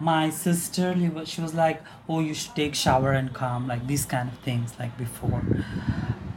my 0.00 0.30
sister, 0.30 0.94
she 1.24 1.40
was 1.40 1.54
like, 1.54 1.82
"Oh, 2.08 2.20
you 2.20 2.34
should 2.34 2.54
take 2.54 2.74
shower 2.74 3.12
and 3.12 3.32
come," 3.34 3.66
like 3.68 3.86
these 3.86 4.04
kind 4.06 4.28
of 4.30 4.38
things, 4.38 4.74
like 4.78 4.96
before. 4.98 5.42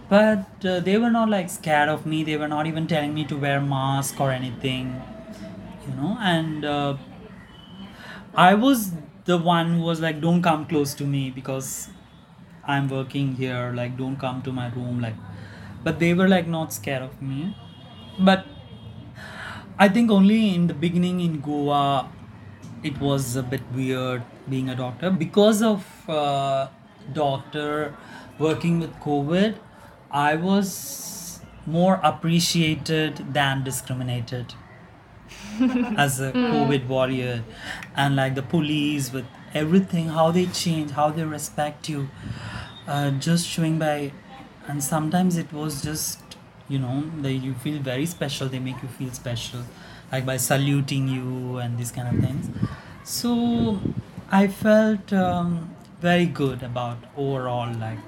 But 0.10 0.66
uh, 0.66 0.80
they 0.80 0.98
were 0.98 1.12
not 1.12 1.30
like 1.30 1.50
scared 1.50 1.88
of 1.90 2.06
me. 2.06 2.24
They 2.24 2.36
were 2.38 2.48
not 2.48 2.66
even 2.66 2.88
telling 2.88 3.14
me 3.14 3.26
to 3.26 3.38
wear 3.38 3.62
mask 3.62 4.20
or 4.20 4.32
anything, 4.32 5.02
you 5.88 5.94
know. 5.96 6.18
And 6.20 6.66
uh, 6.66 6.98
I 8.36 8.54
was 8.56 8.92
the 9.26 9.38
one 9.38 9.74
who 9.76 9.82
was 9.82 10.00
like, 10.00 10.22
"Don't 10.22 10.42
come 10.42 10.66
close 10.66 10.94
to 10.96 11.06
me," 11.06 11.30
because 11.30 11.90
I'm 12.66 12.90
working 12.90 13.36
here, 13.36 13.74
like 13.76 13.98
don't 13.98 14.18
come 14.18 14.42
to 14.44 14.52
my 14.52 14.70
room, 14.70 15.02
like 15.02 15.16
but 15.84 16.00
they 16.00 16.14
were 16.14 16.28
like 16.28 16.48
not 16.48 16.74
scared 16.74 17.02
of 17.02 17.22
me. 17.22 17.56
But 18.18 18.46
I 19.78 19.88
think 19.90 20.12
only 20.12 20.54
in 20.54 20.68
the 20.68 20.74
beginning 20.74 21.22
in 21.22 21.40
Goa 21.40 22.10
it 22.84 23.00
was 23.00 23.36
a 23.36 23.44
bit 23.44 23.62
weird 23.74 24.24
being 24.50 24.70
a 24.70 24.76
doctor 24.76 25.10
because 25.10 25.62
of 25.62 26.10
uh, 26.10 26.68
doctor 27.14 27.96
working 28.38 28.80
with 28.80 28.94
COVID. 29.00 29.56
I 30.12 30.36
was 30.36 31.42
more 31.66 32.00
appreciated 32.04 33.34
than 33.34 33.64
discriminated 33.64 34.54
as 35.98 36.20
a 36.20 36.32
COVID 36.32 36.88
warrior, 36.88 37.44
and 37.96 38.16
like 38.16 38.36
the 38.36 38.42
police 38.42 39.12
with 39.14 39.26
everything, 39.54 40.08
how 40.08 40.32
they 40.32 40.46
change, 40.48 40.92
how 40.92 41.10
they 41.12 41.24
respect 41.24 41.90
you, 41.90 42.10
uh, 42.88 43.12
just 43.12 43.48
showing 43.48 43.78
by, 43.78 44.12
and 44.70 44.84
sometimes 44.84 45.38
it 45.38 45.52
was 45.52 45.82
just 45.84 46.38
you 46.68 46.80
know 46.80 47.04
they 47.22 47.34
you 47.34 47.54
feel 47.56 47.80
very 47.82 48.06
special. 48.06 48.48
They 48.48 48.60
make 48.60 48.82
you 48.84 48.90
feel 48.90 49.12
special, 49.12 49.62
like 50.12 50.26
by 50.26 50.38
saluting 50.38 51.08
you 51.08 51.58
and 51.58 51.78
these 51.78 51.92
kind 51.92 52.08
of 52.16 52.24
things. 52.24 52.50
So 53.04 53.80
I 54.32 54.48
felt 54.48 55.12
um, 55.12 55.76
very 56.02 56.26
good 56.28 56.64
about 56.64 56.98
overall 57.18 57.74
like 57.74 58.00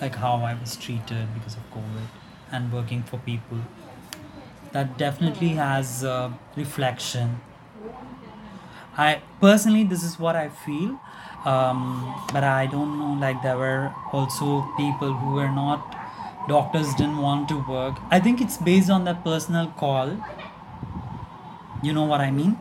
like 0.00 0.16
how 0.16 0.36
I 0.36 0.54
was 0.54 0.76
treated 0.76 1.34
because 1.34 1.56
of 1.56 1.70
COVID 1.72 2.08
and 2.52 2.72
working 2.72 3.02
for 3.02 3.18
people 3.18 3.58
that 4.72 4.98
definitely 4.98 5.50
has 5.50 6.04
reflection 6.56 7.40
i 8.96 9.20
personally 9.40 9.84
this 9.84 10.02
is 10.02 10.18
what 10.18 10.36
i 10.36 10.48
feel 10.48 10.98
um, 11.44 11.80
but 12.32 12.44
i 12.44 12.66
don't 12.66 12.98
know 12.98 13.12
like 13.20 13.40
there 13.42 13.56
were 13.58 13.92
also 14.12 14.62
people 14.76 15.12
who 15.12 15.34
were 15.34 15.50
not 15.50 15.95
doctors 16.48 16.94
didn't 16.94 17.18
want 17.18 17.48
to 17.48 17.64
work. 17.68 17.96
I 18.10 18.20
think 18.20 18.40
it's 18.40 18.56
based 18.56 18.90
on 18.90 19.04
their 19.04 19.14
personal 19.14 19.68
call. 19.68 20.16
You 21.82 21.92
know 21.92 22.04
what 22.04 22.20
i 22.20 22.30
mean? 22.30 22.56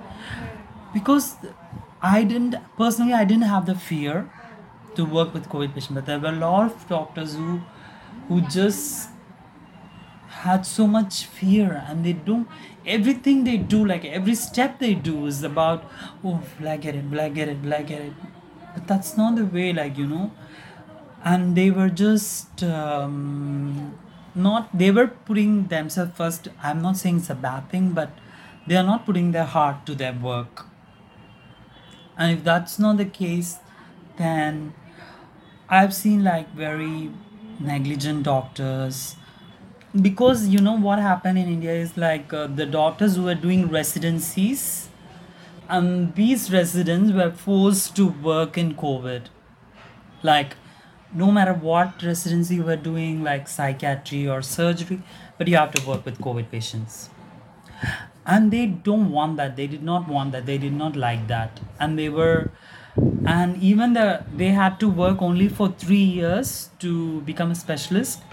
Because 0.94 1.36
i 2.08 2.24
didn't 2.24 2.56
personally 2.78 3.14
i 3.20 3.26
didn't 3.30 3.48
have 3.52 3.66
the 3.68 3.74
fear 3.84 4.30
to 4.98 5.06
work 5.18 5.34
with 5.38 5.48
covid 5.54 5.74
patients 5.76 5.96
but 5.98 6.06
there 6.10 6.20
were 6.26 6.34
a 6.34 6.40
lot 6.42 6.66
of 6.72 6.88
doctors 6.90 7.34
who 7.36 7.54
who 8.28 8.42
just 8.56 9.10
had 10.44 10.66
so 10.66 10.86
much 10.86 11.26
fear 11.26 11.84
and 11.88 12.06
they 12.06 12.14
do 12.14 12.46
everything 12.86 13.44
they 13.44 13.58
do 13.58 13.84
like 13.86 14.06
every 14.06 14.36
step 14.36 14.80
they 14.80 14.94
do 14.94 15.26
is 15.26 15.42
about 15.44 15.86
oh 16.24 16.42
will 16.60 16.68
i 16.68 16.78
get 16.78 16.96
it? 16.96 17.06
Will 17.10 17.22
i 17.22 17.30
get 17.30 17.48
it? 17.48 17.58
Will 17.64 17.74
i 17.74 17.82
get 17.82 18.02
it? 18.02 18.14
But 18.74 18.88
that's 18.88 19.16
not 19.18 19.36
the 19.36 19.46
way 19.46 19.72
like 19.74 19.98
you 19.98 20.06
know 20.08 20.32
and 21.26 21.58
they 21.58 21.72
were 21.72 21.90
just 21.90 22.64
um, 22.64 23.98
not 24.36 24.78
they 24.78 24.92
were 24.92 25.08
putting 25.08 25.68
themselves 25.68 26.12
first. 26.16 26.48
I'm 26.62 26.82
not 26.82 26.98
saying 26.98 27.18
it's 27.18 27.30
a 27.32 27.36
bad 27.36 27.70
thing 27.70 27.90
but 27.94 28.12
they 28.68 28.76
are 28.78 28.84
not 28.84 29.06
putting 29.06 29.32
their 29.32 29.44
heart 29.46 29.86
to 29.88 29.96
their 29.96 30.14
work. 30.14 30.66
And 32.18 32.38
if 32.38 32.44
that's 32.44 32.80
not 32.80 32.98
the 32.98 33.06
case 33.06 33.58
then 34.18 34.74
i've 35.70 35.94
seen 35.94 36.24
like 36.24 36.50
very 36.54 37.12
negligent 37.60 38.24
doctors. 38.24 39.16
Because 40.02 40.48
you 40.50 40.60
know 40.60 40.78
what 40.78 41.00
happened 41.00 41.38
in 41.38 41.48
india 41.48 41.74
is 41.74 41.98
like 41.98 42.34
uh, 42.34 42.48
the 42.48 42.66
doctors 42.66 43.16
who 43.16 43.24
were 43.24 43.36
doing 43.36 43.68
residencies 43.70 44.90
and 45.68 46.14
these 46.16 46.52
residents 46.52 47.14
were 47.14 47.32
forced 47.32 47.96
to 47.96 48.08
work 48.08 48.58
in 48.58 48.76
covid. 48.76 49.30
Like 50.24 50.56
no 51.16 51.32
matter 51.32 51.54
what 51.54 52.04
residency 52.04 52.56
you 52.56 52.64
were 52.64 52.76
doing 52.76 53.24
like 53.24 53.48
psychiatry 53.48 54.28
or 54.28 54.42
surgery 54.42 55.02
but 55.38 55.48
you 55.48 55.56
have 55.56 55.72
to 55.72 55.88
work 55.88 56.06
with 56.06 56.20
covid 56.20 56.50
patients. 56.52 57.10
And 58.26 58.52
they 58.52 58.66
don't 58.66 59.12
want 59.12 59.38
that. 59.38 59.56
They 59.56 59.68
did 59.68 59.84
not 59.84 60.08
want 60.08 60.32
that. 60.32 60.46
They 60.48 60.58
did 60.58 60.74
not 60.74 60.96
like 60.96 61.28
that. 61.28 61.60
And 61.80 62.00
they 62.00 62.10
were 62.10 62.52
and 63.26 63.62
even 63.62 63.94
the 63.94 64.24
they 64.36 64.48
had 64.48 64.80
to 64.80 64.90
work 64.90 65.22
only 65.22 65.48
for 65.50 65.68
3 65.70 65.98
years 65.98 66.70
to 66.80 67.22
become 67.22 67.52
a 67.52 67.56
specialist. 67.56 68.24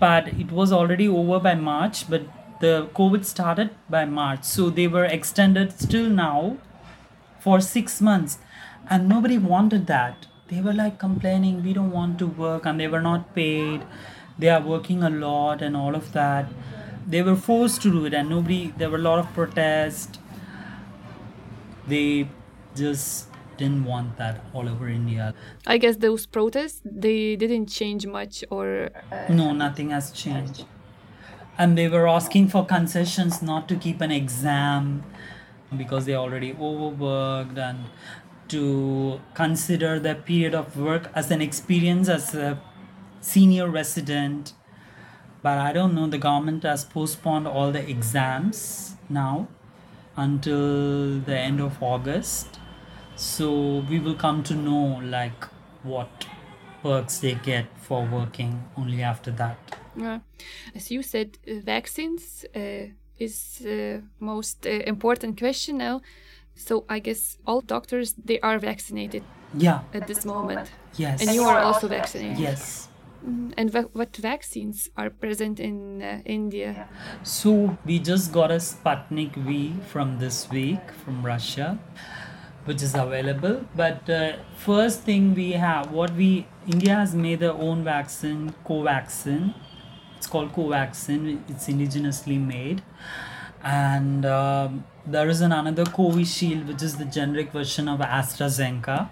But 0.00 0.28
it 0.28 0.50
was 0.50 0.72
already 0.72 1.08
over 1.08 1.38
by 1.38 1.54
march 1.54 2.08
but 2.10 2.22
the 2.60 2.88
covid 2.98 3.24
started 3.24 3.70
by 3.88 4.04
march. 4.04 4.44
So 4.44 4.70
they 4.70 4.88
were 4.88 5.04
extended 5.04 5.78
still 5.86 6.10
now 6.10 6.56
for 7.40 7.60
6 7.60 8.00
months. 8.00 8.38
And 8.90 9.08
nobody 9.08 9.38
wanted 9.38 9.86
that 9.86 10.26
they 10.52 10.60
were 10.60 10.72
like 10.74 10.98
complaining 10.98 11.62
we 11.64 11.72
don't 11.72 11.90
want 11.90 12.18
to 12.18 12.26
work 12.26 12.66
and 12.66 12.78
they 12.78 12.88
were 12.88 13.00
not 13.00 13.34
paid. 13.34 13.82
They 14.38 14.48
are 14.50 14.60
working 14.60 15.02
a 15.02 15.10
lot 15.10 15.62
and 15.62 15.76
all 15.76 15.94
of 15.94 16.12
that. 16.12 16.46
They 17.06 17.22
were 17.22 17.36
forced 17.36 17.80
to 17.82 17.90
do 17.90 18.04
it 18.04 18.14
and 18.14 18.28
nobody 18.28 18.72
there 18.76 18.90
were 18.90 18.98
a 18.98 19.06
lot 19.10 19.18
of 19.18 19.32
protests 19.32 20.18
they 21.86 22.28
just 22.74 23.28
didn't 23.56 23.84
want 23.84 24.16
that 24.18 24.44
all 24.52 24.68
over 24.68 24.88
india. 24.88 25.34
I 25.66 25.78
guess 25.78 25.96
those 25.96 26.26
protests 26.26 26.80
they 26.84 27.36
didn't 27.36 27.66
change 27.66 28.06
much 28.06 28.44
or 28.50 28.90
uh, 29.10 29.32
no 29.32 29.52
nothing 29.52 29.90
has 29.90 30.12
changed. 30.12 30.64
And 31.58 31.78
they 31.78 31.88
were 31.88 32.06
asking 32.08 32.48
for 32.48 32.64
concessions 32.66 33.42
not 33.42 33.68
to 33.68 33.76
keep 33.76 34.00
an 34.00 34.10
exam 34.10 35.04
because 35.76 36.06
they're 36.06 36.22
already 36.26 36.52
overworked 36.52 37.58
and 37.58 37.84
to 38.52 39.20
consider 39.34 39.98
the 39.98 40.14
period 40.14 40.54
of 40.54 40.76
work 40.76 41.10
as 41.14 41.30
an 41.30 41.40
experience 41.40 42.08
as 42.08 42.34
a 42.34 42.60
senior 43.20 43.68
resident 43.68 44.52
but 45.42 45.58
i 45.58 45.72
don't 45.72 45.94
know 45.94 46.06
the 46.06 46.18
government 46.18 46.62
has 46.62 46.84
postponed 46.84 47.46
all 47.46 47.72
the 47.72 47.84
exams 47.88 48.96
now 49.08 49.48
until 50.16 51.18
the 51.20 51.36
end 51.36 51.60
of 51.60 51.82
august 51.82 52.58
so 53.16 53.84
we 53.90 53.98
will 53.98 54.18
come 54.26 54.42
to 54.42 54.54
know 54.54 55.00
like 55.04 55.44
what 55.82 56.26
perks 56.82 57.18
they 57.18 57.34
get 57.34 57.66
for 57.78 58.04
working 58.06 58.52
only 58.76 59.02
after 59.02 59.30
that 59.30 59.78
Yeah. 59.96 60.20
As 60.74 60.90
you 60.90 61.02
said, 61.02 61.38
vaccines 61.46 62.44
uh, 62.56 62.86
is 63.18 63.62
uh, 63.66 64.00
most 64.20 64.66
uh, 64.66 64.70
important 64.86 65.38
question 65.38 65.78
now. 65.78 66.00
So 66.68 66.84
I 66.88 66.98
guess 67.00 67.38
all 67.46 67.60
doctors 67.60 68.14
they 68.24 68.38
are 68.40 68.58
vaccinated 68.58 69.22
yeah 69.54 69.80
at 69.92 70.06
this 70.06 70.24
moment, 70.24 70.70
yes 70.96 71.20
and 71.20 71.34
you 71.36 71.42
are 71.42 71.60
also 71.68 71.86
vaccinated. 71.88 72.38
yes 72.38 72.88
Mhm. 73.24 73.52
And 73.56 73.70
what 73.92 74.16
vaccines 74.16 74.90
are 74.96 75.10
present 75.10 75.60
in 75.60 76.02
uh, 76.02 76.20
India? 76.24 76.88
So 77.22 77.76
we 77.86 77.98
just 77.98 78.32
got 78.32 78.50
a 78.50 78.58
Sputnik 78.58 79.36
V 79.36 79.74
from 79.92 80.18
this 80.18 80.50
week 80.50 80.80
from 81.04 81.24
Russia, 81.24 81.78
which 82.64 82.82
is 82.82 82.94
available. 82.94 83.64
But 83.76 84.10
uh, 84.10 84.32
first 84.56 85.02
thing 85.02 85.34
we 85.34 85.52
have, 85.52 85.92
what 85.92 86.14
we 86.14 86.46
India 86.66 86.94
has 86.94 87.14
made 87.14 87.40
their 87.40 87.52
own 87.68 87.84
vaccine, 87.84 88.54
Covaxin. 88.66 89.54
It's 90.16 90.26
called 90.26 90.52
Covaxin. 90.52 91.42
It's 91.48 91.68
indigenously 91.68 92.38
made, 92.44 92.82
and 93.62 94.26
um, 94.26 94.84
there 95.06 95.28
is 95.28 95.40
an 95.40 95.52
another 95.52 95.84
Covishield, 95.84 96.66
which 96.66 96.82
is 96.82 96.96
the 96.96 97.04
generic 97.04 97.52
version 97.52 97.88
of 97.88 98.00
AstraZeneca 98.00 99.10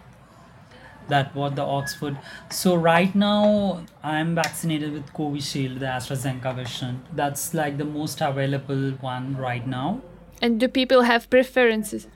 that 1.08 1.34
what 1.34 1.56
the 1.56 1.62
Oxford. 1.62 2.18
So 2.50 2.74
right 2.74 3.12
now 3.14 3.84
I'm 4.02 4.34
vaccinated 4.34 4.92
with 4.92 5.12
Covishield, 5.12 5.80
the 5.80 5.86
AstraZeneca 5.86 6.54
version. 6.54 7.04
That's 7.12 7.52
like 7.54 7.78
the 7.78 7.84
most 7.84 8.20
available 8.20 8.92
one 9.00 9.36
right 9.36 9.66
now. 9.66 10.02
And 10.40 10.60
do 10.60 10.68
people 10.68 11.02
have 11.02 11.28
preferences? 11.28 12.06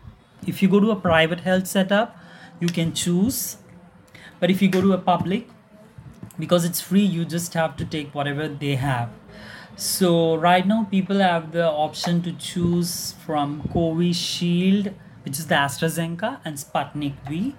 if 0.46 0.62
you 0.62 0.68
go 0.68 0.80
to 0.80 0.90
a 0.90 0.96
private 0.96 1.40
health 1.40 1.66
setup, 1.66 2.16
you 2.60 2.68
can 2.68 2.92
choose. 2.92 3.56
But 4.40 4.50
if 4.50 4.60
you 4.60 4.68
go 4.68 4.80
to 4.80 4.92
a 4.92 4.98
public, 4.98 5.48
because 6.38 6.64
it's 6.64 6.80
free, 6.80 7.04
you 7.04 7.24
just 7.24 7.54
have 7.54 7.76
to 7.76 7.84
take 7.84 8.14
whatever 8.14 8.48
they 8.48 8.74
have. 8.74 9.10
So 9.76 10.36
right 10.36 10.66
now, 10.66 10.84
people 10.90 11.18
have 11.18 11.52
the 11.52 11.68
option 11.68 12.22
to 12.22 12.32
choose 12.32 13.14
from 13.24 13.62
Covishield, 13.72 14.94
which 15.24 15.38
is 15.38 15.46
the 15.48 15.56
AstraZeneca, 15.56 16.40
and 16.44 16.56
Sputnik 16.56 17.14
V. 17.28 17.54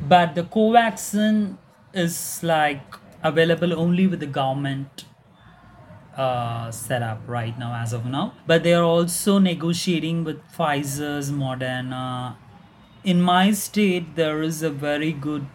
But 0.00 0.34
the 0.34 0.44
Covaxin 0.44 1.58
is 1.92 2.40
like 2.42 2.94
available 3.22 3.78
only 3.78 4.06
with 4.06 4.20
the 4.20 4.26
government 4.26 5.04
uh, 6.16 6.70
setup 6.70 7.20
right 7.26 7.58
now 7.58 7.74
as 7.74 7.92
of 7.92 8.04
now 8.04 8.34
but 8.46 8.62
they 8.62 8.74
are 8.74 8.82
also 8.82 9.38
negotiating 9.38 10.24
with 10.24 10.40
pfizer's 10.52 11.30
moderna 11.30 12.36
in 13.04 13.20
my 13.20 13.52
state 13.52 14.16
there 14.16 14.42
is 14.42 14.62
a 14.62 14.70
very 14.70 15.12
good 15.12 15.46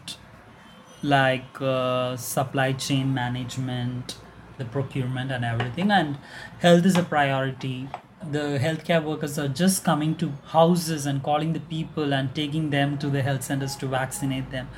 like 1.04 1.62
uh, 1.62 2.16
supply 2.18 2.72
chain 2.72 3.14
management 3.14 4.16
the 4.58 4.66
procurement 4.66 5.32
and 5.32 5.46
everything 5.46 5.92
and 5.92 6.18
health 6.60 6.86
is 6.86 6.98
a 6.98 7.04
priority. 7.04 7.90
The 8.32 8.58
healthcare 8.60 9.04
workers 9.04 9.38
are 9.38 9.48
just 9.48 9.84
coming 9.84 10.16
to 10.16 10.32
houses 10.48 11.06
and 11.06 11.22
calling 11.22 11.54
the 11.54 11.60
people 11.60 12.14
and 12.14 12.34
taking 12.34 12.70
them 12.70 12.98
to 13.00 13.10
the 13.10 13.22
health 13.22 13.44
centers 13.44 13.76
to 13.78 13.88
vaccinate 13.88 14.52
them. 14.52 14.70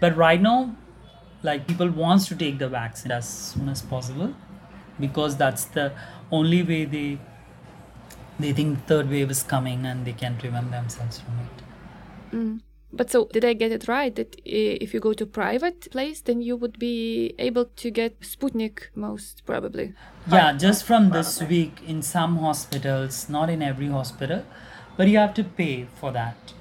But 0.00 0.16
right 0.16 0.40
now 0.40 0.76
like 1.44 1.66
people 1.66 1.90
wants 1.90 2.26
to 2.28 2.34
take 2.34 2.58
the 2.58 2.68
vaccine 2.68 3.12
as 3.12 3.28
soon 3.28 3.68
as 3.68 3.82
possible 3.82 4.34
because 4.98 5.36
that's 5.36 5.66
the 5.66 5.92
only 6.32 6.62
way 6.62 6.84
they 6.84 7.18
they 8.38 8.52
think 8.52 8.86
third 8.86 9.08
wave 9.08 9.30
is 9.30 9.42
coming 9.42 9.86
and 9.86 10.04
they 10.04 10.12
can 10.12 10.36
prevent 10.36 10.70
themselves 10.70 11.20
from 11.20 11.34
it. 11.46 12.36
Mm. 12.36 12.60
But 12.96 13.10
so, 13.10 13.28
did 13.32 13.44
I 13.44 13.52
get 13.54 13.72
it 13.72 13.88
right 13.88 14.14
that 14.14 14.36
if 14.44 14.94
you 14.94 15.00
go 15.00 15.12
to 15.12 15.26
private 15.26 15.90
place, 15.90 16.20
then 16.20 16.40
you 16.40 16.56
would 16.56 16.78
be 16.78 17.34
able 17.38 17.64
to 17.64 17.90
get 17.90 18.20
Sputnik 18.20 18.88
most 18.94 19.42
probably? 19.46 19.92
yeah 20.30 20.52
just 20.56 20.84
from 20.84 21.10
this 21.10 21.42
week 21.42 21.80
in 21.86 22.00
some 22.02 22.38
hospitals 22.38 23.28
not 23.28 23.50
in 23.50 23.62
every 23.62 23.88
hospital 23.88 24.42
but 24.96 25.06
you 25.06 25.18
have 25.18 25.34
to 25.34 25.44
pay 25.44 25.86
for 26.00 26.12
that 26.12 26.54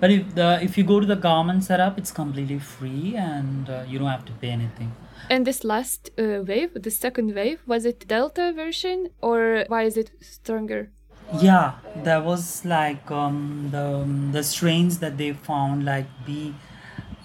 but 0.00 0.10
if 0.10 0.34
the 0.36 0.58
if 0.62 0.78
you 0.78 0.84
go 0.84 1.00
to 1.00 1.06
the 1.06 1.16
government 1.16 1.64
setup 1.64 1.98
it's 1.98 2.12
completely 2.12 2.58
free 2.60 3.16
and 3.16 3.68
uh, 3.68 3.82
you 3.88 3.98
don't 3.98 4.08
have 4.08 4.24
to 4.24 4.32
pay 4.44 4.50
anything 4.50 4.92
And 5.34 5.46
this 5.46 5.64
last 5.64 6.10
uh, 6.16 6.42
wave, 6.50 6.70
the 6.82 6.90
second 6.90 7.34
wave, 7.34 7.58
was 7.66 7.84
it 7.84 8.06
Delta 8.12 8.52
version 8.58 9.10
or 9.20 9.64
why 9.72 9.82
is 9.82 9.96
it 9.96 10.10
stronger? 10.20 10.90
Yeah, 11.30 11.74
there 11.94 12.22
was 12.22 12.64
like 12.64 13.10
um, 13.10 13.68
the 13.70 13.86
the 14.32 14.42
strains 14.42 14.98
that 15.00 15.18
they 15.18 15.32
found 15.32 15.84
like 15.84 16.06
B, 16.24 16.54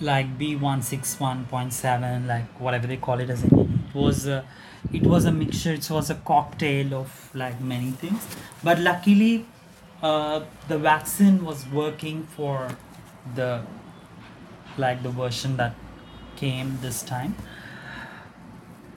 like 0.02 0.38
B 0.38 0.56
one 0.56 0.82
six 0.82 1.20
one 1.20 1.46
point 1.46 1.72
seven, 1.74 2.28
like 2.28 2.60
whatever 2.60 2.86
they 2.88 2.98
call 2.98 3.20
it 3.22 3.30
as 3.30 3.44
it 3.46 3.54
was 3.94 4.26
a, 4.28 4.44
it 4.92 5.08
was 5.08 5.24
a 5.26 5.32
mixture. 5.32 5.74
It 5.74 5.90
was 5.90 6.10
a 6.10 6.16
cocktail 6.16 6.94
of 6.94 7.30
like 7.34 7.62
many 7.62 7.92
things. 7.92 8.28
But 8.62 8.80
luckily, 8.80 9.46
uh, 10.02 10.42
the 10.68 10.78
vaccine 10.78 11.46
was 11.46 11.66
working 11.68 12.24
for 12.26 12.76
the 13.36 13.62
like 14.78 15.04
the 15.04 15.10
version 15.10 15.58
that 15.58 15.76
came 16.36 16.78
this 16.82 17.02
time. 17.04 17.36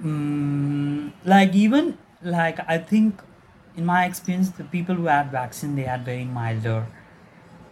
Mm, 0.02 1.12
like 1.24 1.54
even 1.54 1.96
like 2.22 2.58
I 2.68 2.78
think 2.78 3.20
in 3.76 3.84
my 3.84 4.04
experience 4.04 4.50
the 4.50 4.64
people 4.64 4.94
who 4.94 5.06
had 5.06 5.30
vaccine 5.30 5.76
they 5.76 5.82
had 5.82 6.04
very 6.04 6.24
milder 6.24 6.86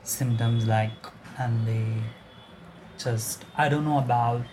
symptoms 0.03 0.67
like 0.67 1.07
and 1.39 1.67
they 1.67 1.87
just 2.99 3.45
I 3.57 3.69
don't 3.69 3.85
know 3.85 3.99
about 3.99 4.45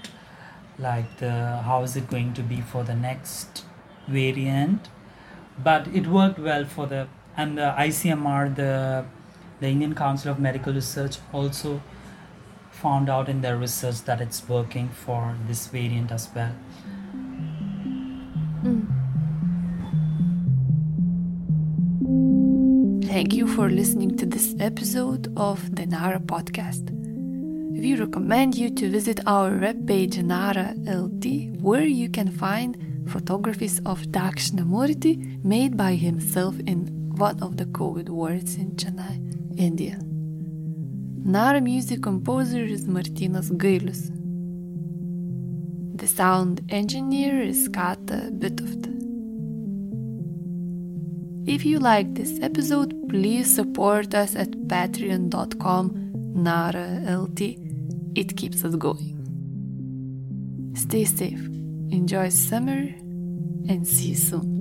like 0.79 1.17
the 1.17 1.61
how 1.63 1.83
is 1.83 1.95
it 1.95 2.09
going 2.09 2.33
to 2.33 2.41
be 2.41 2.61
for 2.61 2.83
the 2.83 2.95
next 2.95 3.65
variant 4.07 4.89
but 5.63 5.87
it 5.87 6.07
worked 6.07 6.39
well 6.39 6.65
for 6.65 6.87
the 6.87 7.07
and 7.37 7.57
the 7.57 7.73
ICMR 7.77 8.55
the 8.55 9.05
the 9.59 9.67
Indian 9.67 9.93
Council 9.93 10.31
of 10.31 10.39
Medical 10.39 10.73
Research 10.73 11.17
also 11.31 11.81
found 12.71 13.09
out 13.09 13.29
in 13.29 13.41
their 13.41 13.57
research 13.57 14.01
that 14.05 14.21
it's 14.21 14.47
working 14.47 14.89
for 14.89 15.35
this 15.47 15.67
variant 15.67 16.11
as 16.11 16.29
well 16.33 16.55
mm. 18.63 19.00
Thank 23.11 23.33
you 23.33 23.45
for 23.45 23.69
listening 23.69 24.15
to 24.19 24.25
this 24.25 24.55
episode 24.61 25.33
of 25.35 25.75
the 25.75 25.85
Nara 25.85 26.21
podcast. 26.21 26.89
We 27.77 27.95
recommend 27.95 28.55
you 28.55 28.69
to 28.69 28.89
visit 28.89 29.19
our 29.27 29.51
webpage 29.51 30.23
Nara 30.23 30.75
LT, 30.87 31.61
where 31.61 31.83
you 31.83 32.07
can 32.07 32.31
find 32.31 32.77
photographies 33.09 33.79
of 33.79 33.99
Dakshinamurti 34.03 35.43
made 35.43 35.75
by 35.75 35.95
himself 35.95 36.57
in 36.61 36.87
one 37.17 37.43
of 37.43 37.57
the 37.57 37.65
COVID 37.65 38.07
wards 38.07 38.55
in 38.55 38.77
Chennai, 38.77 39.59
India. 39.59 39.99
Nara 41.25 41.59
music 41.59 42.01
composer 42.01 42.63
is 42.63 42.85
Martinas 42.85 43.51
Gailius. 43.51 44.07
The 45.97 46.07
sound 46.07 46.61
engineer 46.69 47.41
is 47.41 47.67
Kata 47.67 48.31
Bitoft. 48.31 48.90
If 51.47 51.65
you 51.65 51.79
like 51.79 52.13
this 52.13 52.39
episode, 52.41 53.09
please 53.09 53.53
support 53.53 54.13
us 54.13 54.35
at 54.35 54.51
patreon.com 54.51 56.11
NaraLT. 56.35 57.57
It 58.15 58.37
keeps 58.37 58.63
us 58.63 58.75
going. 58.75 59.17
Stay 60.75 61.03
safe, 61.05 61.43
enjoy 61.89 62.29
summer, 62.29 62.93
and 63.67 63.87
see 63.87 64.09
you 64.09 64.15
soon. 64.15 64.60